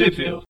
Trivia. 0.00 0.40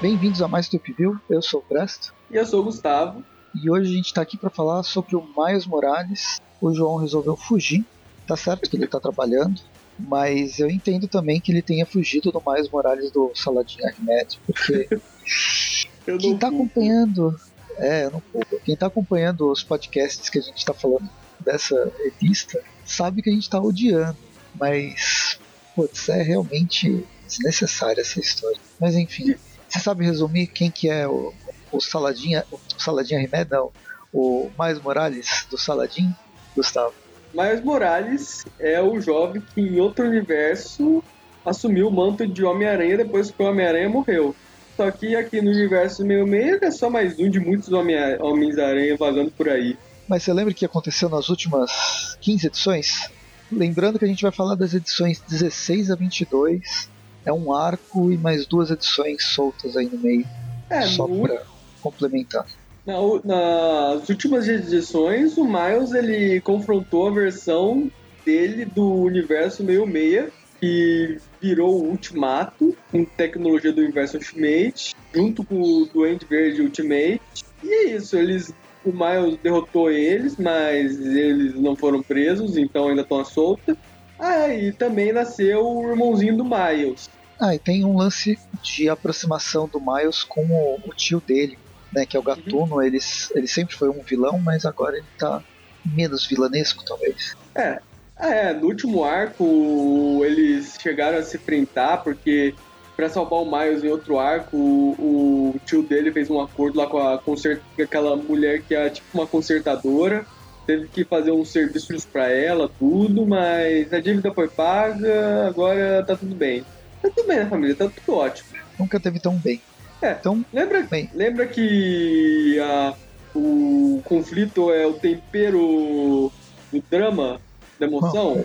Bem-vindos 0.00 0.42
a 0.42 0.48
mais 0.48 0.68
do 0.68 0.76
View, 0.80 1.20
eu 1.30 1.40
sou 1.40 1.60
o 1.60 1.62
Presto. 1.62 2.12
E 2.32 2.36
eu 2.36 2.44
sou 2.44 2.62
o 2.62 2.64
Gustavo. 2.64 3.22
E 3.54 3.70
hoje 3.70 3.92
a 3.92 3.94
gente 3.94 4.06
está 4.06 4.22
aqui 4.22 4.36
para 4.36 4.50
falar 4.50 4.82
sobre 4.82 5.14
o 5.14 5.22
Miles 5.22 5.66
Morales. 5.66 6.40
O 6.60 6.74
João 6.74 6.96
resolveu 6.96 7.36
fugir, 7.36 7.84
tá 8.26 8.36
certo 8.36 8.68
que 8.68 8.74
ele 8.74 8.86
está 8.86 8.98
trabalhando, 8.98 9.60
mas 9.96 10.58
eu 10.58 10.68
entendo 10.68 11.06
também 11.06 11.40
que 11.40 11.52
ele 11.52 11.62
tenha 11.62 11.86
fugido 11.86 12.32
do 12.32 12.42
Miles 12.44 12.68
Morales 12.68 13.12
do 13.12 13.30
Saladin 13.36 13.84
Ahmed, 13.84 14.40
porque 14.44 14.88
quem 16.18 16.34
está 16.34 16.48
acompanhando, 16.48 17.38
é, 17.76 18.06
eu 18.06 18.10
não 18.10 18.20
culpo, 18.20 18.51
quem 18.64 18.74
está 18.74 18.86
acompanhando 18.86 19.50
os 19.50 19.62
podcasts 19.62 20.28
que 20.28 20.38
a 20.38 20.42
gente 20.42 20.58
está 20.58 20.72
falando 20.72 21.08
dessa 21.40 21.92
revista 22.04 22.62
sabe 22.84 23.22
que 23.22 23.30
a 23.30 23.32
gente 23.32 23.42
está 23.42 23.60
odiando, 23.60 24.16
mas 24.58 25.38
putz, 25.74 26.08
é 26.08 26.22
realmente 26.22 27.04
desnecessária 27.26 28.00
essa 28.00 28.20
história. 28.20 28.58
Mas 28.80 28.94
enfim. 28.94 29.34
Você 29.68 29.80
sabe 29.80 30.04
resumir 30.04 30.48
quem 30.48 30.70
que 30.70 30.90
é 30.90 31.08
o, 31.08 31.32
o 31.72 31.80
Saladinha, 31.80 32.44
o 32.52 32.60
Saladinha 32.78 33.20
Rimed, 33.20 33.50
não, 33.50 33.72
o 34.12 34.50
Mais 34.58 34.78
Morales 34.78 35.46
do 35.50 35.56
Saladin, 35.56 36.14
Gustavo? 36.54 36.92
Miles 37.32 37.64
Morales 37.64 38.44
é 38.60 38.80
o 38.82 39.00
jovem 39.00 39.40
que 39.40 39.62
em 39.62 39.80
outro 39.80 40.04
universo 40.04 41.02
assumiu 41.44 41.88
o 41.88 41.90
manto 41.90 42.26
de 42.26 42.44
Homem-Aranha 42.44 42.98
depois 42.98 43.30
que 43.30 43.42
o 43.42 43.46
Homem-Aranha 43.46 43.88
morreu. 43.88 44.36
Só 44.82 44.90
que 44.90 45.14
aqui 45.14 45.40
no 45.40 45.52
universo 45.52 46.04
meio 46.04 46.26
meio 46.26 46.58
é 46.60 46.68
só 46.68 46.90
mais 46.90 47.16
um 47.16 47.30
de 47.30 47.38
muitos 47.38 47.68
Homens-Aranha 47.70 48.96
vagando 48.96 49.30
por 49.30 49.48
aí. 49.48 49.78
Mas 50.08 50.24
você 50.24 50.32
lembra 50.32 50.50
o 50.50 50.56
que 50.56 50.64
aconteceu 50.64 51.08
nas 51.08 51.28
últimas 51.28 52.18
15 52.20 52.48
edições? 52.48 53.08
Lembrando 53.52 53.96
que 53.96 54.04
a 54.04 54.08
gente 54.08 54.24
vai 54.24 54.32
falar 54.32 54.56
das 54.56 54.74
edições 54.74 55.22
16 55.28 55.92
a 55.92 55.94
22, 55.94 56.88
é 57.24 57.32
um 57.32 57.54
arco 57.54 58.10
e 58.10 58.18
mais 58.18 58.44
duas 58.44 58.72
edições 58.72 59.22
soltas 59.22 59.76
aí 59.76 59.86
no 59.88 59.98
meio. 59.98 60.26
É, 60.68 60.82
só 60.82 61.06
no... 61.06 61.22
pra 61.22 61.42
complementar. 61.80 62.44
Na, 62.84 62.94
nas 63.24 64.08
últimas 64.08 64.48
edições, 64.48 65.38
o 65.38 65.44
Miles 65.44 65.92
ele 65.92 66.40
confrontou 66.40 67.06
a 67.06 67.12
versão 67.12 67.88
dele 68.26 68.64
do 68.64 68.84
universo 68.84 69.62
meio 69.62 69.86
meia, 69.86 70.28
que 70.62 71.18
virou 71.40 71.82
o 71.82 71.88
Ultimato, 71.88 72.76
com 72.92 73.04
tecnologia 73.04 73.72
do 73.72 73.80
universo 73.80 74.16
Ultimate, 74.16 74.94
junto 75.12 75.44
com 75.44 75.60
o 75.60 75.86
Duende 75.86 76.24
Verde 76.24 76.62
Ultimate. 76.62 77.20
E 77.64 77.68
é 77.68 77.96
isso, 77.96 78.16
eles 78.16 78.54
o 78.84 78.92
Miles 78.92 79.38
derrotou 79.42 79.90
eles, 79.90 80.36
mas 80.36 81.00
eles 81.00 81.54
não 81.54 81.74
foram 81.74 82.00
presos, 82.00 82.56
então 82.56 82.88
ainda 82.88 83.02
estão 83.02 83.18
à 83.18 83.24
solta. 83.24 83.76
Ah, 84.20 84.54
e 84.54 84.70
também 84.72 85.12
nasceu 85.12 85.66
o 85.66 85.90
irmãozinho 85.90 86.36
do 86.36 86.44
Miles. 86.44 87.10
Ah, 87.40 87.56
e 87.56 87.58
tem 87.58 87.84
um 87.84 87.96
lance 87.96 88.38
de 88.62 88.88
aproximação 88.88 89.66
do 89.66 89.80
Miles 89.80 90.22
com 90.22 90.46
o, 90.46 90.80
o 90.88 90.94
tio 90.94 91.20
dele, 91.20 91.58
né? 91.92 92.06
Que 92.06 92.16
é 92.16 92.20
o 92.20 92.22
Gatuno. 92.22 92.76
Uhum. 92.76 92.82
Ele, 92.82 92.98
ele 93.34 93.48
sempre 93.48 93.74
foi 93.74 93.88
um 93.88 94.00
vilão, 94.00 94.38
mas 94.38 94.64
agora 94.64 94.96
ele 94.96 95.06
tá 95.18 95.42
menos 95.84 96.24
vilanesco, 96.24 96.84
talvez. 96.84 97.36
É. 97.52 97.80
É, 98.22 98.52
no 98.54 98.68
último 98.68 99.04
arco 99.04 100.22
eles 100.24 100.76
chegaram 100.80 101.18
a 101.18 101.22
se 101.22 101.36
enfrentar 101.36 101.98
porque 101.98 102.54
para 102.96 103.08
salvar 103.08 103.40
o 103.40 103.50
Miles 103.50 103.82
em 103.82 103.88
outro 103.88 104.18
arco, 104.18 104.56
o, 104.56 105.52
o, 105.56 105.60
tio 105.66 105.82
dele 105.82 106.12
fez 106.12 106.30
um 106.30 106.40
acordo 106.40 106.78
lá 106.78 106.86
com, 106.86 106.98
a, 106.98 107.18
com 107.18 107.34
aquela 107.82 108.16
mulher 108.16 108.62
que 108.62 108.74
é 108.74 108.88
tipo 108.90 109.06
uma 109.12 109.26
consertadora 109.26 110.24
teve 110.66 110.88
que 110.88 111.04
fazer 111.04 111.32
uns 111.32 111.50
serviços 111.50 112.04
para 112.04 112.30
ela, 112.30 112.70
tudo, 112.78 113.26
mas 113.26 113.92
a 113.92 114.00
dívida 114.00 114.32
foi 114.32 114.48
paga, 114.48 115.48
agora 115.48 116.04
tá 116.06 116.16
tudo 116.16 116.34
bem. 116.34 116.64
Tá 117.00 117.10
tudo 117.14 117.26
bem 117.26 117.38
na 117.38 117.46
família, 117.46 117.74
tá 117.74 117.88
tudo 117.88 118.16
ótimo. 118.16 118.48
Nunca 118.78 119.00
teve 119.00 119.18
tão 119.18 119.34
bem. 119.36 119.60
É, 120.00 120.12
então, 120.12 120.44
lembra, 120.52 120.82
bem. 120.82 121.10
lembra 121.14 121.46
que 121.46 122.58
a, 122.60 122.94
o 123.34 124.00
conflito 124.04 124.72
é 124.72 124.86
o 124.86 124.94
tempero 124.94 126.32
do 126.72 126.82
drama, 126.90 127.40
da 127.82 127.86
emoção? 127.86 128.44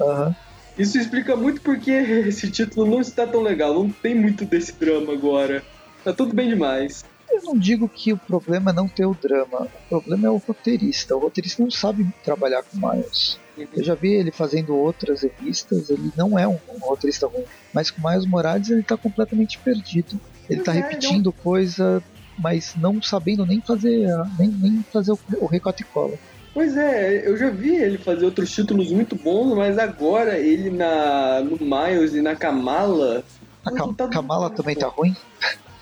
Uhum. 0.00 0.34
Isso 0.78 0.96
explica 0.96 1.36
muito 1.36 1.60
porque 1.60 1.90
esse 2.26 2.50
título 2.50 2.86
não 2.86 3.00
está 3.00 3.26
tão 3.26 3.42
legal, 3.42 3.74
não 3.74 3.90
tem 3.90 4.14
muito 4.14 4.44
desse 4.44 4.72
drama 4.72 5.12
agora. 5.12 5.62
Tá 6.04 6.12
tudo 6.12 6.34
bem 6.34 6.48
demais. 6.48 7.04
Eu 7.30 7.42
não 7.42 7.58
digo 7.58 7.88
que 7.88 8.12
o 8.12 8.16
problema 8.16 8.70
é 8.70 8.74
não 8.74 8.88
ter 8.88 9.04
o 9.04 9.14
drama, 9.14 9.68
o 9.86 9.88
problema 9.88 10.28
é 10.28 10.30
o 10.30 10.38
roteirista. 10.38 11.14
O 11.14 11.18
roteirista 11.18 11.62
não 11.62 11.70
sabe 11.70 12.06
trabalhar 12.24 12.62
com 12.62 12.76
Miles. 12.78 13.38
Uhum. 13.56 13.66
Eu 13.76 13.84
já 13.84 13.94
vi 13.94 14.14
ele 14.14 14.30
fazendo 14.30 14.74
outras 14.74 15.22
revistas, 15.22 15.90
ele 15.90 16.10
não 16.16 16.38
é 16.38 16.48
um, 16.48 16.58
um 16.74 16.78
roteirista 16.78 17.26
ruim. 17.26 17.44
Mas 17.74 17.90
com 17.90 18.08
Miles 18.08 18.24
Morales 18.24 18.70
ele 18.70 18.82
tá 18.82 18.96
completamente 18.96 19.58
perdido. 19.58 20.18
Ele 20.48 20.62
tá 20.62 20.74
é, 20.74 20.80
repetindo 20.80 21.26
não... 21.26 21.32
coisa, 21.32 22.02
mas 22.38 22.74
não 22.76 23.02
sabendo 23.02 23.44
nem 23.44 23.60
fazer, 23.60 24.08
nem, 24.38 24.48
nem 24.48 24.82
fazer 24.90 25.12
o, 25.12 25.18
o 25.40 25.46
recorte 25.46 25.82
e 25.82 25.86
cola. 25.86 26.16
Pois 26.52 26.76
é, 26.76 27.28
eu 27.28 27.36
já 27.36 27.50
vi 27.50 27.76
ele 27.76 27.98
fazer 27.98 28.24
outros 28.24 28.50
títulos 28.50 28.90
muito 28.90 29.14
bons, 29.14 29.54
mas 29.54 29.78
agora 29.78 30.38
ele 30.38 30.70
na 30.70 31.40
no 31.40 31.58
Miles 31.60 32.14
e 32.14 32.22
na 32.22 32.34
Kamala. 32.34 33.22
A 33.64 33.70
Ka 33.70 34.08
Kamala 34.08 34.50
também 34.50 34.74
tá 34.74 34.88
ruim? 34.88 35.14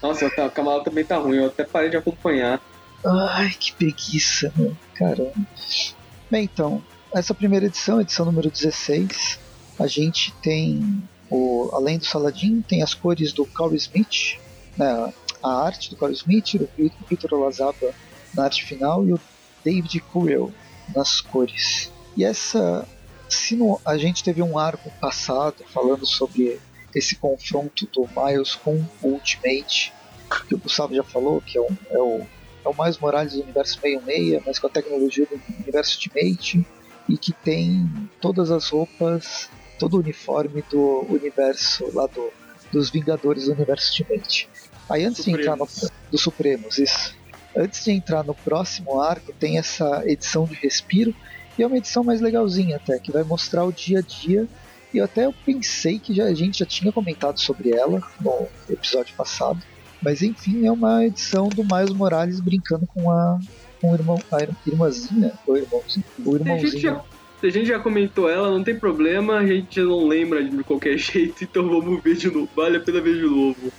Nossa, 0.02 0.26
a 0.26 0.50
Kamala 0.50 0.84
também 0.84 1.04
tá 1.04 1.16
ruim, 1.16 1.38
eu 1.38 1.46
até 1.46 1.64
parei 1.64 1.90
de 1.90 1.96
acompanhar. 1.96 2.60
Ai, 3.04 3.50
que 3.58 3.72
preguiça, 3.72 4.52
meu. 4.56 4.76
Caramba. 4.94 5.32
Bem, 6.30 6.44
então, 6.44 6.82
essa 7.14 7.32
primeira 7.32 7.66
edição, 7.66 8.00
edição 8.00 8.26
número 8.26 8.50
16, 8.50 9.38
a 9.78 9.86
gente 9.86 10.32
tem, 10.42 11.02
o, 11.30 11.70
além 11.72 11.98
do 11.98 12.04
Saladin, 12.04 12.60
tem 12.60 12.82
as 12.82 12.94
cores 12.94 13.32
do 13.32 13.46
Carl 13.46 13.74
Smith, 13.74 14.38
né, 14.76 15.12
a 15.42 15.64
arte 15.64 15.90
do 15.90 15.96
Carl 15.96 16.12
Smith, 16.12 16.54
o 16.54 16.90
Victor 17.08 17.34
Olazaba 17.34 17.94
na 18.34 18.44
arte 18.44 18.64
final 18.64 19.06
e 19.06 19.12
o 19.12 19.20
David 19.66 19.98
Coel 20.12 20.52
nas 20.94 21.20
cores. 21.20 21.90
E 22.16 22.24
essa, 22.24 22.86
se 23.28 23.56
no, 23.56 23.80
a 23.84 23.98
gente 23.98 24.22
teve 24.22 24.40
um 24.40 24.56
arco 24.56 24.88
passado 25.00 25.64
falando 25.74 26.06
sobre 26.06 26.60
esse 26.94 27.16
confronto 27.16 27.86
do 27.86 28.08
Miles 28.16 28.54
com 28.54 28.76
o 29.02 29.08
Ultimate, 29.08 29.92
que 30.46 30.54
o 30.54 30.58
Gustavo 30.58 30.94
já 30.94 31.02
falou, 31.02 31.40
que 31.40 31.58
é, 31.58 31.60
um, 31.60 31.76
é 31.90 31.98
o, 31.98 32.20
é 32.64 32.68
o 32.68 32.74
Miles 32.80 32.98
Morales 32.98 33.32
do 33.32 33.42
universo 33.42 33.80
66, 33.80 34.42
mas 34.46 34.58
com 34.60 34.68
a 34.68 34.70
tecnologia 34.70 35.26
do 35.26 35.40
universo 35.60 35.96
Ultimate, 35.96 36.66
e 37.08 37.18
que 37.18 37.32
tem 37.32 37.90
todas 38.20 38.52
as 38.52 38.68
roupas, 38.68 39.50
todo 39.80 39.94
o 39.94 40.00
uniforme 40.00 40.62
do 40.70 41.04
universo 41.10 41.90
lá 41.92 42.06
do, 42.06 42.30
dos 42.72 42.88
Vingadores 42.88 43.46
do 43.46 43.52
universo 43.52 44.02
Ultimate. 44.02 44.48
Aí 44.88 45.04
antes 45.04 45.24
Supremos. 45.24 45.40
de 45.40 45.50
entrar 45.50 45.56
no. 45.56 45.90
Dos 46.10 46.22
Supremos, 46.22 46.78
isso. 46.78 47.16
Antes 47.56 47.84
de 47.84 47.90
entrar 47.92 48.22
no 48.22 48.34
próximo 48.34 49.00
arco, 49.00 49.32
tem 49.32 49.58
essa 49.58 50.02
edição 50.04 50.44
de 50.44 50.54
Respiro, 50.54 51.14
e 51.58 51.62
é 51.62 51.66
uma 51.66 51.78
edição 51.78 52.04
mais 52.04 52.20
legalzinha 52.20 52.76
até, 52.76 52.98
que 52.98 53.10
vai 53.10 53.22
mostrar 53.22 53.64
o 53.64 53.72
dia 53.72 54.00
a 54.00 54.02
dia 54.02 54.46
e 54.92 55.00
até 55.00 55.26
eu 55.26 55.34
pensei 55.44 55.98
que 55.98 56.14
já, 56.14 56.24
a 56.24 56.34
gente 56.34 56.60
já 56.60 56.66
tinha 56.66 56.92
comentado 56.92 57.38
sobre 57.38 57.70
ela 57.70 58.00
no 58.20 58.48
episódio 58.70 59.14
passado. 59.14 59.60
Mas 60.02 60.22
enfim, 60.22 60.66
é 60.66 60.72
uma 60.72 61.04
edição 61.04 61.48
do 61.48 61.62
Miles 61.64 61.92
Morales 61.92 62.40
brincando 62.40 62.86
com 62.86 63.10
a, 63.10 63.38
com 63.80 63.90
o 63.90 63.94
irmão, 63.94 64.18
a 64.32 64.42
irmãzinha, 64.66 65.32
o 65.46 65.56
irmãozinho. 65.56 66.04
O 66.24 66.36
irmãozinho. 66.36 66.70
Se 66.70 66.76
a, 66.76 66.80
já, 66.80 67.04
se 67.40 67.46
a 67.46 67.50
gente 67.50 67.66
já 67.66 67.78
comentou 67.78 68.28
ela, 68.28 68.50
não 68.50 68.62
tem 68.62 68.78
problema, 68.78 69.38
a 69.38 69.46
gente 69.46 69.80
não 69.80 70.06
lembra 70.06 70.42
de 70.42 70.64
qualquer 70.64 70.96
jeito, 70.98 71.44
então 71.44 71.68
vamos 71.68 72.02
ver 72.02 72.16
de 72.16 72.30
novo. 72.30 72.48
Vale 72.54 72.76
a 72.76 72.80
pena 72.80 73.00
ver 73.00 73.16
de 73.16 73.26
novo. 73.26 73.72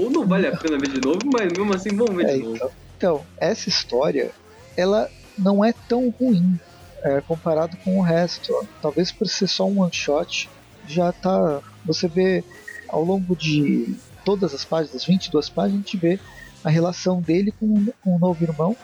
Ou 0.00 0.10
não 0.10 0.26
vale 0.26 0.46
a 0.46 0.56
pena 0.56 0.78
ver 0.78 0.88
de 0.88 1.00
novo, 1.04 1.20
mas 1.32 1.52
mesmo 1.52 1.74
assim 1.74 1.94
vamos 1.94 2.14
ver 2.14 2.26
é, 2.26 2.32
de 2.34 2.42
novo. 2.42 2.56
Então, 2.56 2.70
então, 2.96 3.24
essa 3.36 3.68
história, 3.68 4.30
ela 4.76 5.10
não 5.38 5.64
é 5.64 5.72
tão 5.72 6.08
ruim 6.10 6.58
é, 7.02 7.20
comparado 7.20 7.76
com 7.78 7.98
o 7.98 8.02
resto. 8.02 8.52
Ó. 8.52 8.64
Talvez 8.80 9.12
por 9.12 9.28
ser 9.28 9.46
só 9.46 9.66
um 9.66 9.80
one 9.80 9.92
shot, 9.92 10.48
já 10.88 11.12
tá. 11.12 11.60
Você 11.84 12.08
vê 12.08 12.42
ao 12.88 13.04
longo 13.04 13.36
de 13.36 13.96
todas 14.24 14.54
as 14.54 14.64
páginas, 14.64 15.04
22 15.04 15.48
páginas, 15.48 15.74
a 15.74 15.82
gente 15.82 15.96
vê 15.96 16.18
a 16.64 16.70
relação 16.70 17.20
dele 17.20 17.52
com, 17.52 17.86
com 18.02 18.16
o 18.16 18.18
novo 18.18 18.42
irmão, 18.42 18.76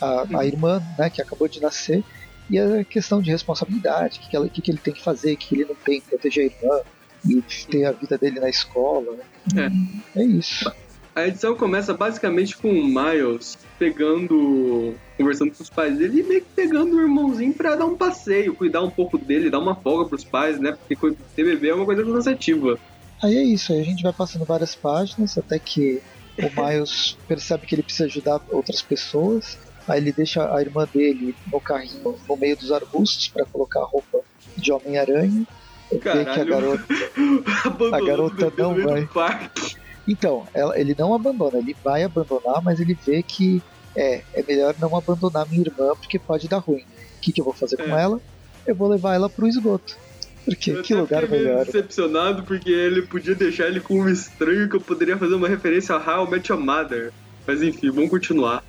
a, 0.00 0.06
a 0.06 0.24
uhum. 0.24 0.42
irmã 0.42 0.82
né, 0.98 1.08
que 1.08 1.22
acabou 1.22 1.48
de 1.48 1.60
nascer, 1.60 2.04
e 2.50 2.58
a 2.58 2.84
questão 2.84 3.22
de 3.22 3.30
responsabilidade, 3.30 4.18
o 4.18 4.22
que, 4.22 4.50
que, 4.50 4.62
que, 4.62 4.70
ele 4.70 4.78
tem 4.78 4.92
que 4.92 5.02
fazer, 5.02 5.36
que 5.36 5.54
ele 5.54 5.64
não 5.66 5.74
tem, 5.74 6.00
proteger 6.00 6.50
a 6.50 6.66
irmã 6.66 6.80
e 7.24 7.42
ter 7.70 7.84
a 7.84 7.92
vida 7.92 8.18
dele 8.18 8.40
na 8.40 8.48
escola. 8.48 9.16
Né? 9.54 9.70
É. 10.14 10.20
é 10.20 10.24
isso. 10.24 10.70
A 11.20 11.28
edição 11.28 11.54
começa 11.54 11.92
basicamente 11.92 12.56
com 12.56 12.70
o 12.70 12.86
Miles 12.86 13.58
pegando, 13.78 14.94
conversando 15.18 15.52
com 15.52 15.62
os 15.62 15.68
pais 15.68 15.98
dele 15.98 16.20
e 16.20 16.22
meio 16.22 16.40
que 16.40 16.48
pegando 16.56 16.96
o 16.96 17.00
irmãozinho 17.00 17.52
pra 17.52 17.76
dar 17.76 17.84
um 17.84 17.94
passeio, 17.94 18.54
cuidar 18.54 18.80
um 18.80 18.88
pouco 18.90 19.18
dele, 19.18 19.50
dar 19.50 19.58
uma 19.58 19.74
folga 19.74 20.08
pros 20.08 20.24
pais, 20.24 20.58
né? 20.58 20.72
Porque 20.88 21.14
ter 21.36 21.44
bebê 21.44 21.68
é 21.68 21.74
uma 21.74 21.84
coisa 21.84 22.02
cansativa. 22.02 22.78
Aí 23.22 23.36
é 23.36 23.42
isso, 23.42 23.70
aí 23.70 23.80
a 23.80 23.84
gente 23.84 24.02
vai 24.02 24.14
passando 24.14 24.46
várias 24.46 24.74
páginas 24.74 25.36
até 25.36 25.58
que 25.58 26.00
o 26.38 26.48
Miles 26.58 27.18
percebe 27.28 27.66
que 27.66 27.74
ele 27.74 27.82
precisa 27.82 28.06
ajudar 28.06 28.40
outras 28.50 28.80
pessoas. 28.80 29.58
Aí 29.86 30.00
ele 30.00 30.12
deixa 30.12 30.54
a 30.54 30.62
irmã 30.62 30.88
dele 30.90 31.34
no 31.52 31.60
carrinho 31.60 32.16
no 32.26 32.36
meio 32.38 32.56
dos 32.56 32.72
arbustos 32.72 33.28
para 33.28 33.44
colocar 33.44 33.80
a 33.80 33.84
roupa 33.84 34.20
de 34.56 34.72
Homem-Aranha. 34.72 35.46
Vê 35.92 35.98
que 35.98 36.08
a 36.08 36.44
garota, 36.44 36.84
a 37.92 38.00
garota 38.00 38.52
não 38.56 38.74
vai. 38.74 39.50
Então, 40.10 40.44
ela- 40.52 40.78
ele 40.78 40.94
não 40.98 41.14
abandona, 41.14 41.58
ele 41.58 41.76
vai 41.84 42.02
abandonar, 42.02 42.60
mas 42.62 42.80
ele 42.80 42.94
vê 43.06 43.22
que 43.22 43.62
é, 43.96 44.22
é 44.34 44.42
melhor 44.46 44.74
não 44.80 44.96
abandonar 44.96 45.48
minha 45.48 45.62
irmã 45.62 45.94
porque 45.94 46.18
pode 46.18 46.48
dar 46.48 46.58
ruim. 46.58 46.82
O 46.82 47.20
que, 47.22 47.32
que 47.32 47.40
eu 47.40 47.44
vou 47.44 47.54
fazer 47.54 47.76
com 47.76 47.96
É. 47.96 48.02
ela? 48.02 48.20
Eu 48.66 48.74
vou 48.74 48.88
levar 48.88 49.14
ela 49.14 49.28
pro 49.30 49.46
esgoto. 49.46 49.96
Porque 50.44 50.70
Eu 50.72 50.82
que 50.82 50.94
lugar 50.94 51.28
melhor. 51.28 51.64
decepcionado 51.64 52.42
porque 52.44 52.70
ele 52.70 53.02
podia 53.02 53.34
deixar 53.34 53.66
ele 53.68 53.80
com 53.80 54.00
um 54.00 54.08
estranho 54.08 54.68
que 54.68 54.76
eu 54.76 54.80
poderia 54.80 55.16
fazer 55.18 55.34
uma 55.34 55.48
referência 55.48 55.94
a 55.94 55.98
How 56.18 56.26
I 56.26 56.30
Met 56.30 56.50
Your 56.50 56.60
Mother. 56.60 57.12
Mas 57.46 57.62
enfim, 57.62 57.90
vamos 57.90 58.10
continuar. 58.10 58.64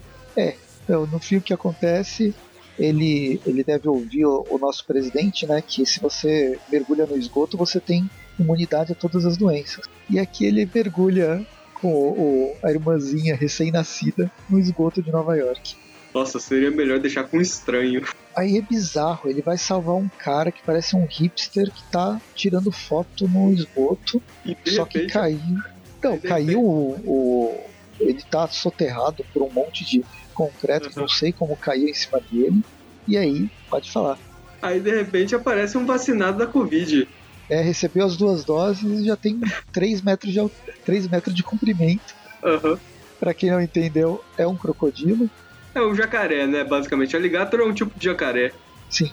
Então, 0.84 1.06
no 1.08 1.20
fim, 1.20 1.38
o 1.38 1.42
que 1.42 1.54
acontece? 1.54 2.36
Ele, 2.78 3.40
ele 3.46 3.64
deve 3.64 3.88
ouvir 3.88 4.26
o, 4.26 4.46
o 4.50 4.58
nosso 4.58 4.86
presidente, 4.86 5.46
né? 5.48 5.62
Que 5.66 5.86
se 5.86 6.00
você 6.00 6.60
mergulha 6.72 7.06
no 7.06 7.18
esgoto, 7.18 7.58
você 7.58 7.80
tem 7.80 8.10
imunidade 8.42 8.92
a 8.92 8.96
todas 8.96 9.26
as 9.26 9.38
doenças. 9.38 9.86
E 10.10 10.20
aqui 10.20 10.46
ele 10.46 10.70
mergulha 10.74 11.46
com 11.76 11.88
o, 11.94 12.10
o- 12.52 12.56
a 12.64 12.72
irmãzinha 12.72 13.36
recém-nascida 13.36 14.32
no 14.50 14.60
esgoto 14.60 15.02
de 15.02 15.12
Nova 15.12 15.36
York. 15.36 15.76
Nossa, 16.14 16.40
seria 16.40 16.70
melhor 16.70 17.00
deixar 17.00 17.24
com 17.24 17.38
um 17.38 17.42
estranho. 17.42 18.06
Aí 18.36 18.58
é 18.58 18.62
bizarro, 18.62 19.30
ele 19.30 19.42
vai 19.42 19.58
salvar 19.58 19.96
um 19.96 20.10
cara 20.10 20.52
que 20.52 20.62
parece 20.64 20.96
um 20.96 21.06
hipster 21.06 21.72
que 21.72 21.84
tá 21.90 22.20
tirando 22.36 22.72
foto 22.72 23.28
no 23.30 23.52
esgoto, 23.54 24.22
E 24.46 24.56
só 24.70 24.84
que 24.86 24.98
repente, 25.00 25.14
caiu. 25.14 25.58
Não, 26.04 26.18
caiu 26.20 26.62
o, 26.62 26.92
o- 27.06 27.64
Ele 28.00 28.22
tá 28.30 28.48
soterrado 28.48 29.24
por 29.34 29.42
um 29.44 29.50
monte 29.52 29.86
de 29.86 30.04
concreto 30.34 30.90
que 30.90 30.96
Uhum. 30.98 31.04
não 31.04 31.10
sei 31.10 31.32
como 31.32 31.56
caiu 31.56 31.88
em 31.88 31.94
cima 31.94 32.20
dele. 32.32 32.62
E 33.08 33.16
aí, 33.18 33.50
pode 33.70 33.90
falar. 33.92 34.18
aí 34.62 34.80
de 34.80 34.92
repente 34.92 35.34
aparece 35.36 35.78
um 35.78 35.86
vacinado 35.86 36.38
da 36.40 36.48
Covid. 36.48 37.08
É, 37.52 37.62
recebeu 37.62 38.06
as 38.06 38.16
duas 38.16 38.46
doses 38.46 39.02
e 39.02 39.06
já 39.06 39.16
tem 39.18 39.38
3 39.74 40.02
metros 40.02 40.32
de, 40.32 40.40
al- 40.40 40.52
3 40.86 41.08
metros 41.10 41.36
de 41.36 41.44
comprimento. 41.44 42.14
Aham. 42.44 42.80
Pra 43.20 43.34
quem 43.34 43.52
não 43.52 43.62
entendeu, 43.62 44.22
é 44.38 44.48
um 44.48 44.56
crocodilo. 44.56 45.30
É 45.76 45.82
um 45.82 45.94
jacaré, 45.94 46.48
né? 46.48 46.64
Basicamente. 46.64 47.16
Alligator 47.16 47.60
é 47.60 47.64
um 47.66 47.74
tipo 47.74 47.92
de 48.00 48.06
jacaré. 48.06 48.54
Sim. 48.90 49.12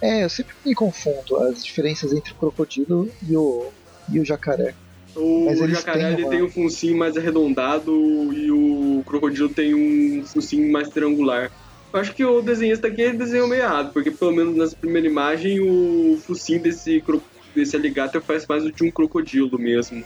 É, 0.00 0.24
eu 0.24 0.28
sempre 0.30 0.54
me 0.64 0.74
confundo 0.74 1.36
as 1.48 1.64
diferenças 1.64 2.12
entre 2.12 2.32
o 2.32 2.36
crocodilo 2.36 3.10
e 3.28 3.36
o, 3.36 3.70
e 4.12 4.20
o 4.20 4.24
jacaré. 4.24 4.74
O 5.16 5.48
jacaré 5.66 6.12
ele 6.12 6.22
uma- 6.22 6.30
tem 6.30 6.42
um 6.42 6.50
focinho 6.50 6.96
mais 6.96 7.16
arredondado 7.16 7.90
e 8.32 8.50
o 8.50 9.02
crocodilo 9.06 9.48
tem 9.48 9.74
um 9.74 10.24
focinho 10.24 10.70
mais 10.70 10.88
triangular. 10.88 11.50
Eu 11.92 12.00
acho 12.00 12.12
que 12.14 12.24
o 12.24 12.42
desenhista 12.42 12.88
aqui 12.88 13.10
desenhou 13.12 13.48
meio 13.48 13.62
errado, 13.62 13.92
porque 13.92 14.10
pelo 14.10 14.32
menos 14.32 14.54
nessa 14.56 14.76
primeira 14.76 15.08
imagem 15.08 15.58
o 15.60 16.18
focinho 16.26 16.62
desse, 16.62 17.00
cro- 17.00 17.22
desse 17.56 17.74
alligator 17.74 18.22
parece 18.22 18.48
mais 18.48 18.64
o 18.64 18.70
de 18.70 18.84
um 18.84 18.90
crocodilo 18.90 19.58
mesmo. 19.58 20.04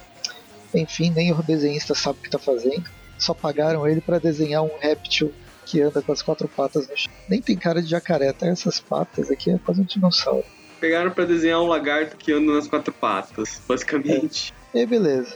Enfim, 0.73 1.11
nem 1.11 1.31
o 1.31 1.43
desenhista 1.43 1.93
sabe 1.93 2.19
o 2.19 2.21
que 2.23 2.29
tá 2.29 2.39
fazendo. 2.39 2.89
Só 3.17 3.33
pagaram 3.33 3.87
ele 3.87 4.01
pra 4.01 4.17
desenhar 4.17 4.63
um 4.63 4.71
réptil 4.79 5.31
que 5.65 5.81
anda 5.81 6.01
com 6.01 6.11
as 6.11 6.21
quatro 6.21 6.47
patas 6.47 6.87
no 6.87 6.97
chão. 6.97 7.11
Nem 7.29 7.41
tem 7.41 7.55
cara 7.55 7.81
de 7.81 7.89
jacaré, 7.89 8.29
até 8.29 8.47
essas 8.49 8.79
patas 8.79 9.29
aqui 9.29 9.51
é 9.51 9.59
quase 9.59 9.81
um 9.81 9.83
dinossauro. 9.83 10.45
Pegaram 10.79 11.11
pra 11.11 11.25
desenhar 11.25 11.61
um 11.61 11.67
lagarto 11.67 12.17
que 12.17 12.31
anda 12.31 12.53
nas 12.53 12.67
quatro 12.67 12.91
patas, 12.91 13.61
basicamente. 13.67 14.51
E 14.73 14.79
aí, 14.79 14.85
beleza. 14.85 15.35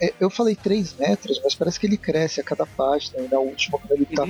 É, 0.00 0.14
Eu 0.18 0.30
falei 0.30 0.56
3 0.56 0.94
metros, 0.94 1.40
mas 1.44 1.54
parece 1.54 1.78
que 1.78 1.86
ele 1.86 1.98
cresce 1.98 2.40
a 2.40 2.44
cada 2.44 2.64
página. 2.64 3.18
E 3.18 3.28
na 3.28 3.38
última, 3.38 3.78
quando 3.78 3.92
ele 3.92 4.06
tá. 4.06 4.26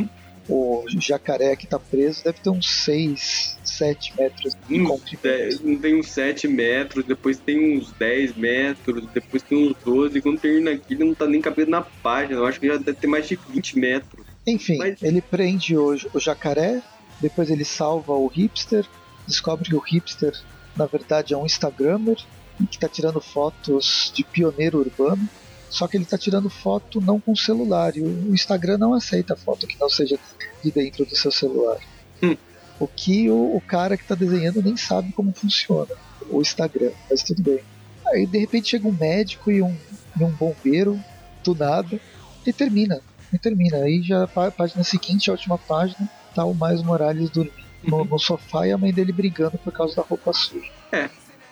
O 0.49 0.85
jacaré 1.01 1.57
que 1.57 1.67
tá 1.67 1.79
preso 1.79 2.23
deve 2.23 2.39
ter 2.41 2.51
uns 2.51 2.67
6, 2.85 3.59
7 3.65 4.15
metros 4.17 4.57
de 4.69 4.85
comprimento. 4.85 5.23
10, 5.23 5.61
não 5.61 5.79
tem 5.79 5.99
uns 5.99 6.09
7 6.09 6.47
metros, 6.49 7.05
depois 7.05 7.39
tem 7.39 7.79
uns 7.79 7.93
10 7.93 8.37
metros, 8.37 9.07
depois 9.13 9.43
tem 9.43 9.69
uns 9.69 9.75
12, 9.85 10.19
e 10.19 10.23
quando 10.23 10.39
termina 10.41 10.71
aqui 10.73 10.95
ele 10.95 11.05
não 11.05 11.15
tá 11.15 11.27
nem 11.27 11.41
cabendo 11.41 11.71
na 11.71 11.83
página, 11.83 12.39
eu 12.39 12.47
acho 12.47 12.61
que 12.61 12.69
já 12.69 12.77
deve 12.77 12.95
ter 12.95 13.07
mais 13.07 13.27
de 13.27 13.37
20 13.49 13.79
metros. 13.79 14.25
Enfim, 14.47 14.79
Mas- 14.79 15.03
ele 15.03 15.21
prende 15.21 15.77
o, 15.77 15.97
o 16.15 16.21
jacaré, 16.21 16.81
depois 17.21 17.51
ele 17.51 17.65
salva 17.65 18.13
o 18.13 18.29
hipster, 18.29 18.87
descobre 19.27 19.69
que 19.69 19.75
o 19.75 19.81
hipster, 19.81 20.33
na 20.77 20.87
verdade, 20.87 21.35
é 21.35 21.37
um 21.37 21.45
Instagrammer 21.47 22.17
e 22.61 22.67
que 22.67 22.77
está 22.77 22.89
tirando 22.89 23.21
fotos 23.21 24.13
de 24.15 24.25
pioneiro 24.25 24.79
urbano. 24.79 25.29
Só 25.77 25.87
que 25.87 25.95
ele 25.95 26.05
está 26.05 26.17
tirando 26.17 26.49
foto 26.49 27.03
não 27.03 27.21
com 27.21 27.37
celular 27.37 27.95
e 27.95 28.01
o 28.01 28.33
Instagram 28.33 28.79
não 28.79 28.95
aceita 28.95 29.37
foto 29.37 29.67
que 29.67 29.79
não 29.79 29.91
seja 29.91 30.19
de 30.65 30.71
dentro 30.71 31.05
do 31.05 31.15
seu 31.15 31.31
celular. 31.31 31.77
Hum. 32.23 32.35
O 32.81 32.89
que 32.89 33.29
o, 33.29 33.55
o 33.55 33.61
cara 33.61 33.95
que 33.95 34.03
está 34.03 34.15
desenhando 34.15 34.63
nem 34.63 34.75
sabe 34.75 35.13
como 35.13 35.35
funciona 35.35 35.95
o 36.31 36.41
Instagram, 36.41 36.93
mas 37.11 37.23
tudo 37.23 37.43
bem. 37.43 37.61
Aí 38.07 38.27
de 38.27 38.39
repente 38.39 38.71
chega 38.71 38.89
um 38.89 38.93
médico 38.93 39.51
e 39.51 39.61
um, 39.61 39.77
e 40.19 40.25
um 40.25 40.31
bombeiro 40.31 40.99
do 41.45 41.55
nada 41.55 42.01
e 42.47 42.53
termina 42.55 42.99
e 43.31 43.39
termina. 43.39 43.77
Aí 43.77 44.01
já 44.03 44.25
a 44.25 44.51
página 44.51 44.83
seguinte, 44.83 45.29
a 45.29 45.35
última 45.35 45.59
página, 45.59 46.11
tá 46.35 46.43
o 46.43 46.55
Miles 46.55 46.83
Morales 46.83 47.29
dormindo 47.29 47.67
no, 47.85 48.03
no 48.03 48.19
sofá 48.19 48.67
e 48.67 48.73
a 48.73 48.79
mãe 48.79 48.95
dele 48.95 49.13
brigando 49.13 49.59
por 49.59 49.75
causa 49.75 49.97
da 49.97 50.03
roupa 50.03 50.33
suja. 50.33 50.71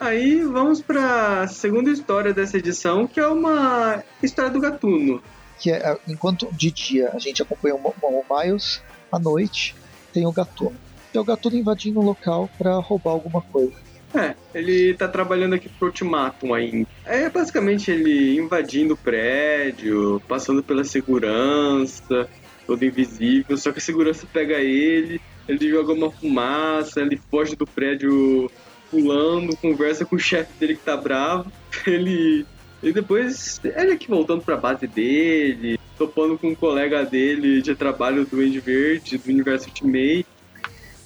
Aí 0.01 0.43
vamos 0.43 0.83
pra 0.83 1.47
segunda 1.49 1.91
história 1.91 2.35
dessa 2.35 2.59
edição, 2.59 3.07
que 3.07 3.21
é 3.21 3.27
uma 3.27 4.03
história 4.23 4.51
do 4.51 4.61
gatuno. 4.61 5.23
Que 5.59 5.71
é, 5.71 5.77
a- 5.87 5.99
enquanto 6.09 6.49
de 6.53 6.71
dia 6.71 7.11
a 7.15 7.19
gente 7.19 7.41
acompanha 7.43 7.77
o, 7.77 7.79
o 7.79 8.25
Miles, 8.31 8.83
à 9.11 9.19
noite 9.19 9.75
tem 10.13 10.27
o 10.27 10.33
Gatuno. 10.33 10.77
É 11.13 11.19
o 11.19 11.25
Gatuno 11.25 11.57
invadindo 11.57 12.01
o 12.01 12.05
local 12.05 12.51
para 12.59 12.75
roubar 12.79 13.13
alguma 13.13 13.41
coisa. 13.41 13.73
É, 14.15 14.35
ele 14.55 14.95
tá 14.95 15.09
trabalhando 15.09 15.55
aqui 15.55 15.69
pro 15.69 15.89
Ultimatum 15.89 16.55
ainda. 16.55 16.87
É 17.05 17.29
basicamente 17.29 17.91
ele 17.91 18.37
invadindo 18.39 18.95
o 18.95 18.97
prédio, 18.97 20.21
passando 20.29 20.63
pela 20.63 20.85
segurança, 20.85 22.29
todo 22.67 22.85
invisível, 22.85 23.57
só 23.57 23.73
que 23.73 23.79
a 23.79 23.83
segurança 23.83 24.27
pega 24.33 24.55
ele, 24.59 25.21
ele 25.49 25.69
joga 25.69 25.93
uma 25.93 26.11
fumaça, 26.13 27.01
ele 27.01 27.21
foge 27.31 27.57
do 27.57 27.67
prédio 27.67 28.49
pulando, 28.95 29.57
conversa 29.57 30.05
com 30.05 30.15
o 30.15 30.19
chefe 30.19 30.53
dele 30.59 30.77
que 30.77 30.85
tá 30.85 30.97
bravo, 30.97 31.51
ele. 31.87 32.47
E 32.83 32.93
depois 32.93 33.61
ele 33.65 33.93
aqui 33.93 34.07
voltando 34.09 34.43
pra 34.43 34.57
base 34.57 34.87
dele, 34.87 35.79
topando 35.97 36.39
com 36.39 36.49
um 36.49 36.55
colega 36.55 37.05
dele 37.05 37.63
de 37.63 37.75
trabalho 37.75 38.25
do 38.25 38.31
Duende 38.37 38.61
Verde, 38.61 39.17
do 39.17 39.31
Universo 39.31 39.69
Ultimate. 39.69 40.27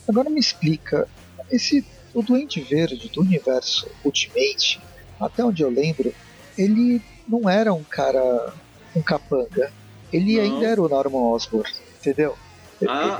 Agora 0.08 0.28
me 0.28 0.40
explica, 0.40 1.08
esse 1.50 1.86
o 2.12 2.22
Duende 2.22 2.60
Verde 2.60 3.08
do 3.08 3.20
universo 3.20 3.88
Ultimate, 4.04 4.80
até 5.20 5.44
onde 5.44 5.62
eu 5.62 5.70
lembro, 5.70 6.12
ele 6.56 7.00
não 7.28 7.48
era 7.48 7.72
um 7.72 7.84
cara 7.84 8.52
um 8.96 9.02
capanga. 9.02 9.70
Ele 10.12 10.36
Não. 10.36 10.42
ainda 10.42 10.66
era 10.66 10.82
o 10.82 10.88
Norman 10.88 11.30
Osborn, 11.30 11.70
entendeu? 12.00 12.36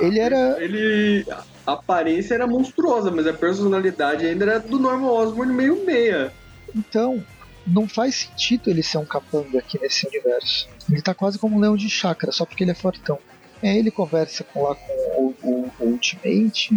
Ele 0.01 0.19
era 0.19 0.63
Ele. 0.63 1.25
A 1.65 1.73
aparência 1.73 2.33
era 2.33 2.47
monstruosa, 2.47 3.11
mas 3.11 3.27
a 3.27 3.33
personalidade 3.33 4.25
ainda 4.25 4.45
era 4.45 4.59
do 4.59 4.79
Norman 4.79 5.09
Osborn 5.11 5.53
meio 5.53 5.85
meia. 5.85 6.31
Então, 6.75 7.23
não 7.67 7.87
faz 7.87 8.15
sentido 8.15 8.69
ele 8.69 8.81
ser 8.81 8.97
um 8.97 9.05
capanga 9.05 9.59
aqui 9.59 9.79
nesse 9.79 10.07
universo. 10.07 10.67
Ele 10.89 11.01
tá 11.01 11.13
quase 11.13 11.37
como 11.37 11.55
um 11.55 11.59
leão 11.59 11.75
de 11.75 11.89
chácara, 11.89 12.31
só 12.31 12.45
porque 12.45 12.63
ele 12.63 12.71
é 12.71 12.75
fortão. 12.75 13.19
Aí 13.61 13.77
ele 13.77 13.91
conversa 13.91 14.43
com, 14.43 14.63
lá 14.63 14.73
com 14.75 14.93
o, 14.93 15.35
o- 15.43 15.71
o 15.79 15.85
Ultimate, 15.85 16.73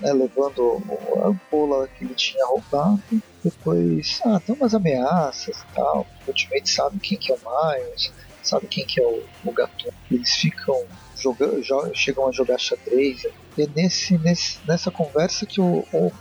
né, 0.00 0.12
levando 0.12 0.82
a 1.22 1.28
ampola 1.28 1.88
que 1.88 2.04
ele 2.04 2.14
tinha 2.14 2.44
roubado. 2.46 3.00
Depois, 3.42 4.20
ah, 4.26 4.40
tem 4.44 4.54
umas 4.54 4.74
ameaças 4.74 5.56
e 5.56 5.74
tal. 5.74 6.06
O 6.26 6.30
Ultimate 6.30 6.68
sabe 6.68 6.98
quem 6.98 7.16
que 7.16 7.30
é 7.32 7.36
o 7.36 7.38
Miles, 7.38 8.12
sabe 8.42 8.66
quem 8.66 8.84
que 8.84 9.00
é 9.00 9.04
o, 9.06 9.22
o 9.44 9.52
Gatuno. 9.52 9.92
Eles 10.10 10.34
ficam 10.34 10.82
jogando, 11.16 11.62
jo- 11.62 11.90
chegam 11.94 12.28
a 12.28 12.32
jogar 12.32 12.58
xadrez. 12.58 13.24
E 13.56 13.62
é 13.62 13.66
nesse, 13.74 14.18
nesse, 14.18 14.58
nessa 14.66 14.90
conversa 14.90 15.46
que 15.46 15.60
o, 15.60 15.84
o, 15.92 16.12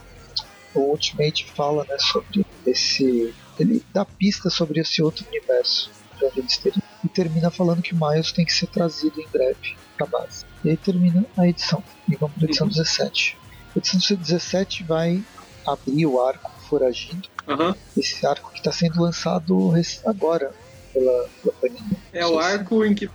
o 0.76 0.80
Ultimate 0.92 1.46
fala 1.56 1.86
né, 1.90 1.96
sobre 2.00 2.46
esse. 2.66 3.34
Ele 3.60 3.84
dá 3.94 4.04
pista 4.06 4.50
sobre 4.50 4.80
esse 4.82 5.02
outro 5.02 5.26
universo 5.28 5.92
de 6.18 6.26
onde 6.26 6.40
eles 6.40 6.58
teriam. 6.58 6.82
E 7.04 7.10
termina 7.10 7.52
falando 7.52 7.82
que 7.82 7.94
o 7.94 7.98
Miles 8.00 8.32
tem 8.32 8.46
que 8.46 8.54
ser 8.54 8.68
trazido 8.68 9.20
em 9.22 9.28
breve 9.28 9.76
pra 9.98 10.06
base. 10.08 10.46
E 10.64 10.70
aí 10.70 10.78
termina 10.78 11.24
a 11.38 11.48
edição. 11.48 11.84
E 12.10 12.16
vamos 12.16 12.36
pra 12.36 12.46
edição 12.46 12.66
Uhum. 12.68 12.74
17. 12.74 13.38
A 13.76 13.80
edição 13.80 14.16
17 14.18 14.84
vai 14.84 15.24
abrir 15.68 16.06
o 16.06 16.22
arco 16.26 16.52
foragido. 16.70 17.28
Aham. 17.48 17.76
Esse 17.98 18.26
arco 18.26 18.52
que 18.52 18.60
está 18.60 18.72
sendo 18.72 19.02
lançado 19.02 19.72
agora 20.06 20.52
pela, 20.94 21.30
pela 21.42 21.54
Panini. 21.62 21.98
É 22.14 22.26
o 22.26 22.40
arco 22.40 22.84
em 22.86 22.96
que. 22.96 23.10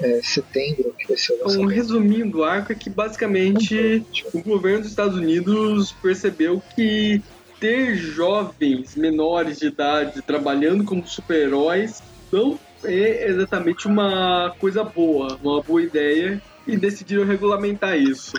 É, 0.00 0.20
setembro 0.22 0.94
que 0.98 1.08
vai 1.08 1.16
ser 1.16 1.32
o 1.32 1.36
Um 1.36 1.42
lançamento. 1.44 1.68
resumindo, 1.68 2.38
o 2.38 2.44
arco 2.44 2.72
é 2.72 2.74
que 2.74 2.90
basicamente 2.90 4.04
o 4.32 4.42
governo 4.42 4.80
dos 4.80 4.90
Estados 4.90 5.16
Unidos 5.16 5.92
percebeu 5.92 6.62
que 6.74 7.22
ter 7.60 7.96
jovens 7.96 8.96
menores 8.96 9.58
de 9.58 9.66
idade 9.66 10.20
trabalhando 10.22 10.84
como 10.84 11.06
super-heróis 11.06 12.02
não 12.32 12.58
é 12.82 13.28
exatamente 13.28 13.86
uma 13.86 14.54
coisa 14.58 14.84
boa, 14.84 15.38
uma 15.42 15.62
boa 15.62 15.82
ideia. 15.82 16.42
e 16.66 16.76
decidiram 16.76 17.24
regulamentar 17.26 17.96
isso. 17.96 18.32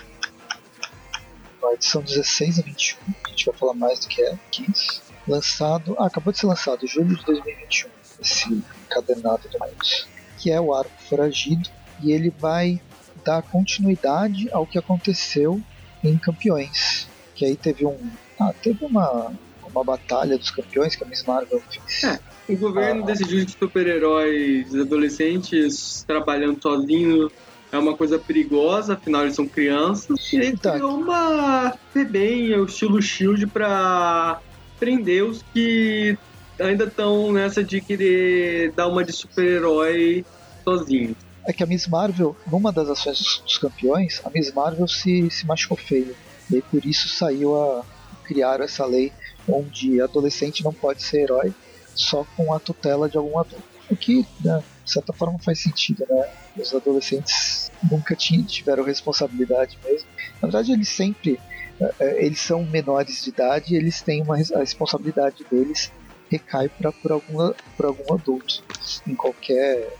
A 1.63 1.73
edição 1.73 2.01
16 2.01 2.59
a 2.59 2.61
21, 2.63 2.97
a 3.23 3.29
gente 3.29 3.45
vai 3.45 3.55
falar 3.55 3.73
mais 3.73 3.99
do 3.99 4.07
que 4.07 4.21
é, 4.21 4.37
que 4.51 4.71
isso. 4.71 5.01
Lançado, 5.27 5.95
ah, 5.99 6.07
acabou 6.07 6.31
de 6.31 6.39
ser 6.39 6.47
lançado, 6.47 6.87
julho 6.87 7.15
de 7.15 7.23
2021, 7.25 7.89
esse 8.21 8.63
encadernado 8.85 9.47
do 9.49 9.59
Miles, 9.59 10.07
que 10.37 10.51
é 10.51 10.59
o 10.59 10.73
Arco 10.73 10.91
Foragido, 11.09 11.69
e 12.01 12.11
ele 12.11 12.33
vai 12.39 12.81
dar 13.23 13.41
continuidade 13.41 14.49
ao 14.51 14.65
que 14.65 14.77
aconteceu 14.77 15.61
em 16.03 16.17
Campeões, 16.17 17.07
que 17.33 17.45
aí 17.45 17.55
teve 17.55 17.85
um, 17.85 17.97
ah, 18.39 18.53
teve 18.61 18.85
uma, 18.85 19.31
uma 19.69 19.83
batalha 19.83 20.37
dos 20.37 20.51
campeões 20.51 20.95
que 20.95 21.03
a 21.03 21.07
Miss 21.07 21.23
Marvel 21.23 21.61
fez. 21.69 22.03
É, 22.03 22.19
o 22.47 22.57
governo 22.57 23.03
ah, 23.03 23.05
decidiu 23.07 23.45
que 23.45 23.51
super-heróis 23.51 24.73
adolescentes 24.75 26.03
trabalhando 26.05 26.61
sozinhos 26.61 27.31
é 27.71 27.77
uma 27.77 27.95
coisa 27.97 28.17
perigosa, 28.17 28.93
afinal 28.93 29.23
eles 29.23 29.35
são 29.35 29.47
crianças. 29.47 30.31
E 30.31 30.37
ele 30.37 30.57
tá. 30.57 30.73
criou 30.73 30.97
uma 30.97 31.73
bem 32.09 32.53
o 32.55 32.65
estilo 32.65 33.01
Shield 33.01 33.47
pra 33.47 34.39
prender 34.79 35.23
os 35.23 35.43
que 35.53 36.17
ainda 36.59 36.85
estão 36.85 37.31
nessa 37.31 37.63
de 37.63 37.81
querer 37.81 38.71
dar 38.71 38.87
uma 38.87 39.03
de 39.03 39.11
super-herói 39.11 40.25
sozinho. 40.63 41.15
É 41.45 41.53
que 41.53 41.63
a 41.63 41.65
Miss 41.65 41.87
Marvel, 41.87 42.35
numa 42.51 42.71
das 42.71 42.89
ações 42.89 43.41
dos, 43.43 43.57
campeões, 43.57 44.21
a 44.25 44.29
Miss 44.29 44.51
Marvel 44.51 44.87
se, 44.87 45.29
se 45.29 45.45
machucou 45.45 45.77
feio. 45.77 46.15
E 46.51 46.61
por 46.61 46.85
isso 46.85 47.07
saiu 47.09 47.55
a 47.55 47.83
criar 48.23 48.59
essa 48.61 48.85
lei 48.85 49.11
onde 49.47 50.01
adolescente 50.01 50.63
não 50.63 50.73
pode 50.73 51.03
ser 51.03 51.23
herói 51.23 51.53
só 51.93 52.25
com 52.35 52.51
a 52.53 52.59
tutela 52.59 53.07
de 53.07 53.17
algum 53.17 53.37
adulto. 53.37 53.63
O 53.89 53.95
que, 53.95 54.25
né, 54.43 54.63
de 54.83 54.91
certa 54.91 55.13
forma, 55.13 55.37
faz 55.37 55.59
sentido, 55.61 56.05
né? 56.09 56.27
Os 56.57 56.73
adolescentes 56.73 57.71
nunca 57.83 58.15
tiveram 58.15 58.83
responsabilidade 58.83 59.77
mesmo. 59.83 60.07
Na 60.41 60.47
verdade, 60.47 60.71
eles 60.71 60.89
sempre 60.89 61.39
é, 61.79 61.93
é, 61.99 62.25
eles 62.25 62.39
são 62.39 62.63
menores 62.63 63.23
de 63.23 63.29
idade 63.29 63.73
e 63.73 63.77
eles 63.77 64.01
têm 64.01 64.21
uma 64.21 64.35
a 64.35 64.59
responsabilidade 64.59 65.45
deles 65.51 65.91
recai 66.29 66.69
para 66.69 66.91
por 66.91 67.11
algum 67.11 67.53
por 67.77 67.85
algum 67.85 68.13
adulto 68.13 68.63
em 69.07 69.15
qualquer 69.15 69.95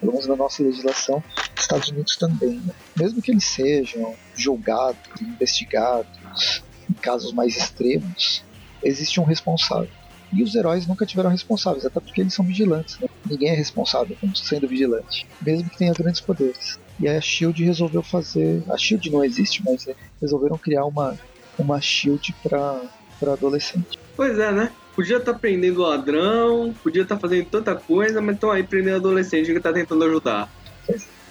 pelo 0.00 0.12
menos 0.12 0.26
na 0.26 0.36
nossa 0.36 0.62
legislação 0.62 1.22
Estados 1.56 1.88
Unidos 1.88 2.16
também 2.16 2.60
né? 2.60 2.74
mesmo 2.96 3.20
que 3.20 3.30
eles 3.30 3.44
sejam 3.44 4.14
julgados 4.34 4.98
investigados 5.20 6.62
em 6.88 6.94
casos 6.94 7.32
mais 7.32 7.56
extremos 7.56 8.44
existe 8.82 9.20
um 9.20 9.24
responsável 9.24 9.90
e 10.32 10.42
os 10.42 10.54
heróis 10.54 10.86
nunca 10.86 11.06
tiveram 11.06 11.30
responsáveis, 11.30 11.86
até 11.86 12.00
porque 12.00 12.20
eles 12.20 12.34
são 12.34 12.44
vigilantes. 12.44 12.98
Né? 12.98 13.08
Ninguém 13.24 13.50
é 13.50 13.54
responsável 13.54 14.16
sendo 14.34 14.66
vigilante, 14.66 15.26
mesmo 15.40 15.70
que 15.70 15.78
tenha 15.78 15.92
grandes 15.92 16.20
poderes. 16.20 16.78
E 16.98 17.06
aí 17.08 17.16
a 17.16 17.20
Shield 17.20 17.62
resolveu 17.64 18.02
fazer. 18.02 18.62
A 18.68 18.76
Shield 18.76 19.10
não 19.10 19.24
existe, 19.24 19.62
mas 19.64 19.86
resolveram 20.20 20.58
criar 20.58 20.84
uma, 20.84 21.16
uma 21.58 21.80
Shield 21.80 22.34
para 22.42 22.80
adolescente. 23.32 23.98
Pois 24.16 24.38
é, 24.38 24.50
né? 24.50 24.72
Podia 24.96 25.18
estar 25.18 25.34
tá 25.34 25.38
prendendo 25.38 25.82
ladrão, 25.82 26.74
podia 26.82 27.02
estar 27.02 27.16
tá 27.16 27.20
fazendo 27.20 27.44
tanta 27.50 27.76
coisa, 27.76 28.22
mas 28.22 28.36
estão 28.36 28.50
aí 28.50 28.62
prendendo 28.62 28.96
adolescente 28.96 29.52
que 29.52 29.58
está 29.58 29.70
tentando 29.70 30.02
ajudar. 30.04 30.50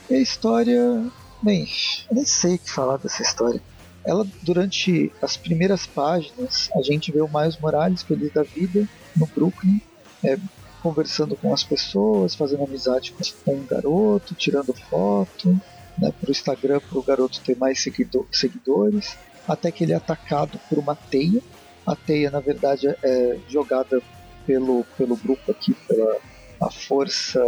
E 0.08 0.14
a 0.14 0.20
história. 0.20 1.04
Bem, 1.42 1.68
eu 2.10 2.16
nem 2.16 2.26
sei 2.26 2.56
o 2.56 2.60
que 2.60 2.72
falar 2.72 2.98
dessa 2.98 3.24
história. 3.24 3.60
Ela, 4.06 4.26
durante 4.44 5.12
as 5.20 5.36
primeiras 5.36 5.88
páginas, 5.88 6.70
a 6.76 6.82
gente 6.84 7.12
vê 7.12 7.22
o 7.22 7.28
Miles 7.28 7.58
Morales 7.58 8.04
feliz 8.04 8.32
da 8.32 8.44
vida 8.44 8.88
no 9.16 9.26
Brooklyn, 9.26 9.82
é, 10.24 10.38
conversando 10.84 11.36
com 11.36 11.52
as 11.52 11.64
pessoas, 11.64 12.36
fazendo 12.36 12.64
amizade 12.64 13.16
com 13.44 13.56
um 13.56 13.66
garoto, 13.66 14.36
tirando 14.36 14.74
foto, 14.74 15.60
né, 15.98 16.14
para 16.20 16.28
o 16.28 16.32
Instagram 16.32 16.80
para 16.80 17.00
o 17.00 17.04
garoto 17.04 17.42
ter 17.42 17.58
mais 17.58 17.82
seguidor, 17.82 18.28
seguidores, 18.32 19.18
até 19.48 19.72
que 19.72 19.84
ele 19.84 19.94
é 19.94 19.96
atacado 19.96 20.60
por 20.70 20.78
uma 20.78 20.96
teia. 20.96 21.42
A 21.86 21.96
teia, 21.96 22.32
na 22.32 22.40
verdade, 22.40 22.88
é 23.04 23.38
jogada 23.48 24.02
pelo, 24.46 24.86
pelo 24.98 25.16
grupo 25.16 25.52
aqui, 25.52 25.74
pela 25.88 26.18
a 26.62 26.72
força, 26.72 27.42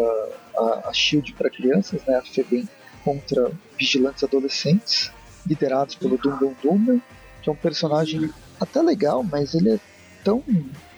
a, 0.57 0.89
a 0.89 0.93
Shield 0.93 1.33
para 1.33 1.49
crianças, 1.49 2.03
né, 2.05 2.15
a 2.15 2.21
FEBEM, 2.21 2.67
contra 3.03 3.51
vigilantes 3.77 4.23
adolescentes 4.23 5.11
liderados 5.45 5.95
pelo 5.95 6.17
Dum 6.17 6.35
Dum 6.37 6.55
Dum, 6.61 7.01
que 7.41 7.49
é 7.49 7.53
um 7.53 7.55
personagem 7.55 8.29
até 8.59 8.81
legal, 8.81 9.23
mas 9.23 9.53
ele 9.53 9.75
é 9.75 9.79
tão 10.23 10.43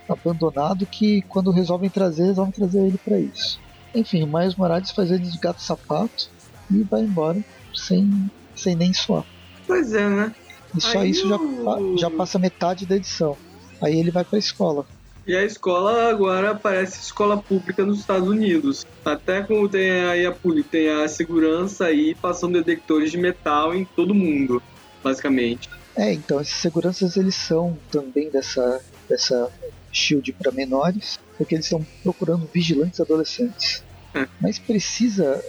abandonado 0.07 0.85
que 0.87 1.21
quando 1.23 1.51
resolvem 1.51 1.89
trazer, 1.89 2.23
resolvem 2.23 2.53
trazer 2.53 2.79
ele 2.79 2.97
para 2.97 3.19
isso. 3.19 3.59
Enfim, 3.93 4.25
Miles 4.25 4.55
Morales 4.55 4.91
faz 4.91 5.11
ele 5.11 5.29
de 5.29 5.37
gato 5.37 5.61
sapato 5.61 6.29
e 6.71 6.81
vai 6.83 7.01
embora 7.01 7.43
sem, 7.73 8.29
sem 8.55 8.75
nem 8.75 8.91
suar. 8.91 9.25
Pois 9.67 9.93
é, 9.93 10.07
né? 10.07 10.35
E 10.75 10.81
só 10.81 10.99
Aí 10.99 11.09
isso 11.09 11.27
já, 11.27 11.37
já 11.97 12.09
passa 12.11 12.37
metade 12.37 12.85
da 12.85 12.95
edição. 12.95 13.37
Aí 13.81 13.99
ele 13.99 14.11
vai 14.11 14.23
pra 14.23 14.37
escola. 14.37 14.85
E 15.25 15.35
a 15.35 15.43
escola 15.43 16.09
agora 16.09 16.55
parece 16.55 17.01
escola 17.01 17.37
pública 17.37 17.85
nos 17.85 17.99
Estados 17.99 18.27
Unidos. 18.27 18.85
Até 19.05 19.43
como 19.43 19.69
tem 19.69 19.91
aí 20.05 20.25
a, 20.25 20.35
tem 20.69 20.89
a 20.89 21.07
segurança 21.07 21.85
aí 21.85 22.15
passando 22.15 22.53
detectores 22.53 23.11
de 23.11 23.17
metal 23.17 23.75
em 23.75 23.85
todo 23.85 24.15
mundo, 24.15 24.61
basicamente. 25.03 25.69
É, 25.95 26.13
então 26.13 26.41
esses 26.41 26.55
seguranças 26.55 27.15
eles 27.15 27.35
são 27.35 27.77
também 27.91 28.29
dessa, 28.29 28.81
dessa 29.07 29.51
shield 29.91 30.33
para 30.33 30.51
menores, 30.51 31.19
porque 31.37 31.55
eles 31.55 31.65
estão 31.65 31.85
procurando 32.01 32.49
vigilantes 32.51 32.99
adolescentes. 32.99 33.83
É. 34.13 34.27
Mas 34.41 34.57
precisa. 34.57 35.43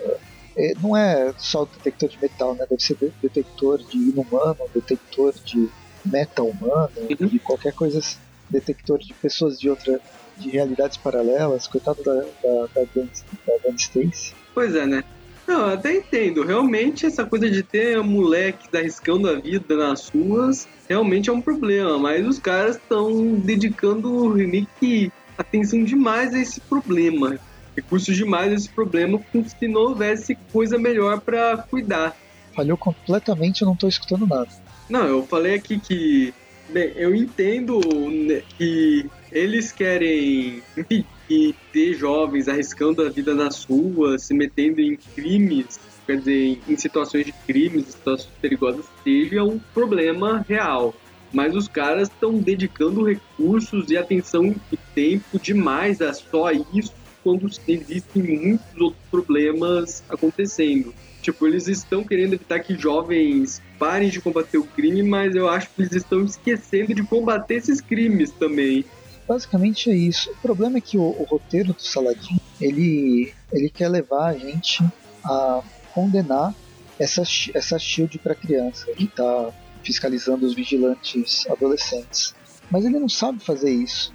É, 0.61 0.75
não 0.83 0.97
é 0.97 1.33
só 1.39 1.65
detector 1.65 2.09
de 2.09 2.21
metal, 2.21 2.55
né? 2.55 2.67
Deve 2.69 2.83
ser 2.83 2.97
detector 3.23 3.79
de 3.79 3.97
inumano, 3.97 4.59
detector 4.75 5.33
de 5.45 5.69
meta 6.05 6.43
humano, 6.43 6.91
uhum. 6.99 7.27
de 7.27 7.39
qualquer 7.39 7.73
coisa 7.73 7.99
assim 7.99 8.19
detector 8.51 8.99
de 8.99 9.15
pessoas 9.15 9.59
de 9.59 9.71
outra 9.71 10.01
de 10.37 10.51
realidades 10.51 10.97
paralelas, 10.97 11.67
coitado 11.67 12.03
da, 12.03 12.15
da, 12.15 12.67
da, 12.75 13.57
da 13.65 13.71
Stacy. 13.77 14.35
Pois 14.55 14.75
é, 14.75 14.87
né? 14.87 15.05
Não, 15.47 15.67
até 15.67 15.97
entendo. 15.97 16.43
Realmente, 16.43 17.05
essa 17.05 17.25
coisa 17.25 17.51
de 17.51 17.63
ter 17.63 18.03
moleque 18.03 18.75
arriscando 18.77 19.29
a 19.29 19.39
vida 19.39 19.77
nas 19.77 20.09
ruas 20.09 20.67
realmente 20.89 21.29
é 21.29 21.33
um 21.33 21.41
problema. 21.41 21.99
Mas 21.99 22.27
os 22.27 22.39
caras 22.39 22.77
estão 22.77 23.35
dedicando 23.35 24.33
remake 24.33 25.13
atenção 25.37 25.83
demais 25.85 26.33
a 26.33 26.39
esse 26.39 26.61
problema. 26.61 27.39
Recursos 27.81 28.17
demais 28.17 28.53
esse 28.53 28.69
problema, 28.69 29.21
como 29.33 29.49
se 29.49 29.69
não 29.69 29.81
houvesse 29.83 30.37
coisa 30.53 30.79
melhor 30.79 31.21
para 31.21 31.59
cuidar. 31.59 32.17
Falhou 32.55 32.77
completamente, 32.77 33.63
eu 33.63 33.69
não 33.69 33.77
tô 33.77 33.89
escutando 33.89 34.27
nada. 34.27 34.49
Não, 34.89 35.07
eu 35.07 35.27
falei 35.27 35.55
aqui 35.55 35.79
que 35.79 36.35
Bem, 36.73 36.93
eu 36.95 37.15
entendo 37.15 37.81
né, 38.11 38.43
que 38.57 39.05
eles 39.33 39.73
querem 39.73 40.63
impedir 40.77 41.55
ter 41.73 41.95
jovens 41.95 42.49
arriscando 42.49 43.03
a 43.03 43.09
vida 43.09 43.35
nas 43.35 43.65
ruas, 43.65 44.25
se 44.25 44.35
metendo 44.35 44.81
em 44.81 44.97
crimes, 45.15 45.81
quer 46.07 46.19
dizer, 46.19 46.61
em 46.69 46.77
situações 46.77 47.27
de 47.27 47.33
crimes, 47.33 47.87
situações 47.87 48.31
perigosas, 48.41 48.85
seja 49.03 49.43
um 49.43 49.59
problema 49.75 50.45
real. 50.49 50.95
Mas 51.33 51.55
os 51.55 51.67
caras 51.67 52.09
estão 52.09 52.39
dedicando 52.39 53.05
recursos 53.05 53.91
e 53.91 53.97
atenção 53.97 54.55
e 54.71 54.77
tempo 54.95 55.39
demais 55.41 56.01
a 56.01 56.13
só 56.13 56.51
isso 56.53 56.93
quando 57.23 57.49
existem 57.67 58.23
muitos 58.23 58.81
outros 58.81 59.03
problemas 59.11 60.03
acontecendo. 60.09 60.95
Tipo, 61.23 61.47
eles 61.47 61.69
estão 61.69 62.03
querendo 62.03 62.35
evitar 62.35 62.61
que 62.61 62.77
jovens 62.77 63.61
parem 63.79 64.09
de 64.09 64.21
combater 64.21 64.59
o 64.59 64.65
crime, 64.65 65.03
mas 65.03 65.35
eu 65.35 65.49
acho 65.49 65.69
que 65.71 65.83
eles 65.83 65.93
estão 65.93 66.25
esquecendo 66.25 66.95
de 66.95 67.03
combater 67.03 67.57
esses 67.57 67.81
crimes 67.81 68.31
também. 68.31 68.85
Basicamente 69.29 69.91
é 69.91 69.95
isso. 69.95 70.31
O 70.31 70.37
problema 70.37 70.79
é 70.79 70.81
que 70.81 70.97
o, 70.97 71.03
o 71.03 71.25
roteiro 71.25 71.73
do 71.73 71.83
Saladin, 71.83 72.41
ele, 72.61 73.33
ele 73.53 73.69
quer 73.69 73.89
levar 73.89 74.29
a 74.29 74.37
gente 74.37 74.83
a 75.23 75.63
condenar 75.95 76.55
essa, 76.99 77.23
essa 77.55 77.79
shield 77.79 78.19
para 78.19 78.35
criança. 78.35 78.87
Ele 78.91 79.07
tá 79.07 79.53
fiscalizando 79.85 80.47
os 80.47 80.55
vigilantes 80.55 81.47
adolescentes. 81.49 82.35
Mas 82.71 82.85
ele 82.85 82.99
não 82.99 83.09
sabe 83.09 83.45
fazer 83.45 83.71
isso. 83.71 84.13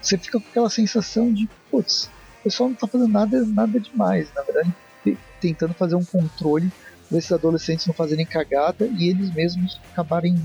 Você 0.00 0.18
fica 0.18 0.40
com 0.40 0.48
aquela 0.48 0.70
sensação 0.70 1.32
de, 1.32 1.48
putz, 1.70 2.10
o 2.42 2.44
pessoal 2.44 2.68
não 2.68 2.76
tá 2.76 2.88
fazendo 2.88 3.10
nada, 3.10 3.44
nada 3.46 3.78
demais. 3.78 4.28
Na 4.34 4.42
verdade, 4.42 4.74
tentando 5.40 5.72
fazer 5.74 5.94
um 5.94 6.04
controle 6.04 6.70
desses 7.10 7.30
adolescentes 7.30 7.86
não 7.86 7.94
fazerem 7.94 8.26
cagada 8.26 8.88
e 8.96 9.10
eles 9.10 9.32
mesmos 9.32 9.80
acabarem 9.92 10.36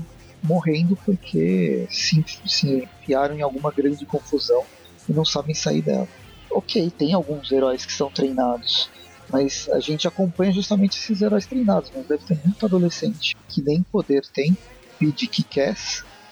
morrendo 0.42 0.96
porque 1.04 1.86
se, 1.90 2.24
se 2.46 2.88
enfiaram 3.02 3.36
em 3.36 3.42
alguma 3.42 3.72
grande 3.72 4.06
confusão 4.06 4.64
e 5.08 5.12
não 5.12 5.24
sabem 5.24 5.54
sair 5.54 5.82
dela. 5.82 6.06
Ok, 6.50 6.90
tem 6.92 7.14
alguns 7.14 7.50
heróis 7.50 7.84
que 7.84 7.92
são 7.92 8.10
treinados, 8.10 8.88
mas 9.30 9.68
a 9.70 9.80
gente 9.80 10.06
acompanha 10.06 10.52
justamente 10.52 10.98
esses 10.98 11.20
heróis 11.20 11.46
treinados, 11.46 11.90
mas 11.94 12.06
deve 12.06 12.24
ter 12.24 12.38
muito 12.44 12.64
adolescente 12.64 13.36
que 13.48 13.60
nem 13.62 13.82
poder 13.82 14.22
tem, 14.32 14.56
e 15.00 15.12
de 15.12 15.26
que 15.26 15.42
quer, 15.42 15.76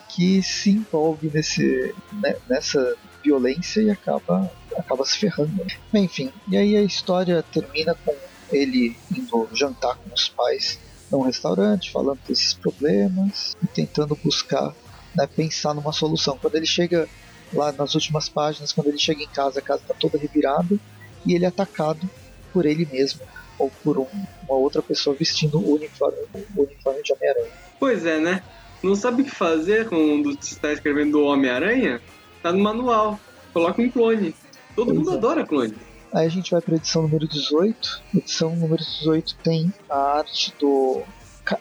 que 0.09 0.43
se 0.43 0.71
envolve 0.71 1.31
nesse, 1.33 1.95
né, 2.21 2.37
nessa 2.49 2.97
violência 3.27 3.81
e 3.81 3.91
acaba, 3.91 4.51
acaba 4.77 5.05
se 5.05 5.19
ferrando. 5.19 5.67
Enfim, 5.93 6.33
e 6.49 6.57
aí 6.57 6.77
a 6.77 6.83
história 6.83 7.43
termina 7.43 7.95
com 8.05 8.15
ele 8.53 8.97
indo 9.15 9.49
jantar 9.53 9.97
com 9.97 10.15
os 10.15 10.29
pais 10.29 10.79
num 11.11 11.21
restaurante, 11.21 11.91
falando 11.91 12.19
desses 12.27 12.55
problemas 12.55 13.57
e 13.63 13.67
tentando 13.67 14.17
buscar, 14.23 14.75
né, 15.15 15.27
pensar 15.27 15.75
numa 15.75 15.93
solução. 15.93 16.39
Quando 16.39 16.55
ele 16.55 16.67
chega 16.67 17.09
lá 17.53 17.73
nas 17.73 17.95
últimas 17.95 18.29
páginas, 18.29 18.73
quando 18.73 18.89
ele 18.89 18.99
chega 18.99 19.23
em 19.23 19.29
casa, 19.29 19.59
a 19.59 19.63
casa 19.63 19.83
está 19.83 19.95
toda 19.95 20.19
revirada 20.19 20.79
e 21.25 21.35
ele 21.35 21.45
é 21.45 21.49
atacado 21.49 22.09
por 22.53 22.65
ele 22.65 22.89
mesmo 22.91 23.21
ou 23.59 23.71
por 23.83 23.99
um, 23.99 24.07
uma 24.49 24.59
outra 24.59 24.83
pessoa 24.83 25.17
vestindo 25.19 25.59
o 25.59 25.75
uniforme, 25.75 26.19
o 26.55 26.63
uniforme 26.63 27.03
de 27.03 27.13
Homem-Aranha. 27.13 27.53
Pois 27.79 28.05
é, 28.05 28.19
né? 28.19 28.43
Não 28.83 28.95
sabe 28.95 29.23
o 29.23 29.25
que 29.25 29.31
fazer 29.31 29.89
quando 29.89 30.31
está 30.33 30.73
escrevendo 30.73 31.19
o 31.19 31.27
Homem-Aranha? 31.27 32.01
Tá 32.43 32.53
no 32.53 32.59
manual. 32.59 33.19
Coloca 33.53 33.81
um 33.81 33.91
clone. 33.91 34.35
Todo 34.75 34.89
pois 34.89 34.99
mundo 34.99 35.11
adora 35.13 35.47
clone. 35.47 35.75
Aí 36.13 36.27
a 36.27 36.31
gente 36.31 36.51
vai 36.51 36.61
para 36.61 36.77
edição 36.77 37.03
número 37.03 37.27
18. 37.27 38.03
Edição 38.15 38.55
número 38.57 38.83
18 38.83 39.37
tem 39.43 39.73
a 39.89 40.19
arte 40.19 40.55
do 40.59 41.03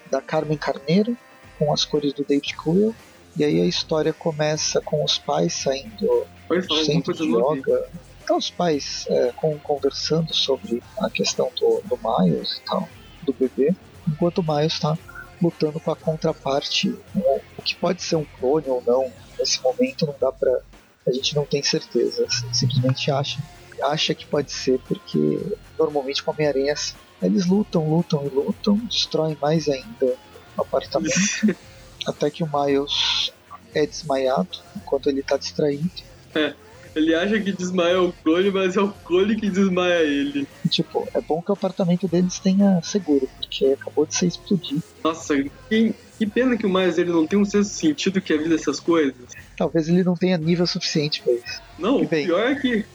da 0.09 0.21
Carmen 0.21 0.57
Carneiro 0.57 1.15
com 1.57 1.71
as 1.71 1.85
cores 1.85 2.13
do 2.13 2.23
David 2.23 2.55
Coyle. 2.55 2.95
E 3.37 3.43
aí 3.43 3.61
a 3.61 3.65
história 3.65 4.13
começa 4.13 4.79
com 4.81 5.03
os 5.03 5.17
pais 5.17 5.53
saindo 5.53 6.25
do 6.49 6.85
centro 6.85 7.13
de 7.13 7.23
yoga. 7.23 7.87
Então 8.23 8.37
os 8.37 8.49
pais 8.49 9.05
é, 9.09 9.31
com, 9.35 9.57
conversando 9.59 10.33
sobre 10.33 10.81
a 10.97 11.09
questão 11.09 11.51
do, 11.59 11.81
do 11.83 11.99
Miles 12.01 12.53
e 12.53 12.61
tal, 12.61 12.87
do 13.23 13.33
bebê, 13.33 13.75
enquanto 14.07 14.39
o 14.39 14.43
Miles 14.43 14.73
está 14.73 14.97
lutando 15.41 15.79
com 15.79 15.91
a 15.91 15.95
contraparte, 15.95 16.95
o 17.57 17.61
que 17.61 17.75
pode 17.75 18.01
ser 18.01 18.15
um 18.15 18.25
clone 18.39 18.67
ou 18.67 18.81
não, 18.85 19.11
nesse 19.45 19.61
momento 19.61 20.07
não 20.07 20.15
dá 20.19 20.31
pra. 20.31 20.59
A 21.07 21.11
gente 21.11 21.35
não 21.35 21.45
tem 21.45 21.61
certeza, 21.61 22.25
simplesmente 22.51 23.11
acha 23.11 23.37
acha 23.83 24.15
que 24.15 24.25
pode 24.25 24.51
ser, 24.51 24.79
porque 24.87 25.39
normalmente 25.77 26.23
com 26.23 26.31
Homem-Aranha 26.31 26.73
eles 27.21 27.45
lutam, 27.45 27.87
lutam 27.87 28.25
e 28.25 28.29
lutam, 28.29 28.77
destroem 28.85 29.37
mais 29.39 29.67
ainda 29.69 30.15
o 30.57 30.61
apartamento, 30.61 31.13
até 32.07 32.31
que 32.31 32.43
o 32.43 32.49
Miles 32.51 33.31
é 33.73 33.85
desmaiado 33.85 34.49
enquanto 34.75 35.09
ele 35.09 35.19
está 35.19 35.37
distraído. 35.37 35.91
É, 36.33 36.53
ele 36.95 37.13
acha 37.13 37.39
que 37.39 37.51
desmaia 37.51 38.01
o 38.01 38.11
clone, 38.11 38.49
mas 38.51 38.77
é 38.77 38.81
o 38.81 38.89
clone 38.89 39.35
que 39.35 39.49
desmaia 39.49 40.01
ele. 40.01 40.47
Tipo, 40.69 41.07
é 41.13 41.21
bom 41.21 41.41
que 41.41 41.51
o 41.51 41.53
apartamento 41.53 42.07
deles 42.07 42.39
tenha 42.39 42.81
seguro, 42.81 43.27
porque 43.37 43.65
acabou 43.65 44.05
de 44.05 44.15
ser 44.15 44.27
explodido. 44.27 44.83
Nossa, 45.03 45.35
que, 45.69 45.93
que 46.17 46.25
pena 46.25 46.57
que 46.57 46.65
o 46.65 46.69
Miles 46.69 46.97
ele 46.97 47.11
não 47.11 47.27
tem 47.27 47.37
um 47.37 47.45
senso 47.45 47.69
de 47.69 47.75
sentido 47.75 48.21
que 48.21 48.33
a 48.33 48.37
vida 48.37 48.55
essas 48.55 48.79
coisas. 48.79 49.15
Talvez 49.57 49.87
ele 49.87 50.03
não 50.03 50.15
tenha 50.15 50.37
nível 50.37 50.65
suficiente 50.65 51.21
pra 51.21 51.33
isso. 51.33 51.61
Não, 51.77 52.01
o 52.01 52.07
pior 52.07 52.51
é 52.51 52.55
que 52.55 52.85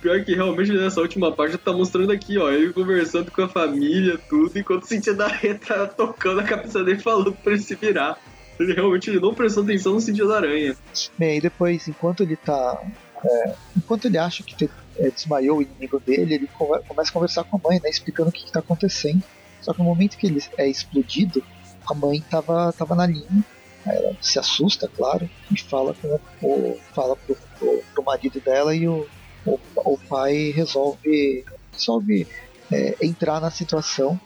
Pior 0.00 0.24
que 0.24 0.34
realmente 0.34 0.72
nessa 0.72 1.00
última 1.00 1.30
parte 1.30 1.58
tá 1.58 1.72
mostrando 1.72 2.10
aqui, 2.10 2.38
ó, 2.38 2.50
ele 2.50 2.72
conversando 2.72 3.30
com 3.30 3.42
a 3.42 3.48
família, 3.48 4.18
tudo, 4.30 4.58
enquanto 4.58 4.84
o 4.84 4.86
sentido 4.86 5.18
da 5.18 5.28
reta 5.28 5.86
tocando 5.88 6.40
a 6.40 6.44
cabeça 6.44 6.82
dele 6.82 6.98
falando 6.98 7.32
pra 7.32 7.52
ele 7.52 7.60
se 7.60 7.74
virar. 7.74 8.18
Ele 8.58 8.72
realmente 8.72 9.10
não 9.20 9.34
prestou 9.34 9.62
atenção 9.62 9.92
no 9.92 10.00
sentido 10.00 10.28
da 10.28 10.36
aranha. 10.36 10.74
Bem, 11.18 11.32
aí 11.32 11.40
depois, 11.40 11.86
enquanto 11.86 12.22
ele 12.22 12.36
tá. 12.36 12.82
É, 13.22 13.54
enquanto 13.76 14.06
ele 14.06 14.16
acha 14.16 14.42
que 14.42 14.56
te, 14.56 14.70
é, 14.96 15.10
desmaiou 15.10 15.58
o 15.58 15.62
inimigo 15.62 16.00
dele, 16.00 16.34
ele 16.34 16.48
começa 16.56 17.10
a 17.10 17.12
conversar 17.12 17.44
com 17.44 17.58
a 17.58 17.68
mãe, 17.68 17.78
né? 17.82 17.90
Explicando 17.90 18.30
o 18.30 18.32
que, 18.32 18.46
que 18.46 18.52
tá 18.52 18.60
acontecendo. 18.60 19.22
Só 19.60 19.74
que 19.74 19.78
no 19.80 19.84
momento 19.84 20.16
que 20.16 20.26
ele 20.26 20.42
é 20.56 20.66
explodido, 20.66 21.42
a 21.90 21.94
mãe 21.94 22.22
tava, 22.30 22.72
tava 22.72 22.94
na 22.94 23.06
linha. 23.06 23.44
Ela 23.86 24.14
se 24.20 24.38
assusta, 24.38 24.88
claro, 24.88 25.28
e 25.50 25.60
fala 25.60 25.94
com 25.94 26.20
o, 26.42 26.78
fala 26.94 27.16
pro, 27.16 27.36
pro, 27.58 27.82
pro 27.94 28.04
marido 28.04 28.38
dela 28.40 28.74
e 28.74 28.86
o, 28.86 29.06
o, 29.46 29.58
o 29.76 29.98
pai 29.98 30.52
resolve, 30.54 31.44
resolve 31.72 32.26
é, 32.70 32.94
entrar 33.02 33.40
na 33.40 33.50
situação 33.50 34.20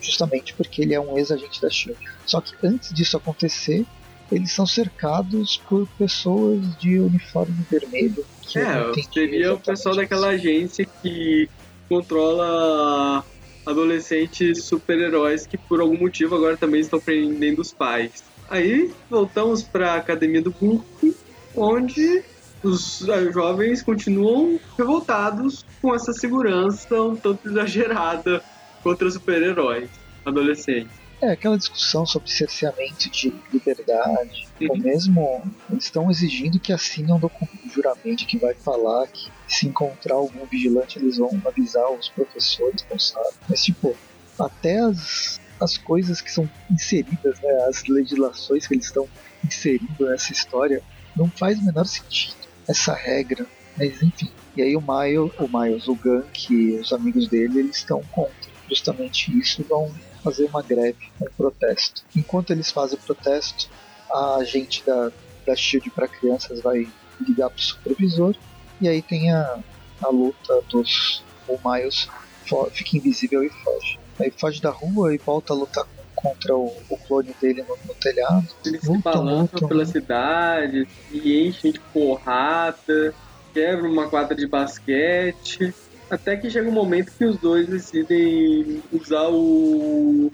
justamente 0.00 0.54
porque 0.54 0.82
ele 0.82 0.94
é 0.94 1.00
um 1.00 1.18
ex-agente 1.18 1.60
da 1.60 1.68
SHIELD. 1.68 1.98
Só 2.24 2.40
que 2.40 2.54
antes 2.64 2.94
disso 2.94 3.16
acontecer, 3.16 3.84
eles 4.30 4.52
são 4.52 4.64
cercados 4.64 5.56
por 5.68 5.88
pessoas 5.98 6.76
de 6.78 7.00
uniforme 7.00 7.66
vermelho. 7.68 8.24
é, 8.54 9.02
seria 9.12 9.54
o 9.54 9.60
pessoal 9.60 9.96
daquela 9.96 10.28
agência 10.28 10.86
que 11.02 11.48
controla 11.88 13.24
adolescentes 13.70 14.64
super-heróis 14.64 15.46
que 15.46 15.56
por 15.56 15.80
algum 15.80 15.98
motivo 15.98 16.34
agora 16.34 16.56
também 16.56 16.80
estão 16.80 17.00
prendendo 17.00 17.60
os 17.60 17.72
pais. 17.72 18.24
Aí 18.48 18.90
voltamos 19.08 19.62
para 19.62 19.92
a 19.92 19.96
academia 19.96 20.42
do 20.42 20.50
Brook, 20.50 21.14
onde 21.54 22.22
os 22.62 23.04
jovens 23.32 23.82
continuam 23.82 24.58
revoltados 24.76 25.64
com 25.80 25.94
essa 25.94 26.12
segurança 26.12 27.00
um 27.00 27.16
tanto 27.16 27.48
exagerada 27.48 28.42
contra 28.82 29.10
super-heróis 29.10 29.88
adolescentes. 30.24 31.09
É, 31.20 31.32
aquela 31.32 31.58
discussão 31.58 32.06
sobre 32.06 32.30
cerceamento 32.30 33.10
de 33.10 33.34
liberdade, 33.52 34.48
uhum. 34.60 34.68
ou 34.70 34.78
mesmo 34.78 35.42
eles 35.70 35.84
estão 35.84 36.10
exigindo 36.10 36.58
que 36.58 36.72
assinem 36.72 37.14
um 37.14 37.70
juramento 37.70 38.26
que 38.26 38.38
vai 38.38 38.54
falar 38.54 39.06
que 39.06 39.30
se 39.46 39.66
encontrar 39.66 40.14
algum 40.14 40.46
vigilante 40.46 40.98
eles 40.98 41.18
vão 41.18 41.30
avisar 41.44 41.90
os 41.92 42.08
professores 42.08 42.80
responsáveis. 42.82 43.34
Mas, 43.48 43.62
tipo, 43.62 43.94
até 44.38 44.78
as, 44.80 45.38
as 45.60 45.76
coisas 45.76 46.22
que 46.22 46.32
são 46.32 46.48
inseridas, 46.70 47.38
né, 47.40 47.50
as 47.68 47.84
legislações 47.84 48.66
que 48.66 48.74
eles 48.74 48.86
estão 48.86 49.06
inserindo 49.44 50.06
nessa 50.06 50.32
história, 50.32 50.82
não 51.14 51.28
faz 51.28 51.58
o 51.58 51.64
menor 51.64 51.84
sentido 51.84 52.36
essa 52.66 52.94
regra. 52.94 53.46
Mas 53.76 54.02
enfim. 54.02 54.30
E 54.56 54.62
aí 54.62 54.74
o 54.74 54.80
Miles, 54.80 55.32
o 55.38 55.58
Miles, 55.58 55.86
o 55.86 55.94
Gank 55.94 56.52
e 56.52 56.76
os 56.76 56.92
amigos 56.92 57.28
dele, 57.28 57.60
eles 57.60 57.76
estão 57.76 58.02
contra 58.10 58.50
justamente 58.70 59.36
isso 59.36 59.64
vão 59.68 59.92
fazer 60.22 60.46
uma 60.46 60.62
greve, 60.62 61.10
um 61.20 61.26
protesto. 61.36 62.02
Enquanto 62.16 62.50
eles 62.50 62.70
fazem 62.70 62.98
o 62.98 63.02
protesto, 63.02 63.68
a 64.10 64.36
agente 64.36 64.82
da, 64.84 65.10
da 65.46 65.56
Shield 65.56 65.90
para 65.90 66.08
crianças 66.08 66.60
vai 66.60 66.88
ligar 67.20 67.50
para 67.50 67.58
o 67.58 67.62
supervisor 67.62 68.34
e 68.80 68.88
aí 68.88 69.02
tem 69.02 69.30
a, 69.32 69.58
a 70.02 70.08
luta 70.08 70.62
dos 70.70 71.22
o 71.46 71.58
Miles 71.68 72.08
fica 72.72 72.96
invisível 72.96 73.44
e 73.44 73.50
foge. 73.50 73.98
Aí 74.18 74.30
foge 74.30 74.60
da 74.60 74.70
rua 74.70 75.14
e 75.14 75.18
volta 75.18 75.52
a 75.52 75.56
lutar 75.56 75.86
contra 76.14 76.54
o, 76.54 76.72
o 76.88 76.96
clone 76.96 77.34
dele 77.40 77.62
no, 77.62 77.76
no 77.86 77.94
telhado. 77.94 78.46
Eles 78.64 78.82
se 78.82 78.98
balançam 78.98 79.68
pela 79.68 79.84
cidade 79.86 80.86
e 81.10 81.46
enchem 81.46 81.72
de 81.72 81.80
porrada, 81.80 83.14
quebram 83.52 83.90
uma 83.90 84.08
quadra 84.08 84.34
de 84.34 84.46
basquete. 84.46 85.72
Até 86.10 86.36
que 86.36 86.50
chega 86.50 86.68
um 86.68 86.72
momento 86.72 87.12
que 87.16 87.24
os 87.24 87.38
dois 87.38 87.68
decidem 87.68 88.82
usar 88.92 89.28
o, 89.28 90.32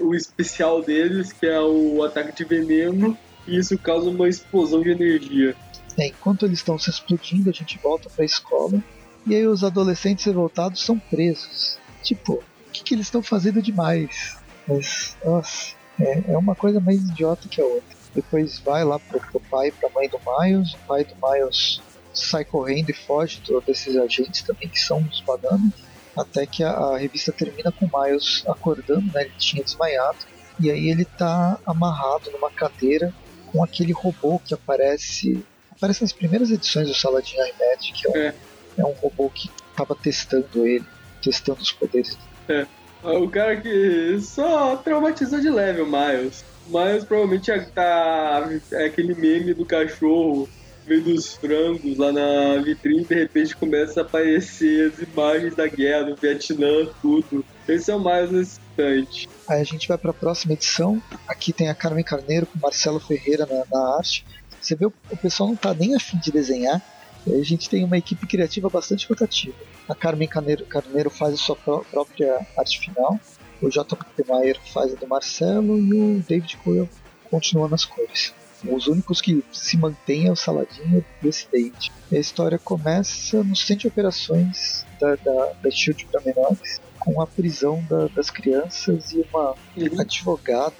o 0.00 0.14
especial 0.14 0.82
deles, 0.82 1.32
que 1.32 1.46
é 1.46 1.60
o 1.60 2.02
ataque 2.02 2.34
de 2.34 2.44
veneno, 2.44 3.16
e 3.46 3.58
isso 3.58 3.76
causa 3.78 4.08
uma 4.08 4.26
explosão 4.26 4.80
de 4.80 4.90
energia. 4.90 5.54
É, 5.98 6.06
enquanto 6.06 6.46
eles 6.46 6.60
estão 6.60 6.78
se 6.78 6.88
explodindo, 6.88 7.50
a 7.50 7.52
gente 7.52 7.78
volta 7.78 8.08
pra 8.08 8.24
escola, 8.24 8.82
e 9.26 9.34
aí 9.34 9.46
os 9.46 9.62
adolescentes 9.62 10.24
revoltados 10.24 10.82
são 10.82 10.98
presos. 10.98 11.78
Tipo, 12.02 12.34
o 12.34 12.70
que, 12.72 12.82
que 12.82 12.94
eles 12.94 13.06
estão 13.06 13.22
fazendo 13.22 13.60
demais? 13.60 14.38
Mas, 14.66 15.14
nossa, 15.22 15.74
é, 16.00 16.32
é 16.32 16.38
uma 16.38 16.54
coisa 16.54 16.80
mais 16.80 17.02
idiota 17.02 17.48
que 17.48 17.60
a 17.60 17.64
outra. 17.64 17.96
Depois 18.14 18.58
vai 18.60 18.82
lá 18.82 18.98
pro, 18.98 19.20
pro 19.20 19.40
pai 19.40 19.68
e 19.68 19.72
pra 19.72 19.90
mãe 19.90 20.08
do 20.08 20.18
Miles, 20.18 20.72
o 20.72 20.78
pai 20.86 21.04
do 21.04 21.14
Miles 21.16 21.82
sai 22.12 22.44
correndo 22.44 22.90
e 22.90 22.92
foge 22.92 23.42
desses 23.66 23.96
agentes 23.96 24.42
também, 24.42 24.68
que 24.68 24.80
são 24.80 24.98
os 24.98 25.20
bananas, 25.20 25.72
até 26.16 26.46
que 26.46 26.62
a, 26.62 26.70
a, 26.70 26.98
revista 26.98 27.32
termina 27.32 27.72
com 27.72 27.86
o 27.86 27.90
Miles 28.02 28.44
acordando, 28.46 29.12
né, 29.12 29.22
ele 29.22 29.32
tinha 29.38 29.64
desmaiado, 29.64 30.18
e 30.60 30.70
aí 30.70 30.88
ele 30.88 31.04
tá 31.04 31.58
amarrado 31.66 32.30
numa 32.30 32.50
cadeira 32.50 33.12
com 33.46 33.62
aquele 33.62 33.92
robô 33.92 34.38
que 34.38 34.54
aparece 34.54 35.44
aparece 35.70 36.02
nas 36.02 36.12
primeiras 36.12 36.50
edições 36.50 36.88
do 36.88 36.94
Saladin 36.94 37.36
Ahmed, 37.38 37.92
que 37.92 38.06
é 38.06 38.10
um, 38.10 38.16
é. 38.16 38.34
é 38.78 38.84
um 38.84 38.92
robô 38.92 39.28
que 39.30 39.50
tava 39.76 39.94
testando 39.94 40.66
ele, 40.66 40.84
testando 41.20 41.60
os 41.60 41.72
poderes. 41.72 42.16
É. 42.48 42.66
O 43.02 43.28
cara 43.28 43.56
que 43.56 44.20
só 44.20 44.76
traumatizou 44.76 45.40
de 45.40 45.50
leve 45.50 45.80
o 45.80 45.86
Miles. 45.86 46.44
Miles 46.68 47.04
provavelmente 47.04 47.50
é, 47.50 47.58
tá, 47.58 48.48
é 48.70 48.84
aquele 48.84 49.14
meme 49.14 49.52
do 49.52 49.66
cachorro 49.66 50.48
meio 50.86 51.02
dos 51.02 51.34
frangos 51.34 51.96
lá 51.96 52.12
na 52.12 52.62
vitrine 52.62 53.04
de 53.04 53.14
repente 53.14 53.56
começa 53.56 54.00
a 54.00 54.02
aparecer 54.02 54.92
as 54.92 54.98
imagens 54.98 55.54
da 55.54 55.66
guerra 55.66 56.04
do 56.04 56.16
Vietnã, 56.16 56.86
tudo. 57.00 57.44
Esse 57.68 57.90
é 57.90 57.94
o 57.94 58.00
Miles 58.00 58.30
nesse 58.30 58.60
instante. 58.60 59.28
Aí 59.48 59.60
a 59.60 59.64
gente 59.64 59.88
vai 59.88 59.98
para 59.98 60.10
a 60.10 60.14
próxima 60.14 60.54
edição. 60.54 61.00
Aqui 61.28 61.52
tem 61.52 61.68
a 61.68 61.74
Carmen 61.74 62.04
Carneiro 62.04 62.46
com 62.46 62.58
Marcelo 62.58 63.00
Ferreira 63.00 63.46
na, 63.46 63.64
na 63.70 63.96
arte. 63.96 64.24
Você 64.60 64.74
vê 64.74 64.86
o, 64.86 64.92
pessoal 65.20 65.48
não 65.48 65.56
tá 65.56 65.74
nem 65.74 65.94
afim 65.94 66.18
de 66.18 66.30
desenhar. 66.30 66.80
A 67.26 67.42
gente 67.42 67.68
tem 67.68 67.84
uma 67.84 67.98
equipe 67.98 68.26
criativa 68.26 68.68
bastante 68.68 69.08
rotativa. 69.08 69.56
A 69.88 69.94
Carmen 69.94 70.28
Carneiro, 70.28 70.64
Carneiro 70.66 71.10
faz 71.10 71.34
a 71.34 71.36
sua 71.36 71.56
pró 71.56 71.84
própria 71.90 72.44
arte 72.56 72.80
final, 72.80 73.18
o 73.60 73.70
J.P. 73.70 74.24
Maier 74.28 74.58
faz 74.72 74.92
a 74.92 74.96
do 74.96 75.06
Marcelo 75.06 75.78
e 75.78 75.94
o 75.94 76.24
David 76.28 76.56
Coyle 76.58 76.88
continua 77.30 77.68
nas 77.68 77.84
cores. 77.84 78.34
Os 78.64 78.86
únicos 78.86 79.20
que 79.20 79.44
se 79.52 79.76
mantêm 79.78 80.28
é 80.28 80.32
o 80.32 80.36
Saladinho 80.36 81.04
e 81.22 81.28
esse 81.28 81.48
David. 81.50 81.76
a 82.12 82.18
história 82.18 82.60
começa 82.62 83.42
no 83.42 83.56
centro 83.56 83.80
de 83.82 83.88
operações 83.88 84.86
da, 85.00 85.08
da, 85.16 85.46
da 85.62 85.70
SHIELD 85.70 86.06
para 86.10 86.22
menores, 86.24 86.80
com 86.98 87.20
a 87.20 87.26
prisão 87.26 87.84
da, 87.88 88.08
das 88.08 88.30
crianças 88.30 89.10
e 89.12 89.20
uma 89.32 89.56
Uhum. 89.74 90.00
advogada, 90.00 90.76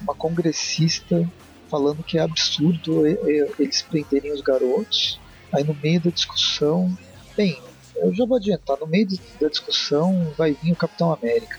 uma 0.00 0.14
congressista, 0.16 1.16
falando 1.70 2.02
que 2.04 2.18
é 2.18 2.22
absurdo 2.22 3.06
e- 3.06 3.12
e- 3.12 3.54
eles 3.60 3.86
prenderem 3.88 4.32
os 4.32 4.42
garotos. 4.42 5.22
Aí 5.54 5.62
no 5.64 5.74
meio 5.76 6.02
da 6.02 6.10
discussão, 6.10 6.88
bem, 7.36 7.54
eu 8.02 8.12
já 8.12 8.26
vou 8.26 8.36
adiantar, 8.36 8.76
no 8.80 8.88
meio 8.88 9.06
da 9.40 9.48
discussão 9.48 10.34
vai 10.36 10.54
vir 10.54 10.72
o 10.72 10.76
Capitão 10.76 11.12
América. 11.12 11.56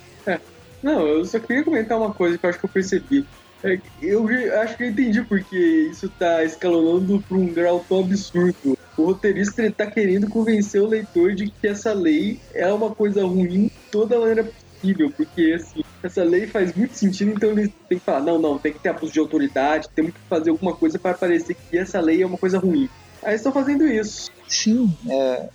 Não, 0.81 1.07
eu 1.07 1.23
só 1.23 1.39
queria 1.39 1.63
comentar 1.63 1.97
uma 1.97 2.13
coisa 2.13 2.37
que 2.37 2.45
eu 2.45 2.49
acho 2.49 2.59
que 2.59 2.65
eu 2.65 2.69
percebi. 2.69 3.25
É 3.65 3.77
Eu 3.97 4.25
acho 4.61 4.75
que 4.77 4.83
eu 4.83 4.89
entendi 4.89 5.25
porque 5.27 5.55
isso 5.89 6.09
tá 6.17 6.43
escalonando 6.43 7.23
pra 7.27 7.37
um 7.37 7.53
grau 7.53 7.85
tão 7.87 8.01
absurdo. 8.01 8.77
O 8.95 9.05
roteirista 9.05 9.61
ele 9.63 9.73
tá 9.73 9.89
querendo 9.89 10.27
convencer 10.29 10.81
o 10.81 10.87
leitor 10.87 11.33
de 11.33 11.45
que 11.45 11.67
essa 11.67 11.93
lei 11.93 12.39
é 12.53 12.71
uma 12.71 12.93
coisa 12.93 13.25
ruim 13.25 13.63
de 13.65 13.69
toda 13.89 14.19
maneira 14.19 14.51
possível, 14.81 15.11
porque 15.17 15.53
assim, 15.55 15.79
essa 16.03 16.23
lei 16.23 16.47
faz 16.47 16.73
muito 16.75 16.95
sentido, 16.97 17.31
então 17.31 17.51
ele 17.51 17.69
tem 17.89 17.97
que 17.99 18.03
falar, 18.05 18.21
não, 18.21 18.37
não, 18.39 18.59
tem 18.59 18.73
que 18.73 18.79
ter 18.79 18.89
abuso 18.89 19.11
de 19.13 19.19
autoridade, 19.19 19.87
temos 19.95 20.11
que 20.11 20.19
fazer 20.29 20.51
alguma 20.51 20.75
coisa 20.77 20.99
para 20.99 21.17
parecer 21.17 21.55
que 21.55 21.77
essa 21.77 21.99
lei 22.01 22.21
é 22.21 22.25
uma 22.25 22.37
coisa 22.37 22.59
ruim. 22.59 22.87
Aí 23.23 23.35
estão 23.35 23.53
fazendo 23.53 23.87
isso. 23.87 24.29
Sim, 24.45 24.95
é, 25.09 25.47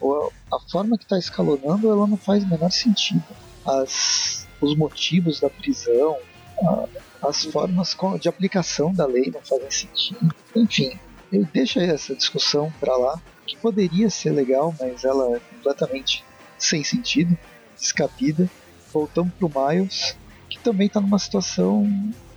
a 0.50 0.58
forma 0.70 0.96
que 0.96 1.04
está 1.04 1.18
escalonando 1.18 1.90
ela 1.90 2.06
não 2.08 2.18
faz 2.18 2.42
o 2.44 2.48
menor 2.48 2.70
sentido. 2.70 3.36
As, 3.64 4.48
os 4.60 4.74
motivos 4.76 5.38
da 5.40 5.50
prisão, 5.50 6.16
a- 6.64 6.86
as 7.22 7.44
formas 7.44 7.96
de 8.20 8.28
aplicação 8.28 8.92
da 8.92 9.06
lei 9.06 9.30
não 9.32 9.40
fazem 9.40 9.70
sentido. 9.70 10.34
Enfim, 10.54 10.98
eu 11.32 11.44
deixo 11.52 11.80
essa 11.80 12.14
discussão 12.14 12.72
para 12.78 12.96
lá, 12.96 13.20
que 13.46 13.56
poderia 13.56 14.08
ser 14.08 14.30
legal, 14.30 14.74
mas 14.78 15.04
ela 15.04 15.36
é 15.36 15.40
completamente 15.40 16.24
sem 16.56 16.82
sentido, 16.84 17.36
descabida. 17.76 18.48
Voltamos 18.92 19.32
pro 19.34 19.50
Miles, 19.50 20.16
que 20.48 20.58
também 20.58 20.86
está 20.86 21.00
numa 21.00 21.18
situação 21.18 21.86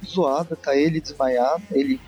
zoada, 0.05 0.55
tá 0.55 0.75
ele 0.75 0.99
desmaiado, 0.99 1.63
ele 1.71 1.99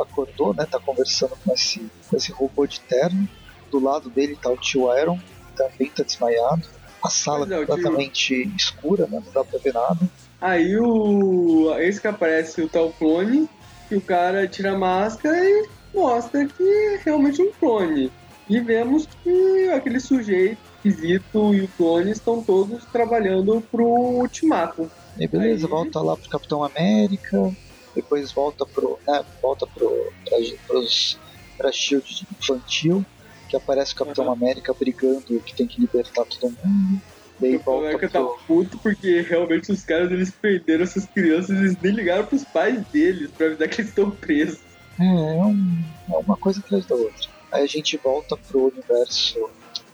acordou, 0.00 0.52
né? 0.52 0.66
Tá 0.66 0.78
conversando 0.78 1.36
com 1.44 1.52
esse, 1.52 1.90
com 2.08 2.16
esse 2.16 2.32
robô 2.32 2.66
de 2.66 2.80
terno. 2.80 3.28
Do 3.70 3.78
lado 3.78 4.10
dele 4.10 4.36
tá 4.36 4.50
o 4.50 4.56
tio 4.56 4.94
Iron, 4.98 5.18
também 5.56 5.88
tá 5.88 6.02
desmaiado. 6.02 6.62
A 7.02 7.10
sala 7.10 7.46
é, 7.52 7.58
completamente 7.66 8.50
escura, 8.56 9.06
né? 9.06 9.22
Não 9.24 9.32
dá 9.32 9.44
pra 9.44 9.58
ver 9.58 9.74
nada. 9.74 9.98
Aí 10.40 10.76
o. 10.78 11.72
Esse 11.78 12.00
que 12.00 12.06
aparece 12.08 12.62
o 12.62 12.68
tal 12.68 12.90
clone, 12.92 13.48
que 13.88 13.96
o 13.96 14.00
cara 14.00 14.46
tira 14.46 14.72
a 14.72 14.78
máscara 14.78 15.36
e 15.38 15.68
mostra 15.94 16.46
que 16.46 16.62
é 16.62 17.00
realmente 17.04 17.40
um 17.42 17.50
clone. 17.52 18.10
E 18.48 18.60
vemos 18.60 19.06
que 19.22 19.70
aquele 19.70 20.00
sujeito 20.00 20.58
esquisito 20.84 21.54
e 21.54 21.62
o 21.62 21.68
clone 21.68 22.10
estão 22.10 22.42
todos 22.42 22.84
trabalhando 22.86 23.60
pro 23.70 23.84
ultimato. 23.86 24.90
E 25.18 25.26
beleza, 25.28 25.66
Aí- 25.66 25.70
volta 25.70 26.00
lá 26.00 26.16
pro 26.16 26.28
Capitão 26.28 26.64
América, 26.64 27.54
depois 27.94 28.32
volta 28.32 28.66
pro. 28.66 28.98
Né, 29.06 29.24
volta 29.40 29.66
pro. 29.66 30.12
Pra, 30.24 30.38
pros, 30.66 31.18
pra 31.56 31.70
Shield 31.70 32.26
infantil, 32.40 33.04
que 33.52 33.56
aparece 33.56 33.92
o 33.92 33.96
Capitão 33.96 34.24
Aham. 34.24 34.32
América 34.32 34.72
brigando 34.72 35.40
que 35.44 35.54
tem 35.54 35.66
que 35.66 35.78
libertar 35.78 36.24
todo 36.24 36.50
mundo. 36.64 37.02
Daí 37.38 37.60
O 37.66 37.78
América 37.78 38.08
tá 38.08 38.22
puto 38.46 38.78
porque 38.78 39.20
realmente 39.20 39.70
os 39.70 39.84
caras 39.84 40.10
eles 40.10 40.30
perderam 40.30 40.84
essas 40.84 41.04
crianças 41.06 41.50
e 41.50 41.60
eles 41.60 41.76
nem 41.82 41.92
ligaram 41.92 42.24
pros 42.24 42.44
pais 42.44 42.82
deles 42.86 43.30
pra 43.36 43.46
avisar 43.48 43.68
que 43.68 43.80
eles 43.82 43.90
estão 43.90 44.10
presos. 44.10 44.58
É, 44.98 45.04
é, 45.04 45.42
um- 45.44 45.84
é 46.10 46.16
uma 46.16 46.36
coisa 46.36 46.60
atrás 46.60 46.86
da 46.86 46.94
outra. 46.94 47.28
Aí 47.50 47.62
a 47.64 47.66
gente 47.66 47.96
volta 47.98 48.36
pro 48.36 48.68
universo. 48.72 49.50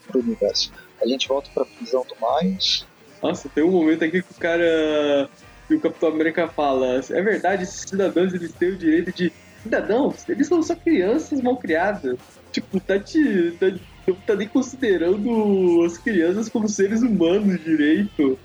Pro 0.07 0.21
universo. 0.21 0.73
A 1.03 1.07
gente 1.07 1.27
volta 1.27 1.51
pra 1.53 1.65
prisão 1.65 2.05
do 2.09 2.15
Miles. 2.45 2.87
Nossa, 3.21 3.49
tem 3.49 3.65
um 3.65 3.71
momento 3.73 4.05
aqui 4.05 4.23
que 4.23 4.33
o 4.33 4.35
cara. 4.39 5.29
que 5.67 5.75
o 5.75 5.81
Capitão 5.81 6.11
América 6.11 6.47
fala: 6.49 7.01
é 7.11 7.23
verdade, 7.23 7.65
esses 7.65 7.81
cidadãos 7.89 8.33
eles 8.35 8.53
têm 8.53 8.69
o 8.71 8.77
direito 8.77 9.13
de. 9.13 9.33
Cidadãos, 9.63 10.29
eles 10.29 10.47
são 10.47 10.63
só 10.63 10.75
crianças 10.77 11.41
mal 11.41 11.57
criadas. 11.57 12.17
Tipo, 12.53 12.81
tá 12.81 12.99
te. 12.99 13.53
Tá, 13.59 13.67
não 14.07 14.15
tá 14.15 14.35
nem 14.35 14.49
considerando 14.49 15.85
as 15.85 15.99
crianças 15.99 16.49
como 16.49 16.69
seres 16.69 17.03
humanos 17.03 17.63
direito. 17.63 18.39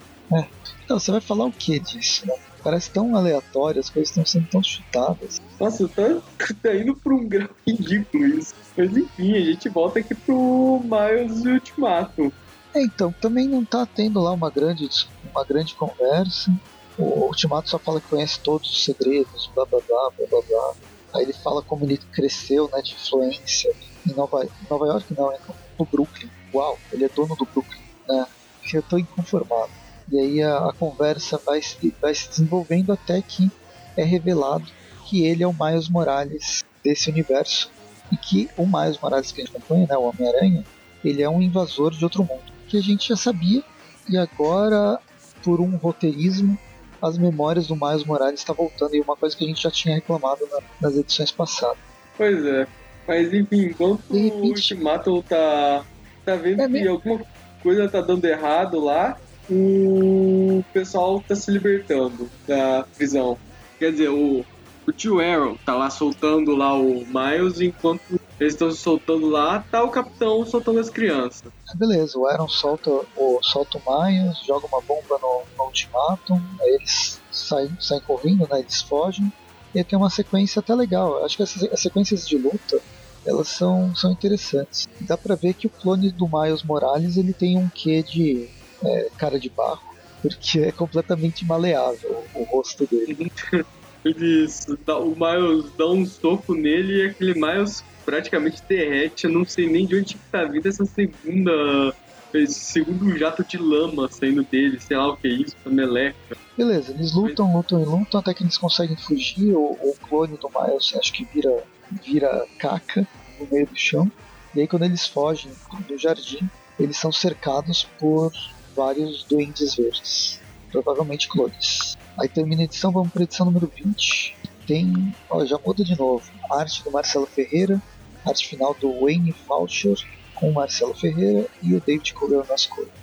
Então, 0.83 0.99
você 0.99 1.11
vai 1.11 1.21
falar 1.21 1.45
o 1.45 1.51
que 1.51 1.79
disso, 1.79 2.27
né? 2.27 2.35
Parece 2.63 2.89
tão 2.91 3.15
aleatório, 3.15 3.79
as 3.79 3.89
coisas 3.89 4.09
estão 4.09 4.25
sendo 4.25 4.47
tão 4.47 4.63
chutadas. 4.63 5.41
Nossa, 5.59 5.87
tá, 5.87 6.21
tá 6.61 6.75
indo 6.75 6.95
pra 6.95 7.13
um 7.13 7.27
grau 7.27 7.49
ridículo 7.67 8.25
isso. 8.25 8.53
Mas 8.75 8.95
enfim, 8.95 9.35
a 9.35 9.41
gente 9.41 9.69
volta 9.69 9.99
aqui 9.99 10.15
pro 10.15 10.81
Miles 10.83 11.43
e 11.43 11.49
Ultimato. 11.49 12.33
É, 12.73 12.81
então, 12.81 13.13
também 13.21 13.47
não 13.47 13.63
tá 13.63 13.85
tendo 13.85 14.21
lá 14.21 14.31
uma 14.31 14.49
grande, 14.49 14.89
uma 15.31 15.43
grande 15.43 15.75
conversa. 15.75 16.51
O 16.97 17.25
Ultimato 17.25 17.69
só 17.69 17.77
fala 17.77 17.99
que 17.99 18.07
conhece 18.07 18.39
todos 18.39 18.69
os 18.69 18.83
segredos, 18.83 19.49
blá 19.53 19.65
blá 19.65 19.79
blá 19.87 20.09
blá 20.17 20.27
blá 20.27 20.41
blá. 20.41 20.73
Aí 21.13 21.23
ele 21.23 21.33
fala 21.33 21.61
como 21.61 21.85
ele 21.85 21.97
cresceu, 22.11 22.69
né, 22.71 22.81
de 22.81 22.93
influência 22.93 23.73
em 24.07 24.13
Nova, 24.13 24.47
Nova 24.69 24.85
York, 24.87 25.13
não, 25.17 25.31
é 25.31 25.37
no 25.79 25.85
Brooklyn. 25.85 26.29
Uau, 26.53 26.77
ele 26.91 27.05
é 27.05 27.09
dono 27.09 27.35
do 27.35 27.45
Brooklyn, 27.45 27.81
né? 28.07 28.25
Eu 28.73 28.81
tô 28.83 28.97
inconformado. 28.97 29.71
E 30.11 30.19
aí 30.19 30.41
a, 30.43 30.69
a 30.69 30.73
conversa 30.73 31.39
vai 31.45 31.61
se, 31.61 31.93
vai 32.01 32.13
se 32.13 32.29
desenvolvendo 32.29 32.91
até 32.91 33.21
que 33.21 33.51
é 33.97 34.03
revelado 34.03 34.65
que 35.07 35.25
ele 35.25 35.43
é 35.43 35.47
o 35.47 35.53
Miles 35.53 35.89
Morales 35.89 36.63
desse 36.83 37.09
universo. 37.09 37.71
E 38.11 38.17
que 38.17 38.49
o 38.57 38.65
Miles 38.65 38.99
Morales 38.99 39.31
que 39.31 39.41
a 39.41 39.45
gente 39.45 39.55
acompanha, 39.55 39.87
né, 39.87 39.97
o 39.97 40.03
Homem-Aranha, 40.03 40.63
ele 41.03 41.21
é 41.23 41.29
um 41.29 41.41
invasor 41.41 41.91
de 41.91 42.03
outro 42.03 42.23
mundo. 42.23 42.43
Que 42.67 42.77
a 42.77 42.81
gente 42.81 43.09
já 43.09 43.15
sabia, 43.15 43.63
e 44.09 44.17
agora, 44.17 44.99
por 45.43 45.59
um 45.59 45.75
roteirismo, 45.77 46.57
as 47.01 47.17
memórias 47.17 47.67
do 47.67 47.75
Miles 47.75 48.03
Morales 48.05 48.39
está 48.39 48.53
voltando, 48.53 48.95
e 48.95 49.01
uma 49.01 49.15
coisa 49.15 49.35
que 49.35 49.43
a 49.43 49.47
gente 49.47 49.61
já 49.61 49.71
tinha 49.71 49.95
reclamado 49.95 50.47
na- 50.49 50.61
nas 50.81 50.95
edições 50.95 51.31
passadas. 51.31 51.77
Pois 52.17 52.45
é. 52.45 52.67
Mas 53.07 53.33
enfim, 53.33 53.65
enquanto 53.65 54.01
o 54.09 54.17
Ultimato 54.45 55.23
tá, 55.23 55.83
tá 56.25 56.35
vendo 56.35 56.61
É 56.61 56.65
que 56.67 56.71
mesmo? 56.71 56.91
alguma 56.91 57.21
coisa 57.61 57.89
tá 57.89 58.01
dando 58.01 58.25
errado 58.25 58.79
lá, 58.79 59.17
o 59.49 60.63
pessoal 60.73 61.23
tá 61.27 61.35
se 61.35 61.51
libertando 61.51 62.29
da 62.47 62.85
prisão. 62.95 63.37
Quer 63.77 63.91
dizer, 63.91 64.09
o, 64.09 64.45
o 64.87 64.91
tio 64.91 65.19
Aaron 65.19 65.57
tá 65.65 65.73
lá 65.75 65.89
soltando 65.89 66.55
lá 66.55 66.73
o 66.75 67.05
Miles, 67.05 67.59
enquanto 67.59 68.01
eles 68.39 68.53
estão 68.53 68.71
se 68.71 68.77
soltando 68.77 69.27
lá, 69.29 69.63
tá 69.71 69.83
o 69.83 69.89
capitão 69.89 70.45
soltando 70.45 70.79
as 70.79 70.89
crianças. 70.89 71.43
Aí 71.69 71.77
beleza, 71.77 72.17
o 72.17 72.25
Aaron 72.25 72.47
solta 72.47 72.89
o, 72.89 73.39
solta 73.41 73.77
o 73.77 74.05
Miles, 74.05 74.39
joga 74.45 74.65
uma 74.67 74.81
bomba 74.81 75.19
no, 75.21 75.43
no 75.57 75.65
Ultimatum, 75.65 76.41
aí 76.61 76.69
eles 76.75 77.21
saem, 77.31 77.69
saem 77.79 78.01
correndo, 78.01 78.47
né, 78.49 78.59
eles 78.59 78.81
fogem, 78.81 79.31
e 79.73 79.83
tem 79.83 79.97
uma 79.97 80.09
sequência 80.09 80.59
até 80.59 80.73
legal. 80.75 81.23
Acho 81.23 81.38
que 81.38 81.43
essas 81.43 81.63
as 81.71 81.79
sequências 81.79 82.27
de 82.27 82.38
luta, 82.38 82.79
elas 83.25 83.47
são, 83.47 83.95
são 83.95 84.12
interessantes. 84.12 84.88
Dá 85.01 85.17
pra 85.17 85.36
ver 85.36 85.53
que 85.53 85.67
o 85.67 85.69
clone 85.69 86.12
do 86.12 86.27
Miles 86.27 86.63
Morales, 86.63 87.17
ele 87.17 87.33
tem 87.33 87.57
um 87.57 87.69
quê 87.69 88.03
de 88.03 88.47
é, 88.83 89.09
cara 89.17 89.39
de 89.39 89.49
barro, 89.49 89.81
porque 90.21 90.59
é 90.59 90.71
completamente 90.71 91.45
maleável 91.45 92.23
o, 92.33 92.43
rosto 92.43 92.86
dele. 92.86 93.31
Eles 94.03 94.65
o 94.67 95.15
Miles 95.15 95.71
dá 95.77 95.88
um 95.88 96.05
soco 96.05 96.53
nele 96.53 96.97
e 96.97 97.05
aquele 97.05 97.33
Miles 97.33 97.81
praticamente 98.03 98.62
derrete. 98.67 99.25
Eu 99.25 99.31
não 99.31 99.45
sei 99.45 99.69
nem 99.69 99.86
de 99.86 99.95
onde 99.95 100.15
que 100.15 100.19
tá 100.29 100.43
vindo 100.43 100.67
essa 100.67 100.86
segunda. 100.86 101.95
Esse 102.33 102.59
segundo 102.59 103.15
jato 103.17 103.43
de 103.43 103.57
lama 103.57 104.09
saindo 104.11 104.43
dele, 104.43 104.79
sei 104.79 104.97
lá 104.97 105.09
o 105.09 105.17
que 105.17 105.27
é 105.27 105.31
isso, 105.31 105.55
a 105.65 105.69
meleca. 105.69 106.35
Beleza, 106.57 106.91
eles 106.91 107.13
lutam, 107.13 107.55
lutam 107.55 107.81
e 107.81 107.85
lutam 107.85 108.19
até 108.19 108.33
que 108.33 108.43
eles 108.43 108.57
conseguem 108.57 108.97
fugir. 108.97 109.53
O, 109.53 109.73
o 109.73 109.95
clone 110.07 110.37
do 110.37 110.49
Miles 110.49 110.93
acho 110.97 111.13
que 111.13 111.25
vira, 111.25 111.63
vira 112.03 112.45
caca 112.57 113.07
no 113.39 113.47
meio 113.51 113.67
do 113.67 113.77
chão. 113.77 114.11
E 114.55 114.61
aí, 114.61 114.67
quando 114.67 114.83
eles 114.83 115.05
fogem 115.05 115.51
do 115.87 115.97
jardim, 115.97 116.49
eles 116.79 116.97
são 116.97 117.11
cercados 117.11 117.87
por 117.99 118.31
vários 118.75 119.23
duendes 119.23 119.75
verdes, 119.75 120.39
provavelmente 120.71 121.27
clones. 121.27 121.97
Aí 122.19 122.27
termina 122.27 122.61
a 122.61 122.65
edição, 122.65 122.91
vamos 122.91 123.11
para 123.11 123.21
a 123.21 123.25
edição 123.25 123.45
número 123.45 123.71
20. 123.75 124.35
Tem, 124.67 125.15
ó, 125.29 125.45
já 125.45 125.57
muda 125.63 125.83
de 125.83 125.97
novo, 125.97 126.23
arte 126.51 126.83
do 126.83 126.91
Marcelo 126.91 127.25
Ferreira, 127.25 127.81
arte 128.25 128.47
final 128.47 128.75
do 128.79 129.01
Wayne 129.01 129.31
Faucher, 129.31 129.97
com 130.35 130.49
o 130.49 130.53
Marcelo 130.53 130.93
Ferreira 130.93 131.47
e 131.61 131.73
o 131.75 131.81
David. 131.81 132.13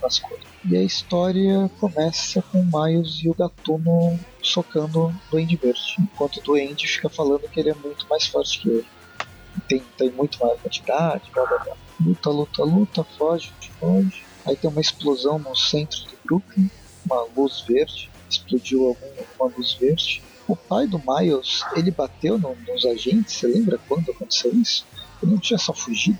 Nas 0.03 0.19
cores. 0.19 0.45
E 0.69 0.77
a 0.77 0.83
história 0.83 1.71
começa 1.81 2.43
com 2.43 2.61
o 2.61 2.65
Miles 2.65 3.21
e 3.23 3.29
o 3.29 3.35
Gatuno 3.35 4.19
socando 4.43 5.07
o 5.07 5.15
Duende 5.31 5.57
Verde, 5.57 5.97
enquanto 5.99 6.37
o 6.37 6.43
Duende 6.43 6.87
fica 6.87 7.09
falando 7.09 7.49
que 7.49 7.61
ele 7.61 7.71
é 7.71 7.75
muito 7.75 8.07
mais 8.09 8.27
forte 8.27 8.61
que 8.61 8.69
ele. 8.69 8.87
Tem, 9.69 9.83
tem 9.97 10.11
muito 10.11 10.39
mais 10.45 10.61
quantidade, 10.61 11.31
blá 11.33 11.45
blá 11.47 11.59
blá. 11.59 11.77
Luta, 12.01 12.31
luta, 12.31 12.63
luta, 12.63 13.05
foge, 13.19 13.53
foge. 13.79 14.25
Aí 14.47 14.57
tem 14.57 14.71
uma 14.71 14.81
explosão 14.81 15.39
no 15.39 15.55
centro 15.57 15.99
do 16.05 16.19
Brooklyn, 16.25 16.71
uma 17.05 17.27
luz 17.37 17.61
verde, 17.67 18.11
explodiu 18.29 18.87
algum- 18.87 19.07
alguma 19.39 19.57
luz 19.57 19.75
verde. 19.75 20.23
O 20.49 20.57
pai 20.57 20.87
do 20.87 20.99
Miles, 21.07 21.63
ele 21.77 21.91
bateu 21.91 22.39
no- 22.39 22.57
nos 22.67 22.85
agentes, 22.87 23.35
você 23.35 23.47
lembra 23.47 23.79
quando 23.89 24.11
aconteceu 24.11 24.53
isso? 24.55 24.87
Ele 25.23 25.33
não 25.33 25.39
tinha 25.39 25.59
só 25.59 25.73
fugido. 25.73 26.19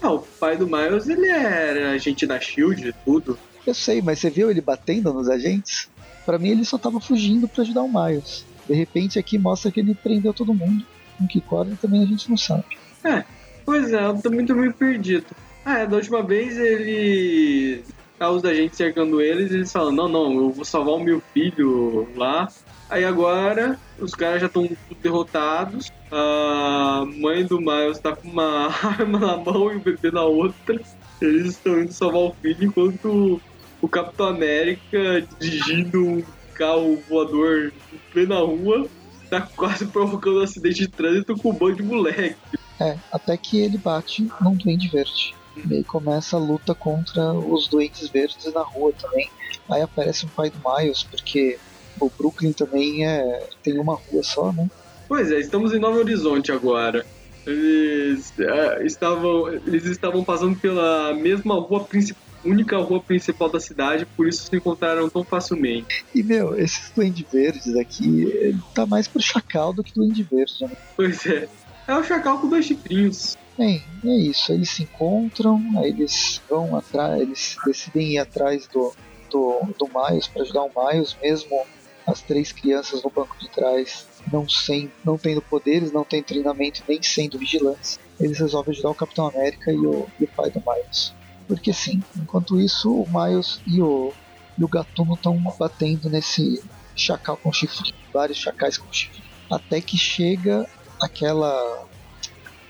Ah, 0.00 0.12
o 0.12 0.20
pai 0.20 0.56
do 0.56 0.66
Miles, 0.66 1.08
ele 1.08 1.28
era 1.28 1.90
agente 1.90 2.26
da 2.26 2.40
SHIELD 2.40 2.88
e 2.88 2.92
tudo. 3.04 3.38
Eu 3.66 3.74
sei, 3.74 4.00
mas 4.00 4.18
você 4.18 4.30
viu 4.30 4.50
ele 4.50 4.60
batendo 4.60 5.12
nos 5.12 5.28
agentes? 5.28 5.88
Para 6.24 6.38
mim 6.38 6.50
ele 6.50 6.64
só 6.64 6.78
tava 6.78 7.00
fugindo 7.00 7.48
para 7.48 7.62
ajudar 7.62 7.82
o 7.82 7.88
Miles. 7.88 8.44
De 8.66 8.74
repente 8.74 9.18
aqui 9.18 9.38
mostra 9.38 9.70
que 9.70 9.80
ele 9.80 9.94
prendeu 9.94 10.32
todo 10.32 10.54
mundo. 10.54 10.84
Com 11.18 11.26
que 11.26 11.40
corda 11.40 11.76
também 11.80 12.02
a 12.02 12.06
gente 12.06 12.30
não 12.30 12.36
sabe. 12.36 12.64
É, 13.04 13.24
pois 13.64 13.92
é, 13.92 14.06
eu 14.06 14.20
tô 14.22 14.30
meio 14.30 14.72
perdido. 14.72 15.26
Ah, 15.64 15.80
é, 15.80 15.86
da 15.86 15.96
última 15.96 16.22
vez 16.22 16.56
ele. 16.56 17.82
Tá 18.20 18.30
os 18.30 18.42
da 18.42 18.52
gente 18.52 18.76
cercando 18.76 19.22
eles, 19.22 19.50
eles 19.50 19.72
falam, 19.72 19.92
não, 19.92 20.06
não, 20.06 20.34
eu 20.34 20.50
vou 20.50 20.62
salvar 20.62 20.94
o 20.96 21.02
meu 21.02 21.22
filho 21.32 22.06
lá. 22.14 22.52
Aí 22.90 23.02
agora 23.02 23.80
os 23.98 24.14
caras 24.14 24.42
já 24.42 24.46
estão 24.46 24.68
derrotados. 25.00 25.90
A 26.12 27.06
mãe 27.16 27.46
do 27.46 27.58
Miles 27.58 27.98
tá 27.98 28.14
com 28.14 28.28
uma 28.28 28.66
arma 28.84 29.18
na 29.18 29.38
mão 29.38 29.72
e 29.72 29.76
o 29.76 29.80
bebê 29.80 30.10
na 30.10 30.22
outra. 30.22 30.78
Eles 31.18 31.46
estão 31.52 31.80
indo 31.80 31.94
salvar 31.94 32.20
o 32.20 32.36
filho 32.42 32.66
enquanto 32.66 33.40
o 33.80 33.88
Capitão 33.88 34.26
América 34.26 35.26
dirigindo 35.40 36.06
um 36.06 36.22
carro 36.52 37.02
voador 37.08 37.72
em 37.90 37.98
plena 38.12 38.38
rua 38.40 38.86
tá 39.30 39.40
quase 39.56 39.86
provocando 39.86 40.40
um 40.40 40.42
acidente 40.42 40.80
de 40.80 40.88
trânsito 40.88 41.34
com 41.38 41.52
um 41.52 41.54
bando 41.54 41.76
de 41.76 41.82
moleque. 41.84 42.36
É, 42.78 42.98
até 43.10 43.34
que 43.38 43.60
ele 43.60 43.78
bate 43.78 44.30
num 44.42 44.54
duende 44.54 44.88
verde. 44.88 45.39
E 45.56 45.74
aí 45.74 45.84
começa 45.84 46.36
a 46.36 46.40
luta 46.40 46.74
contra 46.74 47.32
os 47.32 47.68
doentes 47.68 48.08
verdes 48.08 48.52
na 48.52 48.62
rua 48.62 48.92
também. 48.92 49.28
Aí 49.68 49.82
aparece 49.82 50.26
um 50.26 50.28
pai 50.28 50.50
do 50.50 50.58
Miles, 50.64 51.02
porque 51.02 51.58
o 52.00 52.10
Brooklyn 52.10 52.52
também 52.52 53.06
é, 53.06 53.48
tem 53.62 53.78
uma 53.78 53.94
rua 53.94 54.22
só, 54.22 54.52
né? 54.52 54.68
Pois 55.08 55.30
é, 55.30 55.38
estamos 55.38 55.72
em 55.72 55.78
Novo 55.78 55.98
Horizonte 55.98 56.52
agora. 56.52 57.04
Eles, 57.46 58.32
é, 58.38 58.84
estavam, 58.84 59.48
eles 59.48 59.84
estavam 59.86 60.22
passando 60.22 60.56
pela 60.58 61.12
mesma 61.14 61.54
rua 61.54 61.84
principal 61.84 62.30
única 62.44 62.78
rua 62.78 63.00
principal 63.00 63.48
da 63.50 63.60
cidade, 63.60 64.06
por 64.16 64.26
isso 64.26 64.44
se 64.44 64.56
encontraram 64.56 65.08
tão 65.08 65.24
facilmente. 65.24 66.04
E, 66.14 66.22
meu, 66.22 66.58
esses 66.58 66.90
Duende 66.94 67.26
Verdes 67.30 67.76
aqui, 67.76 68.56
tá 68.74 68.86
mais 68.86 69.06
pro 69.06 69.20
Chacal 69.20 69.72
do 69.72 69.84
que 69.84 69.92
Duende 69.94 70.22
Verde, 70.22 70.54
né? 70.64 70.70
Pois 70.96 71.26
é. 71.26 71.48
É 71.86 71.96
o 71.96 72.04
Chacal 72.04 72.38
com 72.38 72.48
dois 72.48 72.64
chifrinhos. 72.64 73.36
Bem, 73.60 73.82
é 74.06 74.16
isso. 74.16 74.54
Eles 74.54 74.70
se 74.70 74.84
encontram, 74.84 75.62
aí 75.76 75.90
eles 75.90 76.40
vão 76.48 76.74
atrás, 76.74 77.20
eles 77.20 77.58
decidem 77.66 78.12
ir 78.12 78.18
atrás 78.18 78.66
do, 78.66 78.94
do, 79.30 79.60
do 79.78 79.86
Miles 79.86 80.26
para 80.26 80.40
ajudar 80.40 80.62
o 80.62 80.70
Miles, 80.74 81.14
mesmo 81.20 81.66
as 82.06 82.22
três 82.22 82.52
crianças 82.52 83.02
no 83.02 83.10
banco 83.10 83.36
de 83.38 83.50
trás 83.50 84.06
não, 84.32 84.48
sem, 84.48 84.90
não 85.04 85.18
tendo 85.18 85.42
poderes, 85.42 85.92
não 85.92 86.04
tendo 86.04 86.24
treinamento, 86.24 86.82
nem 86.88 87.02
sendo 87.02 87.38
vigilantes. 87.38 88.00
Eles 88.18 88.38
resolvem 88.38 88.72
ajudar 88.72 88.88
o 88.88 88.94
Capitão 88.94 89.26
América 89.26 89.70
e 89.70 89.76
o, 89.76 90.08
e 90.18 90.24
o 90.24 90.28
pai 90.28 90.50
do 90.50 90.62
Miles. 90.66 91.12
Porque 91.46 91.70
sim, 91.74 92.02
enquanto 92.16 92.58
isso, 92.58 92.90
o 92.90 93.06
Miles 93.10 93.60
e 93.66 93.82
o, 93.82 94.10
e 94.56 94.64
o 94.64 94.68
Gatuno 94.68 95.12
estão 95.12 95.36
batendo 95.58 96.08
nesse 96.08 96.64
chacal 96.96 97.36
com 97.36 97.52
chifre, 97.52 97.94
vários 98.10 98.38
chacais 98.38 98.78
com 98.78 98.90
chifre. 98.90 99.22
Até 99.50 99.82
que 99.82 99.98
chega 99.98 100.66
aquela 100.98 101.89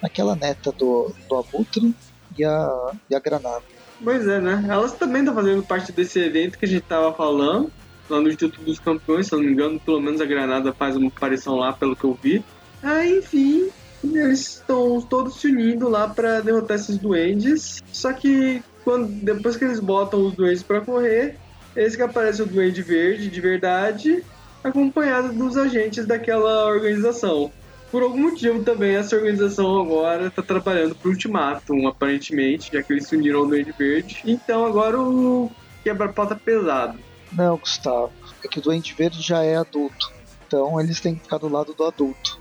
aquela 0.03 0.35
neta 0.35 0.73
do, 0.73 1.13
do 1.29 1.37
Abutre 1.37 1.95
e 2.39 2.45
a, 2.45 2.93
e 3.09 3.15
a 3.15 3.21
Granada. 3.21 3.63
Pois 4.03 4.27
é, 4.27 4.41
né? 4.41 4.65
Elas 4.69 4.93
também 4.93 5.21
estão 5.21 5.35
fazendo 5.35 5.63
parte 5.63 5.93
desse 5.93 6.19
evento 6.19 6.59
que 6.59 6.65
a 6.65 6.69
gente 6.69 6.83
tava 6.83 7.13
falando, 7.13 7.71
lá 8.09 8.21
no 8.21 8.29
Instituto 8.29 8.65
dos 8.65 8.79
Campeões, 8.79 9.27
se 9.27 9.33
não 9.33 9.41
me 9.41 9.53
engano, 9.53 9.79
pelo 9.79 10.01
menos 10.01 10.21
a 10.21 10.25
Granada 10.25 10.73
faz 10.73 10.97
uma 10.97 11.09
aparição 11.09 11.57
lá, 11.57 11.73
pelo 11.73 11.95
que 11.95 12.05
eu 12.05 12.19
vi. 12.21 12.43
Ah, 12.83 13.07
enfim, 13.07 13.69
eles 14.03 14.41
estão 14.41 15.01
todos 15.03 15.39
se 15.39 15.49
unindo 15.49 15.89
lá 15.89 16.09
para 16.09 16.41
derrotar 16.41 16.77
esses 16.77 16.97
duendes. 16.97 17.83
Só 17.93 18.13
que 18.13 18.63
quando, 18.85 19.07
depois 19.07 19.57
que 19.57 19.65
eles 19.65 19.81
botam 19.81 20.27
os 20.27 20.35
duendes 20.35 20.63
para 20.63 20.81
correr, 20.81 21.37
esse 21.77 21.97
que 21.97 22.03
aparece 22.03 22.43
o 22.43 22.47
duende 22.47 22.83
verde 22.83 23.29
de 23.29 23.41
verdade, 23.41 24.25
acompanhado 24.65 25.33
dos 25.33 25.57
agentes 25.57 26.07
daquela 26.07 26.67
organização. 26.67 27.53
Por 27.91 28.03
algum 28.03 28.31
motivo 28.31 28.63
também 28.63 28.95
essa 28.95 29.17
organização 29.17 29.81
agora 29.81 30.29
está 30.29 30.43
trabalhando 30.43 30.95
para 30.95 31.09
o 31.09 31.11
Ultimatum, 31.11 31.89
aparentemente, 31.89 32.71
já 32.73 32.83
que 32.83 32.93
eles 32.93 33.09
se 33.09 33.17
uniram 33.17 33.41
ao 33.41 33.47
Duende 33.47 33.73
Verde. 33.73 34.23
Então 34.25 34.65
agora 34.65 35.01
o 35.01 35.51
quebra-pau 35.83 36.27
tá 36.27 36.37
pesado. 36.37 36.99
Não, 37.33 37.57
Gustavo, 37.57 38.13
é 38.45 38.49
que 38.49 38.59
o 38.59 38.63
Duende 38.63 38.95
Verde 38.95 39.21
já 39.21 39.43
é 39.43 39.57
adulto. 39.57 40.13
Então 40.47 40.81
eles 40.81 41.01
têm 41.01 41.17
que 41.17 41.23
ficar 41.23 41.39
do 41.39 41.49
lado 41.49 41.75
do 41.75 41.85
adulto. 41.85 42.41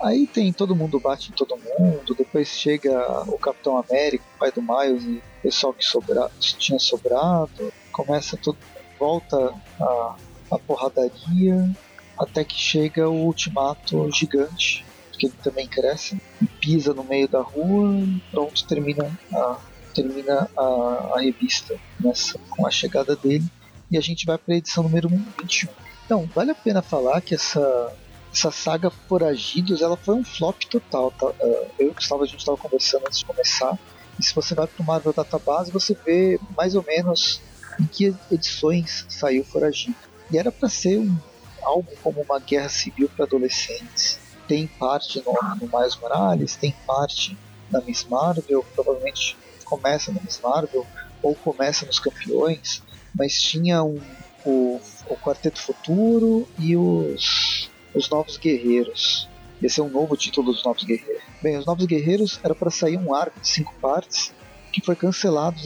Aí 0.00 0.26
tem 0.26 0.52
todo 0.52 0.74
mundo 0.74 0.98
bate 0.98 1.30
em 1.30 1.34
todo 1.34 1.56
mundo, 1.56 2.14
depois 2.14 2.48
chega 2.48 3.22
o 3.26 3.38
Capitão 3.38 3.78
América, 3.78 4.24
o 4.34 4.38
pai 4.38 4.52
do 4.52 4.60
Miles 4.60 5.02
e 5.04 5.16
o 5.16 5.22
pessoal 5.42 5.72
que 5.72 5.84
sobra, 5.84 6.30
tinha 6.38 6.78
sobrado, 6.78 7.72
começa 7.90 8.36
tudo, 8.36 8.58
volta 8.98 9.54
a, 9.80 10.16
a 10.50 10.58
porradaria, 10.58 11.70
até 12.18 12.44
que 12.44 12.54
chega 12.54 13.08
o 13.08 13.26
ultimato 13.26 14.10
gigante, 14.12 14.84
que 15.18 15.26
ele 15.26 15.34
também 15.42 15.66
cresce, 15.66 16.20
pisa 16.60 16.92
no 16.92 17.04
meio 17.04 17.28
da 17.28 17.40
rua 17.40 17.96
e 17.98 18.20
pronto, 18.30 18.66
termina 18.66 19.10
a, 19.32 19.58
termina 19.94 20.48
a, 20.56 21.12
a 21.14 21.20
revista 21.20 21.76
nessa, 22.00 22.38
com 22.50 22.66
a 22.66 22.70
chegada 22.70 23.14
dele. 23.14 23.44
E 23.90 23.98
a 23.98 24.00
gente 24.00 24.26
vai 24.26 24.38
para 24.38 24.54
a 24.54 24.56
edição 24.56 24.82
número 24.82 25.08
21. 25.08 25.68
Então, 26.04 26.28
vale 26.34 26.50
a 26.50 26.54
pena 26.54 26.82
falar 26.82 27.20
que 27.20 27.34
essa, 27.34 27.92
essa 28.32 28.50
saga 28.50 28.90
Foragidos 28.90 29.80
ela 29.80 29.96
foi 29.96 30.14
um 30.14 30.24
flop 30.24 30.62
total. 30.64 31.10
Tá? 31.12 31.26
Uh, 31.26 31.70
eu 31.78 31.86
e 31.86 31.90
o 31.90 31.94
Gustavo 31.94 32.22
a 32.22 32.26
gente 32.26 32.40
estava 32.40 32.58
conversando 32.58 33.06
antes 33.06 33.20
de 33.20 33.24
começar. 33.24 33.78
E 34.18 34.24
se 34.24 34.34
você 34.34 34.54
vai 34.54 34.66
para 34.66 34.82
o 34.82 34.86
Marvel 34.86 35.12
Database, 35.12 35.70
você 35.70 35.96
vê 36.04 36.38
mais 36.56 36.74
ou 36.74 36.84
menos 36.84 37.40
em 37.80 37.86
que 37.86 38.14
edições 38.30 39.06
saiu 39.08 39.44
Foragido. 39.44 39.96
E 40.30 40.38
era 40.38 40.50
para 40.50 40.68
ser 40.68 40.98
um 40.98 41.16
algo 41.64 41.88
como 42.02 42.20
uma 42.22 42.38
guerra 42.38 42.68
civil 42.68 43.08
para 43.08 43.24
adolescentes. 43.24 44.18
Tem 44.46 44.66
parte 44.66 45.22
no, 45.24 45.32
no 45.32 45.78
Miles 45.78 45.96
Morales, 45.96 46.56
tem 46.56 46.74
parte 46.86 47.36
na 47.70 47.80
Miss 47.80 48.04
Marvel, 48.04 48.64
provavelmente 48.74 49.36
começa 49.64 50.12
na 50.12 50.20
Miss 50.20 50.40
Marvel 50.42 50.86
ou 51.22 51.34
começa 51.34 51.86
nos 51.86 51.98
Campeões, 51.98 52.82
mas 53.14 53.40
tinha 53.40 53.82
um, 53.82 53.98
o, 54.44 54.80
o 55.08 55.16
Quarteto 55.16 55.60
Futuro 55.60 56.46
e 56.58 56.76
os, 56.76 57.70
os 57.94 58.08
Novos 58.10 58.36
Guerreiros. 58.36 59.28
Esse 59.62 59.80
é 59.80 59.82
um 59.82 59.88
novo 59.88 60.16
título 60.16 60.52
dos 60.52 60.62
Novos 60.62 60.84
Guerreiros. 60.84 61.22
Bem, 61.42 61.56
os 61.56 61.64
Novos 61.64 61.86
Guerreiros 61.86 62.38
era 62.42 62.54
para 62.54 62.70
sair 62.70 62.98
um 62.98 63.14
arco 63.14 63.40
de 63.40 63.48
cinco 63.48 63.74
partes 63.80 64.32
que 64.70 64.84
foi 64.84 64.94
cancelado, 64.94 65.56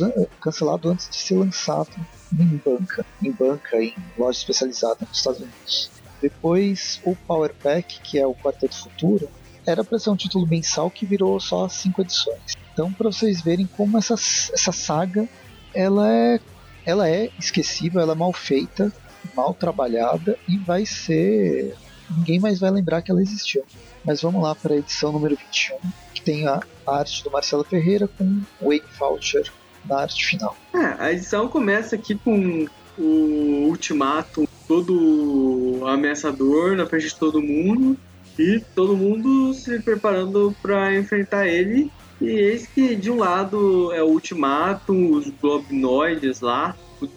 cancelado 0.41 0.91
antes 0.91 1.09
de 1.09 1.17
ser 1.17 1.35
lançado 1.35 1.91
em 2.33 2.61
banca, 2.65 3.07
em 3.23 3.33
banca, 3.33 3.77
em 3.83 3.95
loja 4.17 4.39
especializada 4.39 4.99
nos 5.01 5.19
Estados 5.19 5.41
Unidos. 5.41 5.91
Depois, 6.21 7.01
o 7.05 7.15
Power 7.15 7.55
Pack, 7.63 8.01
que 8.01 8.19
é 8.19 8.27
o 8.27 8.35
Quarteto 8.35 8.77
Futuro, 8.77 9.29
era 9.65 9.85
para 9.85 9.99
ser 9.99 10.11
um 10.11 10.17
título 10.17 10.47
mensal 10.47 10.91
que 10.91 11.07
virou 11.07 11.39
só 11.39 11.69
cinco 11.69 12.01
edições. 12.01 12.57
Então, 12.73 12.93
para 12.93 13.11
vocês 13.11 13.41
verem 13.41 13.67
como 13.67 13.99
essa, 13.99 14.15
essa 14.15 14.73
saga 14.73 15.29
ela 15.75 16.11
é, 16.11 16.41
ela 16.85 17.09
é 17.09 17.31
esquecível, 17.39 18.01
ela 18.01 18.13
é 18.13 18.17
mal 18.17 18.33
feita, 18.33 18.93
mal 19.35 19.55
trabalhada 19.55 20.39
e 20.49 20.57
vai 20.57 20.87
ser. 20.87 21.77
Ninguém 22.11 22.41
mais 22.41 22.59
vai 22.59 22.71
lembrar 22.71 23.03
que 23.03 23.11
ela 23.11 23.21
existiu. 23.21 23.65
Mas 24.05 24.23
vamos 24.23 24.43
lá 24.43 24.55
para 24.55 24.75
a 24.75 24.79
edição 24.79 25.13
número 25.13 25.37
21, 25.37 25.77
que 26.15 26.23
tem 26.23 26.47
a 26.47 26.63
arte 26.87 27.23
do 27.23 27.31
Marcelo 27.31 27.65
Ferreira 27.65 28.09
com 28.09 28.41
Wayne 28.61 28.87
Faucher 28.93 29.53
na 29.85 30.01
arte 30.01 30.27
final. 30.27 30.57
É, 30.75 31.03
a 31.03 31.13
edição 31.13 31.49
começa 31.49 31.97
aqui 31.97 32.15
com 32.15 32.67
o 32.99 33.67
ultimato 33.69 34.49
todo 34.67 35.83
ameaçador 35.87 36.77
na 36.77 36.87
frente 36.87 37.09
de 37.09 37.15
todo 37.15 37.41
mundo 37.41 37.97
e 38.39 38.61
todo 38.75 38.97
mundo 38.97 39.53
se 39.55 39.81
preparando 39.81 40.55
para 40.63 40.95
enfrentar 40.97 41.47
ele. 41.47 41.91
E 42.21 42.27
eis 42.29 42.67
que 42.67 42.97
de 42.97 43.11
um 43.11 43.17
lado 43.17 43.93
é 43.93 44.03
o 44.03 44.09
ultimatum, 44.09 45.13
os 45.13 45.29
globinoides 45.41 46.41
lá, 46.41 46.77
os 47.01 47.09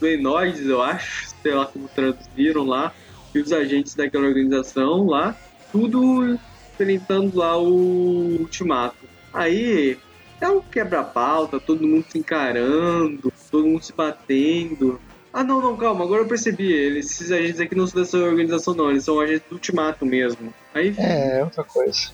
duenoides, 0.00 0.66
eu 0.66 0.82
acho, 0.82 1.28
sei 1.42 1.54
lá 1.54 1.66
como 1.66 1.88
traduziram 1.88 2.64
lá, 2.64 2.92
e 3.34 3.38
os 3.38 3.52
agentes 3.52 3.94
daquela 3.94 4.26
organização 4.26 5.06
lá, 5.06 5.36
tudo 5.70 6.38
enfrentando 6.72 7.38
lá 7.38 7.56
o 7.58 8.38
ultimato. 8.40 8.96
Aí 9.32 9.98
é 10.40 10.48
um 10.48 10.60
quebra-pau, 10.60 11.46
tá 11.46 11.60
todo 11.60 11.86
mundo 11.86 12.04
se 12.08 12.18
encarando, 12.18 13.32
todo 13.50 13.66
mundo 13.66 13.82
se 13.82 13.92
batendo. 13.92 15.00
Ah, 15.32 15.44
não, 15.44 15.60
não, 15.60 15.76
calma, 15.76 16.04
agora 16.04 16.22
eu 16.22 16.26
percebi. 16.26 16.72
Eles, 16.72 17.06
esses 17.06 17.30
agentes 17.30 17.60
aqui 17.60 17.74
não 17.74 17.86
são 17.86 18.00
dessa 18.00 18.18
organização, 18.18 18.74
não, 18.74 18.90
eles 18.90 19.04
são 19.04 19.20
agentes 19.20 19.48
do 19.48 19.54
Ultimato 19.54 20.04
mesmo. 20.04 20.52
Aí, 20.74 20.94
é, 20.98 21.38
é 21.38 21.44
outra 21.44 21.62
coisa. 21.62 22.10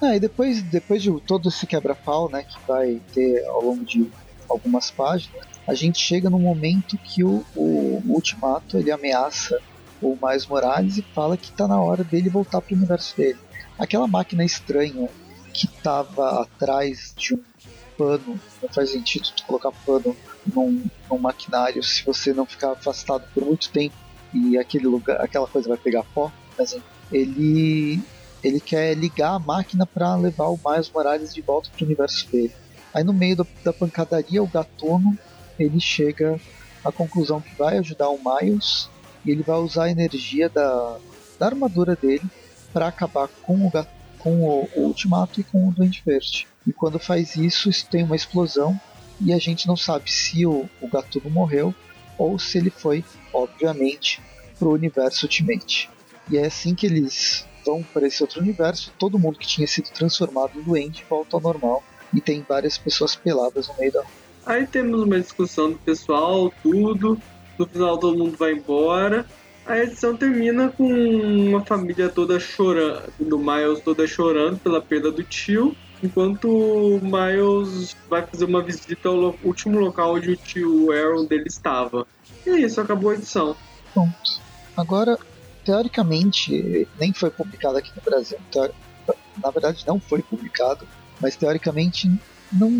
Ah, 0.00 0.16
e 0.16 0.20
depois, 0.20 0.62
depois 0.62 1.02
de 1.02 1.20
todo 1.20 1.48
esse 1.48 1.66
quebra-pau, 1.66 2.28
né, 2.28 2.42
que 2.42 2.56
vai 2.66 3.00
ter 3.12 3.44
ao 3.46 3.62
longo 3.62 3.84
de 3.84 4.10
algumas 4.48 4.90
páginas, 4.90 5.46
a 5.66 5.74
gente 5.74 5.98
chega 5.98 6.28
no 6.28 6.38
momento 6.38 6.98
que 6.98 7.24
o, 7.24 7.44
o, 7.54 8.02
Ultimato 8.06 8.76
ele 8.76 8.90
ameaça 8.90 9.60
o 10.02 10.18
Miles 10.20 10.46
Morales 10.46 10.98
e 10.98 11.02
fala 11.02 11.36
que 11.36 11.50
tá 11.52 11.66
na 11.66 11.80
hora 11.80 12.04
dele 12.04 12.28
voltar 12.28 12.60
pro 12.60 12.76
universo 12.76 13.16
dele. 13.16 13.38
Aquela 13.78 14.06
máquina 14.06 14.44
estranha 14.44 15.08
que 15.54 15.66
estava 15.66 16.42
atrás 16.42 17.14
de 17.16 17.34
um 17.34 17.42
pano, 17.96 18.40
não 18.60 18.68
faz 18.68 18.90
sentido 18.90 19.28
tu 19.34 19.46
colocar 19.46 19.70
pano 19.86 20.14
num, 20.44 20.84
num 21.08 21.18
maquinário 21.18 21.82
se 21.82 22.04
você 22.04 22.32
não 22.32 22.44
ficar 22.44 22.72
afastado 22.72 23.24
por 23.32 23.44
muito 23.44 23.70
tempo 23.70 23.94
e 24.34 24.58
aquele 24.58 24.86
lugar, 24.86 25.20
aquela 25.20 25.46
coisa 25.46 25.68
vai 25.68 25.78
pegar 25.78 26.02
pó, 26.12 26.30
assim, 26.58 26.82
ele 27.12 28.02
ele 28.42 28.60
quer 28.60 28.94
ligar 28.94 29.36
a 29.36 29.38
máquina 29.38 29.86
para 29.86 30.14
levar 30.16 30.48
o 30.48 30.60
Miles 30.62 30.90
Morales 30.90 31.32
de 31.32 31.40
volta 31.40 31.70
para 31.70 31.82
o 31.82 31.86
universo 31.86 32.30
dele. 32.30 32.52
Aí 32.92 33.02
no 33.02 33.12
meio 33.12 33.36
da, 33.36 33.46
da 33.64 33.72
pancadaria, 33.72 34.42
o 34.42 34.46
Gatuno 34.46 35.16
ele 35.58 35.80
chega 35.80 36.38
à 36.84 36.92
conclusão 36.92 37.40
que 37.40 37.54
vai 37.54 37.78
ajudar 37.78 38.10
o 38.10 38.20
Miles 38.22 38.90
e 39.24 39.30
ele 39.30 39.42
vai 39.42 39.56
usar 39.56 39.84
a 39.84 39.90
energia 39.90 40.50
da, 40.50 40.98
da 41.38 41.46
armadura 41.46 41.96
dele 41.96 42.24
para 42.70 42.88
acabar 42.88 43.28
com 43.28 43.66
o, 43.66 43.72
com 44.24 44.42
o, 44.42 44.68
o 44.74 44.80
Ultimato 44.86 45.38
e 45.38 45.44
com 45.44 45.68
o 45.68 45.70
Duende 45.70 46.02
Verde. 46.04 46.48
E 46.66 46.72
quando 46.72 46.98
faz 46.98 47.36
isso, 47.36 47.68
isso 47.68 47.86
tem 47.90 48.02
uma 48.02 48.16
explosão 48.16 48.80
e 49.20 49.32
a 49.34 49.38
gente 49.38 49.68
não 49.68 49.76
sabe 49.76 50.10
se 50.10 50.46
o, 50.46 50.68
o 50.80 50.88
Gatuno 50.88 51.28
morreu 51.30 51.74
ou 52.16 52.38
se 52.38 52.56
ele 52.56 52.70
foi, 52.70 53.04
obviamente, 53.32 54.22
para 54.58 54.66
o 54.66 54.72
universo 54.72 55.26
Ultimate. 55.26 55.90
E 56.30 56.38
é 56.38 56.46
assim 56.46 56.74
que 56.74 56.86
eles 56.86 57.46
vão 57.66 57.82
para 57.82 58.06
esse 58.06 58.22
outro 58.22 58.40
universo. 58.40 58.92
Todo 58.98 59.18
mundo 59.18 59.38
que 59.38 59.46
tinha 59.46 59.66
sido 59.66 59.90
transformado 59.90 60.58
em 60.58 60.62
doente 60.62 61.04
volta 61.08 61.36
ao 61.36 61.40
normal 61.40 61.84
e 62.12 62.20
tem 62.20 62.44
várias 62.48 62.78
pessoas 62.78 63.14
peladas 63.14 63.68
no 63.68 63.74
meio 63.78 63.92
da 63.92 64.00
rua. 64.00 64.10
Aí 64.46 64.66
temos 64.66 65.02
uma 65.02 65.20
discussão 65.20 65.70
do 65.70 65.78
pessoal, 65.78 66.52
tudo. 66.62 67.20
No 67.58 67.66
final 67.66 67.98
todo 67.98 68.16
mundo 68.16 68.36
vai 68.38 68.52
embora. 68.52 69.26
A 69.66 69.78
edição 69.78 70.14
termina 70.14 70.68
com 70.68 70.86
uma 70.86 71.64
família 71.64 72.10
toda 72.10 72.38
chorando, 72.38 73.10
do 73.18 73.38
Miles 73.38 73.80
toda 73.80 74.06
chorando 74.06 74.58
pela 74.58 74.80
perda 74.80 75.10
do 75.10 75.24
tio, 75.24 75.74
enquanto 76.02 76.48
o 76.50 77.00
Miles 77.00 77.96
vai 78.08 78.26
fazer 78.26 78.44
uma 78.44 78.62
visita 78.62 79.08
ao 79.08 79.34
último 79.42 79.80
local 79.80 80.16
onde 80.16 80.32
o 80.32 80.36
tio 80.36 80.92
Aaron 80.92 81.24
dele 81.24 81.44
estava. 81.46 82.06
E 82.46 82.50
é 82.50 82.60
isso, 82.60 82.78
acabou 82.78 83.10
a 83.10 83.14
edição. 83.14 83.56
Pronto. 83.94 84.38
Agora, 84.76 85.18
teoricamente, 85.64 86.86
nem 87.00 87.14
foi 87.14 87.30
publicado 87.30 87.78
aqui 87.78 87.90
no 87.96 88.02
Brasil. 88.02 88.38
Na 89.42 89.50
verdade, 89.50 89.82
não 89.86 89.98
foi 89.98 90.20
publicado, 90.20 90.86
mas 91.18 91.36
teoricamente, 91.36 92.10
não, 92.52 92.70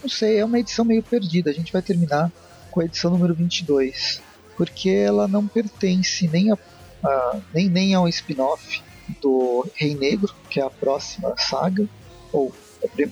não 0.00 0.08
sei, 0.08 0.38
é 0.38 0.44
uma 0.44 0.58
edição 0.58 0.86
meio 0.86 1.02
perdida. 1.02 1.50
A 1.50 1.54
gente 1.54 1.70
vai 1.70 1.82
terminar 1.82 2.32
com 2.70 2.80
a 2.80 2.84
edição 2.86 3.10
número 3.10 3.34
22 3.34 4.29
porque 4.60 4.90
ela 4.90 5.26
não 5.26 5.48
pertence 5.48 6.28
nem 6.28 6.52
a, 6.52 6.58
a 7.02 7.40
nem, 7.54 7.66
nem 7.66 7.96
a 7.96 8.06
spin-off 8.10 8.82
do 9.18 9.66
Rei 9.74 9.94
Negro, 9.94 10.34
que 10.50 10.60
é 10.60 10.62
a 10.62 10.68
próxima 10.68 11.34
saga, 11.38 11.88
ou 12.30 12.52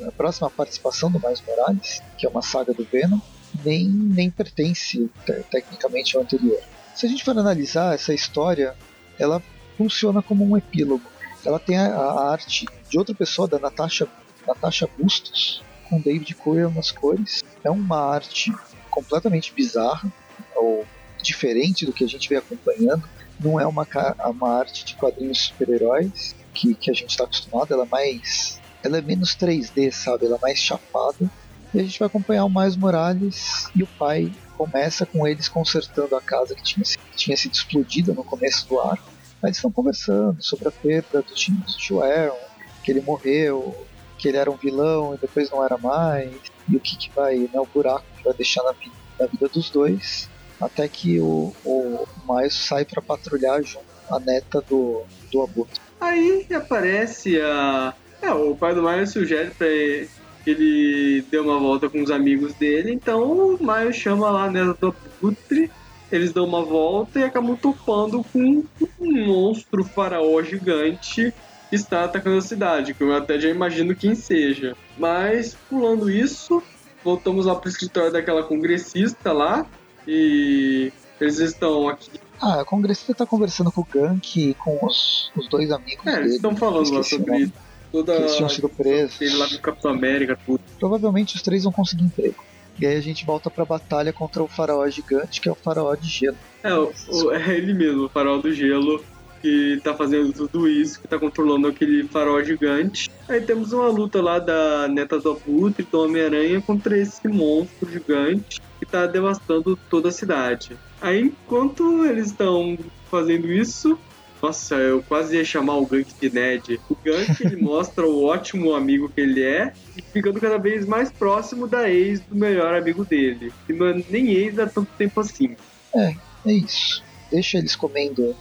a 0.07 0.13
próxima 0.13 0.51
participação 0.51 1.11
do 1.11 1.19
Miles 1.19 1.43
Morales, 1.47 2.03
que 2.19 2.27
é 2.27 2.29
uma 2.29 2.43
saga 2.43 2.75
do 2.75 2.85
Venom, 2.85 3.19
nem, 3.65 3.89
nem 3.89 4.31
pertence 4.31 5.09
tecnicamente 5.51 6.19
ao 6.19 6.23
anterior. 6.23 6.61
Se 6.95 7.07
a 7.07 7.09
gente 7.09 7.25
for 7.25 7.31
analisar 7.31 7.95
essa 7.95 8.13
história, 8.13 8.77
ela 9.19 9.43
funciona 9.79 10.21
como 10.21 10.45
um 10.45 10.55
epílogo. 10.55 11.05
Ela 11.47 11.59
tem 11.59 11.79
a, 11.79 11.97
a 11.97 12.31
arte 12.31 12.67
de 12.91 12.99
outra 12.99 13.15
pessoa, 13.15 13.49
da 13.49 13.59
Natasha, 13.59 14.07
Natasha 14.47 14.87
Bustos, 14.99 15.63
com 15.89 15.99
David 15.99 16.35
Coyer 16.35 16.69
nas 16.69 16.91
cores. 16.91 17.43
É 17.65 17.71
uma 17.71 18.13
arte 18.13 18.53
completamente 18.91 19.51
bizarra, 19.55 20.13
ou 20.55 20.85
diferente 21.23 21.87
do 21.87 21.93
que 21.93 22.05
a 22.05 22.09
gente 22.09 22.29
vem 22.29 22.39
acompanhando. 22.39 23.03
Não 23.41 23.59
é 23.61 23.67
uma, 23.67 23.87
uma 24.27 24.59
arte 24.59 24.85
de 24.85 24.95
quadrinhos 24.95 25.39
super-heróis 25.39 26.35
que, 26.53 26.75
que 26.75 26.91
a 26.91 26.95
gente 26.95 27.11
está 27.11 27.25
acostumado, 27.25 27.73
ela 27.73 27.85
é 27.85 27.89
mais. 27.89 28.61
Ela 28.83 28.99
é 28.99 29.01
menos 29.01 29.37
3D, 29.37 29.93
sabe? 29.93 30.27
Ela 30.27 30.37
é 30.37 30.41
mais 30.41 30.59
chapada. 30.59 31.31
E 31.73 31.81
a 31.81 31.83
gente 31.83 31.99
vai 31.99 32.07
acompanhar 32.07 32.45
o 32.45 32.51
Miles 32.51 32.77
Morales 32.77 33.69
e 33.77 33.83
o 33.83 33.87
pai 33.87 34.33
começa 34.57 35.05
com 35.05 35.27
eles 35.27 35.49
consertando 35.49 36.17
a 36.17 36.21
casa 36.21 36.55
que 36.55 36.63
tinha, 36.63 36.85
tinha 37.15 37.37
sido 37.37 37.55
explodida 37.55 38.13
no 38.13 38.25
começo 38.25 38.67
do 38.69 38.81
arco. 38.81 39.09
Eles 39.43 39.57
estão 39.57 39.71
conversando 39.71 40.43
sobre 40.43 40.69
a 40.69 40.73
perda 40.73 41.23
do 41.23 41.35
time 41.35 41.59
do 41.59 41.77
tio 41.77 42.03
Aaron, 42.03 42.37
que 42.83 42.91
ele 42.91 43.01
morreu, 43.03 43.87
que 44.17 44.27
ele 44.27 44.37
era 44.37 44.51
um 44.51 44.57
vilão 44.57 45.15
e 45.15 45.19
depois 45.19 45.51
não 45.51 45.63
era 45.65 45.79
mais, 45.79 46.35
e 46.69 46.77
o 46.77 46.81
que, 46.81 46.97
que 46.97 47.11
vai, 47.15 47.37
né, 47.37 47.61
o 47.61 47.67
buraco 47.67 48.05
que 48.17 48.25
vai 48.25 48.35
deixar 48.35 48.63
na 48.65 48.73
na 49.19 49.27
vida 49.27 49.49
dos 49.49 49.69
dois 49.69 50.29
até 50.61 50.89
que 50.89 51.21
o, 51.21 51.53
o 51.65 52.07
Miles 52.29 52.55
sai 52.55 52.85
para 52.85 53.03
patrulhar 53.03 53.63
junto 53.63 53.87
a 54.11 54.19
neta 54.19 54.63
do, 54.69 55.03
do 55.31 55.43
Abutre. 55.43 55.81
Aí 56.01 56.47
aparece 56.55 57.41
a. 57.41 57.95
É, 58.21 58.31
o 58.33 58.55
pai 58.57 58.75
do 58.75 58.83
Miles 58.83 59.11
sugere 59.11 59.51
pra 59.51 59.67
ele 59.67 60.09
que 60.45 60.51
ele 60.51 61.25
dê 61.31 61.39
uma 61.39 61.59
volta 61.59 61.91
com 61.91 62.03
os 62.03 62.11
amigos 62.11 62.55
dele, 62.55 62.93
então 62.93 63.55
o 63.55 63.59
Miles 63.61 63.97
chama 63.97 64.31
lá 64.31 64.45
a 64.45 64.51
neta 64.51 64.75
do 64.81 64.97
Abutre, 65.19 65.71
eles 66.11 66.33
dão 66.33 66.47
uma 66.47 66.65
volta 66.65 67.21
e 67.21 67.25
acabam 67.25 67.57
topando 67.57 68.25
com 68.33 68.65
um 69.01 69.27
monstro 69.27 69.85
faraó 69.85 70.43
gigante 70.43 71.35
que 71.69 71.77
está 71.77 72.05
atacando 72.05 72.39
a 72.39 72.43
cidade, 72.43 72.95
que 72.95 73.03
eu 73.03 73.15
até 73.15 73.39
já 73.39 73.49
imagino 73.51 73.95
quem 73.95 74.15
seja. 74.15 74.75
Mas, 74.97 75.55
pulando 75.69 76.11
isso, 76.11 76.63
voltamos 77.05 77.45
lá 77.45 77.55
pro 77.55 77.69
escritório 77.69 78.13
daquela 78.13 78.43
congressista 78.43 79.33
lá, 79.33 79.67
e 80.09 80.91
eles 81.21 81.39
estão 81.39 81.87
aqui. 81.87 82.11
Ah, 82.41 82.63
a 82.63 82.65
congressista 82.65 83.13
está 83.13 83.27
conversando 83.27 83.71
com 83.71 83.83
o 83.83 83.85
Gank 83.85 84.41
e 84.41 84.55
com 84.55 84.85
os, 84.87 85.31
os 85.37 85.47
dois 85.49 85.71
amigos. 85.71 86.07
É, 86.07 86.13
dele, 86.13 86.23
eles 86.23 86.35
estão 86.37 86.57
falando 86.57 86.91
lá 86.91 87.03
sobre 87.03 87.53
toda. 87.93 88.15
Eles 88.15 88.37
tinham 88.37 88.49
sido 88.49 88.69
presos. 88.71 89.21
Ele 89.21 89.37
lá 89.37 89.47
no 89.47 89.59
Capitão 89.59 89.91
América, 89.91 90.39
tudo. 90.47 90.63
Provavelmente 90.79 91.37
os 91.37 91.43
três 91.43 91.65
vão 91.65 91.73
conseguir 91.73 92.05
emprego. 92.05 92.43
E 92.81 92.87
aí 92.87 92.97
a 92.97 93.01
gente 93.01 93.27
volta 93.27 93.51
pra 93.51 93.65
batalha 93.65 94.13
contra 94.13 94.43
o 94.43 94.49
faraó 94.49 94.89
gigante, 94.89 95.41
que 95.41 95.49
é 95.49 95.53
o 95.53 95.57
faraó 95.57 95.95
de 95.95 96.09
gelo. 96.09 96.37
É, 96.63 96.73
o, 96.73 96.93
o, 97.09 97.33
é 97.33 97.57
ele 97.57 97.75
mesmo, 97.75 98.05
o 98.05 98.09
faraó 98.09 98.39
do 98.39 98.53
gelo, 98.53 99.05
que 99.41 99.81
tá 99.83 99.95
fazendo 99.95 100.33
tudo 100.33 100.69
isso, 100.69 101.01
que 101.01 101.09
tá 101.09 101.19
controlando 101.19 101.69
aquele 101.69 102.05
faraó 102.05 102.43
gigante. 102.43 103.11
Aí 103.29 103.41
temos 103.41 103.73
uma 103.73 103.89
luta 103.89 104.21
lá 104.23 104.39
da 104.39 104.89
Neta 104.89 105.19
do 105.19 105.31
Abutre, 105.31 105.87
do 105.91 106.03
Homem-Aranha, 106.03 106.61
contra 106.61 106.97
esse 106.97 107.27
monstro 107.29 107.91
gigante 107.91 108.61
que 108.79 108.85
está 108.85 109.07
devastando 109.07 109.79
toda 109.89 110.09
a 110.09 110.13
cidade. 110.13 110.77
Aí, 111.01 111.21
enquanto 111.21 112.05
eles 112.05 112.27
estão 112.27 112.79
fazendo 113.11 113.53
isso, 113.53 113.99
nossa, 114.43 114.77
eu 114.77 115.03
quase 115.03 115.37
ia 115.37 115.45
chamar 115.45 115.77
o 115.77 115.87
Gank 115.87 116.13
de 116.21 116.31
Ned. 116.31 116.81
O 116.89 116.95
Gank 116.95 117.45
ele 117.45 117.57
mostra 117.63 118.07
o 118.07 118.25
ótimo 118.25 118.75
amigo 118.75 119.09
que 119.09 119.21
ele 119.21 119.43
é 119.43 119.73
ficando 120.13 120.41
cada 120.41 120.59
vez 120.59 120.87
mais 120.87 121.11
próximo 121.11 121.67
da 121.67 121.91
ex 121.91 122.21
do 122.21 122.37
melhor 122.37 122.75
amigo 122.75 123.05
dele. 123.05 123.53
E 123.69 123.73
é 123.73 124.05
nem 124.09 124.31
ex 124.33 124.59
há 124.59 124.67
tanto 124.67 124.91
tempo 124.97 125.21
assim. 125.21 125.57
É, 125.95 126.15
é 126.47 126.53
isso. 126.53 127.03
Deixa 127.31 127.59
eles 127.59 127.75
comendo 127.75 128.35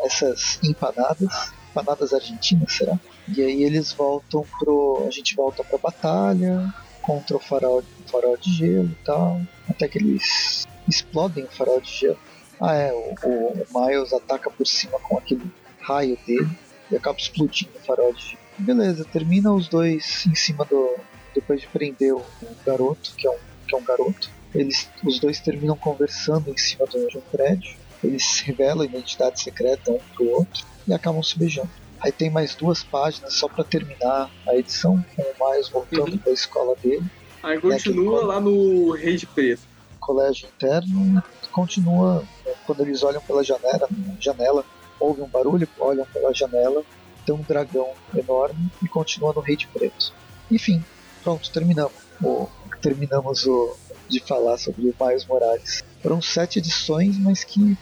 essas 0.00 0.58
empanadas, 0.62 1.52
empanadas 1.70 2.12
argentinas, 2.12 2.72
será? 2.72 2.98
E 3.28 3.42
aí 3.42 3.62
eles 3.62 3.92
voltam 3.92 4.44
pro. 4.58 5.04
A 5.06 5.10
gente 5.10 5.34
volta 5.34 5.62
pra 5.64 5.78
batalha 5.78 6.72
contra 7.02 7.36
o 7.36 7.40
farol, 7.40 7.82
farol 8.10 8.36
de 8.36 8.52
gelo 8.52 8.90
e 8.90 9.04
tal 9.04 9.40
até 9.70 9.88
que 9.88 9.98
eles 9.98 10.66
explodem 10.88 11.44
o 11.44 11.48
farol 11.48 11.80
de 11.80 11.90
gelo. 11.90 12.18
Ah, 12.60 12.74
é, 12.74 12.92
o, 12.92 13.14
o, 13.24 13.64
o 13.70 13.86
Miles 13.86 14.12
ataca 14.12 14.50
por 14.50 14.66
cima 14.66 14.98
com 15.00 15.16
aquele 15.16 15.50
raio 15.80 16.18
dele 16.26 16.50
e 16.90 16.96
acaba 16.96 17.18
explodindo 17.18 17.72
o 17.76 17.80
farol 17.80 18.12
de 18.12 18.22
gelo. 18.22 18.40
Beleza, 18.58 19.04
termina 19.04 19.52
os 19.52 19.68
dois 19.68 20.26
em 20.26 20.34
cima 20.34 20.64
do. 20.64 20.96
Depois 21.34 21.60
de 21.60 21.68
prender 21.68 22.12
o, 22.12 22.22
garoto, 22.66 23.14
que 23.16 23.26
é 23.26 23.30
um, 23.30 23.38
que 23.66 23.74
é 23.74 23.78
um 23.78 23.84
garoto. 23.84 24.30
Eles, 24.52 24.90
os 25.04 25.20
dois 25.20 25.38
terminam 25.40 25.76
conversando 25.76 26.50
em 26.50 26.56
cima 26.58 26.84
de 26.86 27.16
um 27.16 27.20
prédio. 27.30 27.76
Eles 28.02 28.40
revelam 28.40 28.82
a 28.82 28.84
identidade 28.84 29.40
secreta 29.40 29.90
um 29.90 29.98
pro 30.14 30.30
outro 30.30 30.64
e 30.86 30.92
acabam 30.92 31.22
se 31.22 31.38
beijando. 31.38 31.70
Aí 32.00 32.10
tem 32.10 32.30
mais 32.30 32.54
duas 32.54 32.82
páginas 32.82 33.34
só 33.34 33.46
para 33.46 33.62
terminar 33.62 34.30
a 34.46 34.56
edição, 34.56 35.04
com 35.14 35.22
o 35.22 35.50
Miles 35.50 35.68
voltando 35.68 36.12
uhum. 36.12 36.20
da 36.24 36.30
escola 36.30 36.74
dele 36.76 37.04
Aí 37.42 37.58
continua 37.60 38.24
lá 38.24 38.40
no 38.40 38.92
Rei 38.92 39.16
de 39.16 39.26
Preto. 39.26 39.62
Colégio 39.98 40.48
interno 40.48 41.22
continua 41.52 42.24
né, 42.44 42.52
quando 42.66 42.80
eles 42.82 43.02
olham 43.02 43.20
pela 43.22 43.42
janela, 43.42 43.88
janela, 44.18 44.64
ouve 44.98 45.20
um 45.20 45.26
barulho, 45.26 45.68
olham 45.78 46.06
pela 46.06 46.32
janela, 46.32 46.82
tem 47.24 47.34
um 47.34 47.42
dragão 47.42 47.88
enorme 48.14 48.70
e 48.82 48.88
continua 48.88 49.32
no 49.32 49.40
Rei 49.40 49.56
de 49.56 49.66
Preto. 49.66 50.12
Enfim, 50.50 50.84
pronto, 51.22 51.50
terminamos. 51.50 51.92
O, 52.22 52.48
terminamos 52.80 53.46
o, 53.46 53.76
de 54.08 54.20
falar 54.20 54.58
sobre 54.58 54.82
o 54.88 54.94
Miles 55.00 55.26
Morales. 55.26 55.82
Foram 56.02 56.20
sete 56.20 56.58
edições, 56.58 57.18
mas 57.18 57.44
que. 57.44 57.76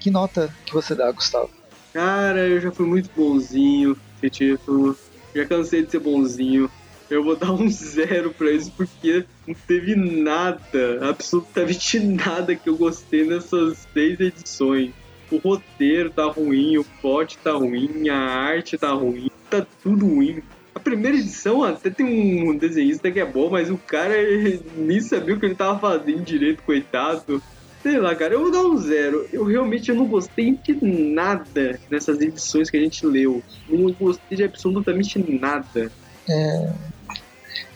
Que 0.00 0.10
nota 0.10 0.52
que 0.64 0.72
você 0.72 0.94
dá, 0.94 1.10
Gustavo? 1.10 1.50
Cara, 1.92 2.46
eu 2.46 2.60
já 2.60 2.70
fui 2.70 2.86
muito 2.86 3.10
bonzinho 3.16 3.96
esse 4.22 4.30
título. 4.30 4.96
Já 5.34 5.46
cansei 5.46 5.84
de 5.84 5.90
ser 5.90 6.00
bonzinho. 6.00 6.70
Eu 7.08 7.22
vou 7.22 7.36
dar 7.36 7.52
um 7.52 7.68
zero 7.70 8.32
pra 8.32 8.50
isso 8.50 8.72
porque 8.76 9.24
não 9.46 9.54
teve 9.66 9.94
nada, 9.94 11.08
absolutamente 11.08 12.00
nada 12.04 12.54
que 12.54 12.68
eu 12.68 12.76
gostei 12.76 13.24
nessas 13.26 13.86
seis 13.92 14.18
edições. 14.20 14.92
O 15.30 15.38
roteiro 15.38 16.10
tá 16.10 16.24
ruim, 16.26 16.78
o 16.78 16.84
plot 17.00 17.38
tá 17.38 17.52
ruim, 17.52 18.08
a 18.08 18.16
arte 18.16 18.78
tá 18.78 18.92
ruim, 18.92 19.30
tá 19.50 19.66
tudo 19.82 20.06
ruim. 20.06 20.42
A 20.74 20.78
primeira 20.78 21.16
edição 21.16 21.64
até 21.64 21.90
tem 21.90 22.48
um 22.48 22.56
desenhista 22.56 23.10
que 23.10 23.18
é 23.18 23.24
bom, 23.24 23.50
mas 23.50 23.70
o 23.70 23.78
cara 23.78 24.14
nem 24.76 25.00
sabia 25.00 25.34
o 25.34 25.40
que 25.40 25.46
ele 25.46 25.54
tava 25.54 25.78
fazendo 25.78 26.22
direito, 26.22 26.62
coitado. 26.62 27.42
Sei 27.86 28.00
lá, 28.00 28.16
cara, 28.16 28.34
eu 28.34 28.40
vou 28.40 28.50
dar 28.50 28.64
um 28.64 28.76
zero. 28.76 29.28
Eu 29.32 29.44
realmente 29.44 29.92
não 29.92 30.08
gostei 30.08 30.56
de 30.56 30.76
nada 30.84 31.78
nessas 31.88 32.20
edições 32.20 32.68
que 32.68 32.76
a 32.76 32.80
gente 32.80 33.06
leu. 33.06 33.44
Não 33.68 33.92
gostei 33.92 34.36
de 34.36 34.42
absolutamente 34.42 35.20
nada. 35.40 35.92
É... 36.28 36.72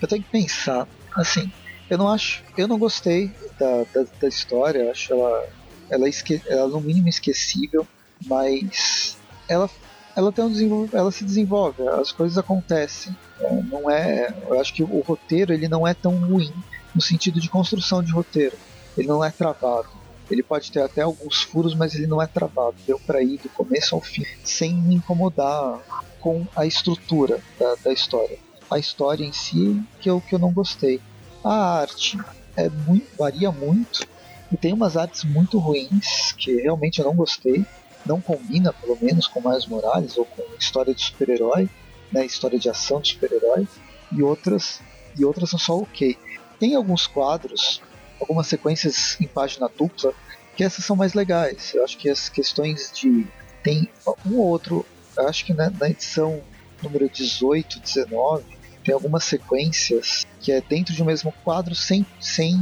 Eu 0.01 0.07
tenho 0.09 0.21
que 0.21 0.29
pensar. 0.29 0.85
Assim, 1.15 1.49
eu 1.89 1.97
não 1.97 2.09
acho. 2.09 2.43
Eu 2.57 2.67
não 2.67 2.77
gostei 2.77 3.31
da, 3.57 3.85
da, 3.93 4.05
da 4.19 4.27
história. 4.27 4.91
Acho 4.91 5.13
ela, 5.13 5.47
ela, 5.89 6.09
esque, 6.09 6.41
ela 6.45 6.67
no 6.67 6.81
mínimo 6.81 7.07
esquecível, 7.07 7.87
mas 8.25 9.17
ela 9.47 9.69
ela 10.13 10.29
tem 10.33 10.43
um 10.43 10.89
ela 10.91 11.09
se 11.09 11.23
desenvolve, 11.23 11.87
as 11.87 12.11
coisas 12.11 12.37
acontecem. 12.37 13.15
É, 13.39 13.49
não 13.63 13.89
é, 13.89 14.35
eu 14.45 14.59
acho 14.59 14.73
que 14.73 14.83
o 14.83 14.99
roteiro 14.99 15.53
ele 15.53 15.69
não 15.69 15.87
é 15.87 15.93
tão 15.93 16.17
ruim 16.17 16.51
no 16.93 17.01
sentido 17.01 17.39
de 17.39 17.49
construção 17.49 18.03
de 18.03 18.11
roteiro. 18.11 18.57
Ele 18.97 19.07
não 19.07 19.23
é 19.23 19.31
travado. 19.31 20.00
Ele 20.31 20.43
pode 20.43 20.71
ter 20.71 20.81
até 20.81 21.01
alguns 21.01 21.41
furos, 21.41 21.75
mas 21.75 21.93
ele 21.93 22.07
não 22.07 22.21
é 22.21 22.27
travado. 22.27 22.75
Deu 22.87 22.99
para 22.99 23.21
ir 23.21 23.37
do 23.39 23.49
começo 23.49 23.95
ao 23.95 24.01
fim, 24.01 24.25
sem 24.43 24.73
me 24.73 24.95
incomodar 24.95 25.81
com 26.19 26.47
a 26.55 26.65
estrutura 26.65 27.39
da, 27.59 27.75
da 27.83 27.91
história. 27.91 28.37
A 28.69 28.79
história 28.79 29.25
em 29.25 29.33
si, 29.33 29.81
que 29.99 30.09
eu, 30.09 30.21
que 30.21 30.33
eu 30.33 30.39
não 30.39 30.51
gostei. 30.51 31.01
A 31.43 31.79
arte 31.79 32.17
é 32.55 32.69
muito, 32.69 33.07
varia 33.17 33.51
muito, 33.51 34.07
e 34.51 34.57
tem 34.57 34.73
umas 34.73 34.95
artes 34.95 35.23
muito 35.23 35.57
ruins, 35.57 36.33
que 36.37 36.53
realmente 36.61 36.99
eu 36.99 37.05
não 37.05 37.15
gostei. 37.15 37.65
Não 38.05 38.19
combina, 38.19 38.73
pelo 38.73 38.97
menos, 39.01 39.27
com 39.27 39.47
Miles 39.47 39.67
Morales 39.67 40.17
ou 40.17 40.25
com 40.25 40.43
história 40.59 40.93
de 40.93 41.01
super-herói, 41.01 41.69
né, 42.11 42.25
história 42.25 42.57
de 42.57 42.69
ação 42.69 42.99
de 42.99 43.09
super-herói. 43.09 43.67
E 44.11 44.23
outras, 44.23 44.81
e 45.17 45.23
outras 45.23 45.49
são 45.49 45.59
só 45.59 45.77
ok. 45.77 46.17
Tem 46.59 46.75
alguns 46.75 47.07
quadros 47.07 47.81
algumas 48.21 48.47
sequências 48.47 49.19
em 49.19 49.27
página 49.27 49.69
dupla, 49.69 50.13
que 50.55 50.63
essas 50.63 50.85
são 50.85 50.95
mais 50.95 51.13
legais. 51.13 51.73
Eu 51.73 51.83
acho 51.83 51.97
que 51.97 52.09
as 52.09 52.29
questões 52.29 52.91
de. 52.93 53.27
Tem 53.63 53.89
um 54.25 54.37
ou 54.37 54.47
outro, 54.47 54.85
acho 55.17 55.45
que 55.45 55.53
na, 55.53 55.69
na 55.69 55.89
edição 55.89 56.41
número 56.81 57.07
18, 57.07 57.79
19, 57.79 58.43
tem 58.83 58.93
algumas 58.93 59.23
sequências 59.23 60.25
que 60.39 60.51
é 60.51 60.59
dentro 60.61 60.93
de 60.93 61.03
um 61.03 61.05
mesmo 61.05 61.31
quadro, 61.43 61.75
sem. 61.75 62.05
sem 62.19 62.59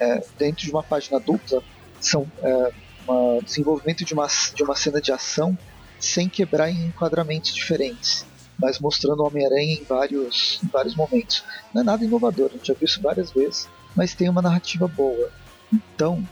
é, 0.00 0.20
dentro 0.36 0.64
de 0.64 0.70
uma 0.70 0.82
página 0.82 1.20
dupla, 1.20 1.62
são 2.00 2.26
é, 2.42 2.72
um 3.08 3.40
desenvolvimento 3.42 4.04
de 4.04 4.14
uma, 4.14 4.26
de 4.54 4.62
uma 4.62 4.74
cena 4.74 5.00
de 5.00 5.12
ação 5.12 5.56
sem 5.98 6.28
quebrar 6.28 6.68
em 6.68 6.86
enquadramentos 6.86 7.54
diferentes, 7.54 8.26
mas 8.58 8.80
mostrando 8.80 9.22
o 9.22 9.26
Homem-Aranha 9.26 9.74
em 9.74 9.84
vários, 9.84 10.58
em 10.64 10.66
vários 10.66 10.96
momentos. 10.96 11.44
Não 11.72 11.82
é 11.82 11.84
nada 11.84 12.04
inovador, 12.04 12.50
a 12.50 12.56
gente 12.56 12.66
já 12.66 12.74
viu 12.74 12.84
isso 12.84 13.00
várias 13.00 13.30
vezes, 13.30 13.68
mas 13.94 14.14
tem 14.14 14.28
uma 14.28 14.42
narrativa 14.42 14.86
boa. 14.86 15.30
Então, 15.72 16.26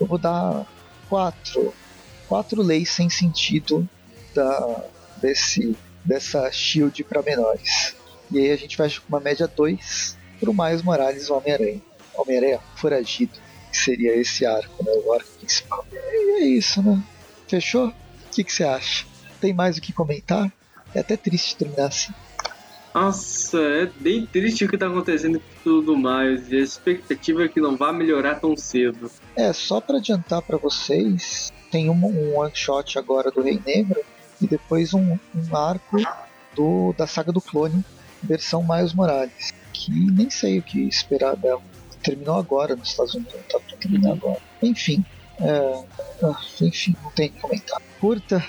eu 0.00 0.06
vou 0.06 0.18
dar 0.18 0.66
quatro, 1.08 1.74
quatro 2.28 2.62
leis 2.62 2.90
sem 2.90 3.08
sentido 3.08 3.88
da, 4.34 4.84
desse, 5.18 5.76
dessa 6.04 6.50
Shield 6.50 7.04
para 7.04 7.22
menores. 7.22 7.94
E 8.30 8.38
aí 8.38 8.50
a 8.50 8.56
gente 8.56 8.76
vai 8.76 8.90
com 8.90 9.08
uma 9.08 9.20
média 9.20 9.46
2 9.46 10.16
para 10.40 10.50
o 10.50 10.54
Miles 10.54 10.82
Morales 10.82 11.30
Homem-Aranha. 11.30 11.80
Homem-Aranha 12.14 12.60
foragido, 12.76 13.32
que 13.70 13.78
seria 13.78 14.16
esse 14.16 14.46
arco, 14.46 14.84
né, 14.84 14.92
o 15.04 15.12
arco 15.12 15.30
principal. 15.38 15.86
E 15.92 16.42
é 16.42 16.46
isso, 16.46 16.82
né? 16.82 17.02
Fechou? 17.48 17.88
O 17.88 17.94
que, 18.30 18.44
que 18.44 18.52
você 18.52 18.64
acha? 18.64 19.06
Tem 19.40 19.52
mais 19.52 19.76
o 19.76 19.80
que 19.80 19.92
comentar? 19.92 20.50
É 20.94 21.00
até 21.00 21.16
triste 21.16 21.56
terminar 21.56 21.86
assim. 21.86 22.12
Nossa, 22.94 23.58
é 23.58 23.86
bem 23.98 24.24
triste 24.24 24.64
o 24.64 24.68
que 24.68 24.78
tá 24.78 24.86
acontecendo 24.86 25.40
com 25.40 25.62
tudo 25.64 25.96
mais. 25.96 26.50
E 26.52 26.56
a 26.56 26.60
expectativa 26.60 27.44
é 27.44 27.48
que 27.48 27.60
não 27.60 27.76
vá 27.76 27.92
melhorar 27.92 28.36
tão 28.36 28.56
cedo. 28.56 29.10
É, 29.34 29.52
só 29.52 29.80
para 29.80 29.98
adiantar 29.98 30.40
para 30.42 30.56
vocês, 30.56 31.52
tem 31.72 31.90
um, 31.90 32.06
um 32.06 32.38
one 32.38 32.52
shot 32.54 32.96
agora 32.96 33.32
do 33.32 33.42
Rei 33.42 33.60
Negro 33.66 34.00
e 34.40 34.46
depois 34.46 34.94
um, 34.94 35.18
um 35.34 35.56
arco 35.56 35.96
do, 36.54 36.94
da 36.96 37.04
saga 37.04 37.32
do 37.32 37.40
clone, 37.40 37.84
versão 38.22 38.62
Miles 38.62 38.94
Morales. 38.94 39.52
Que 39.72 39.90
nem 39.90 40.30
sei 40.30 40.60
o 40.60 40.62
que 40.62 40.86
esperar 40.86 41.34
dela. 41.34 41.60
Terminou 42.00 42.38
agora 42.38 42.76
nos 42.76 42.90
Estados 42.90 43.14
Unidos, 43.14 43.34
tá 43.50 43.58
pra 43.58 43.76
terminar 43.76 44.10
uhum. 44.10 44.16
agora. 44.16 44.40
Enfim, 44.62 45.04
é, 45.40 45.84
ah, 46.22 46.40
enfim, 46.60 46.94
não 47.02 47.10
tem 47.10 47.28
que 47.30 47.40
comentar. 47.40 47.82
Curta 48.00 48.44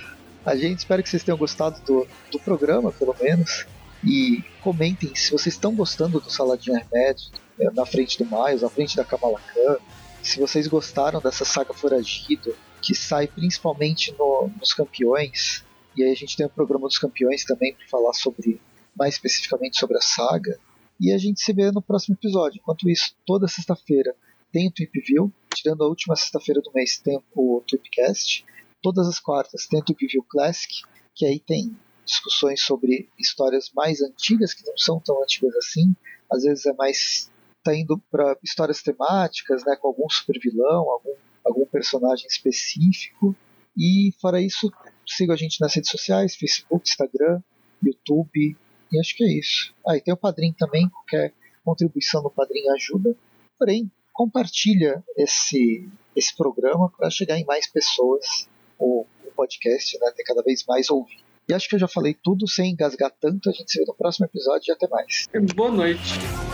a 0.46 0.56
gente, 0.56 0.80
espero 0.80 1.02
que 1.02 1.10
vocês 1.10 1.24
tenham 1.24 1.38
gostado 1.38 1.82
do, 1.82 2.08
do 2.32 2.40
programa, 2.40 2.92
pelo 2.92 3.16
menos. 3.20 3.66
E 4.06 4.44
comentem 4.62 5.16
se 5.16 5.32
vocês 5.32 5.56
estão 5.56 5.74
gostando 5.74 6.20
do 6.20 6.30
Saladin 6.30 6.72
Ahmed 6.72 7.32
né, 7.58 7.72
na 7.74 7.86
frente 7.86 8.24
do 8.24 8.26
Miles, 8.26 8.62
na 8.62 8.70
frente 8.70 8.96
da 8.96 9.04
Kamala 9.04 9.40
Khan. 9.40 9.78
Se 10.22 10.40
vocês 10.40 10.68
gostaram 10.68 11.20
dessa 11.20 11.44
saga 11.44 11.74
Foragido, 11.74 12.56
que 12.82 12.94
sai 12.94 13.28
principalmente 13.28 14.14
no, 14.18 14.52
nos 14.60 14.74
campeões. 14.74 15.64
E 15.98 16.04
aí 16.04 16.12
a 16.12 16.16
gente 16.16 16.38
tem 16.38 16.46
o 16.46 16.50
programa 16.50 16.88
dos 16.88 17.00
campeões 17.00 17.44
também 17.44 17.74
para 17.74 17.88
falar 17.88 18.14
sobre 18.14 18.62
mais 18.96 19.16
especificamente 19.16 19.80
sobre 19.80 19.98
a 19.98 20.02
saga. 20.02 20.60
E 21.00 21.12
a 21.12 21.18
gente 21.18 21.42
se 21.42 21.52
vê 21.52 21.72
no 21.72 21.82
próximo 21.82 22.16
episódio. 22.16 22.60
Enquanto 22.62 22.90
isso, 22.90 23.16
toda 23.26 23.48
sexta-feira 23.48 24.16
tem 24.52 24.68
o 24.68 24.72
Tweep 24.72 25.00
View. 25.02 25.34
Tirando 25.54 25.84
a 25.84 25.88
última 25.88 26.16
sexta-feira 26.16 26.62
do 26.62 26.72
mês, 26.74 26.98
tem 26.98 27.20
o 27.36 27.64
Tweepcast. 27.68 28.46
Todas 28.82 29.08
as 29.08 29.20
quartas 29.20 29.66
tem 29.66 29.80
o 29.80 29.84
Tweep 29.84 30.06
View 30.08 30.24
Classic, 30.30 30.72
que 31.16 31.26
aí 31.26 31.40
tem 31.40 31.76
discussões 32.06 32.62
sobre 32.62 33.10
histórias 33.20 33.72
mais 33.76 34.02
antigas, 34.02 34.54
que 34.54 34.66
não 34.66 34.78
são 34.78 35.00
tão 35.00 35.22
antigas 35.22 35.56
assim, 35.56 35.96
às 36.32 36.44
vezes 36.44 36.66
é 36.66 36.74
mais 36.74 37.30
tá 37.66 37.76
indo 37.76 37.98
para 38.12 38.38
histórias 38.44 38.84
temáticas, 38.84 39.66
né, 39.66 39.76
com 39.76 39.88
algum 39.88 40.08
supervilão, 40.08 40.90
algum, 40.90 41.16
algum 41.44 41.66
personagem 41.66 42.28
específico. 42.28 43.36
E 43.76 44.14
fora 44.22 44.40
isso, 44.40 44.72
siga 45.08 45.34
a 45.34 45.36
gente 45.36 45.60
nas 45.60 45.74
redes 45.74 45.90
sociais, 45.90 46.36
Facebook, 46.36 46.88
Instagram, 46.88 47.42
YouTube, 47.84 48.56
e 48.92 49.00
acho 49.00 49.16
que 49.16 49.24
é 49.24 49.32
isso. 49.40 49.74
Ah, 49.86 49.98
e 49.98 50.02
tem 50.02 50.14
o 50.14 50.18
Padrim 50.18 50.54
também, 50.54 50.88
qualquer 50.88 51.34
contribuição 51.64 52.22
no 52.22 52.30
Padrim 52.30 52.70
ajuda. 52.70 53.18
Porém, 53.58 53.92
compartilha 54.14 55.04
esse, 55.18 55.90
esse 56.16 56.36
programa 56.38 56.90
para 56.96 57.10
chegar 57.10 57.38
em 57.38 57.46
mais 57.46 57.68
pessoas, 57.68 58.48
o, 58.78 59.06
o 59.26 59.32
podcast, 59.36 59.98
né, 60.00 60.12
ter 60.16 60.24
cada 60.24 60.44
vez 60.44 60.64
mais 60.66 60.90
ouvido. 60.92 61.25
E 61.48 61.54
acho 61.54 61.70
que 61.70 61.76
eu 61.76 61.80
já 61.80 61.88
falei 61.88 62.16
tudo 62.24 62.48
sem 62.48 62.72
engasgar 62.72 63.12
tanto. 63.20 63.50
A 63.50 63.54
gente 63.54 63.72
se 63.72 63.80
vê 63.80 63.86
no 63.86 63.96
próximo 63.96 64.26
episódio 64.26 64.72
e 64.72 64.72
até 64.72 64.88
mais. 64.88 65.28
Boa 65.56 65.72
noite. 65.72 66.45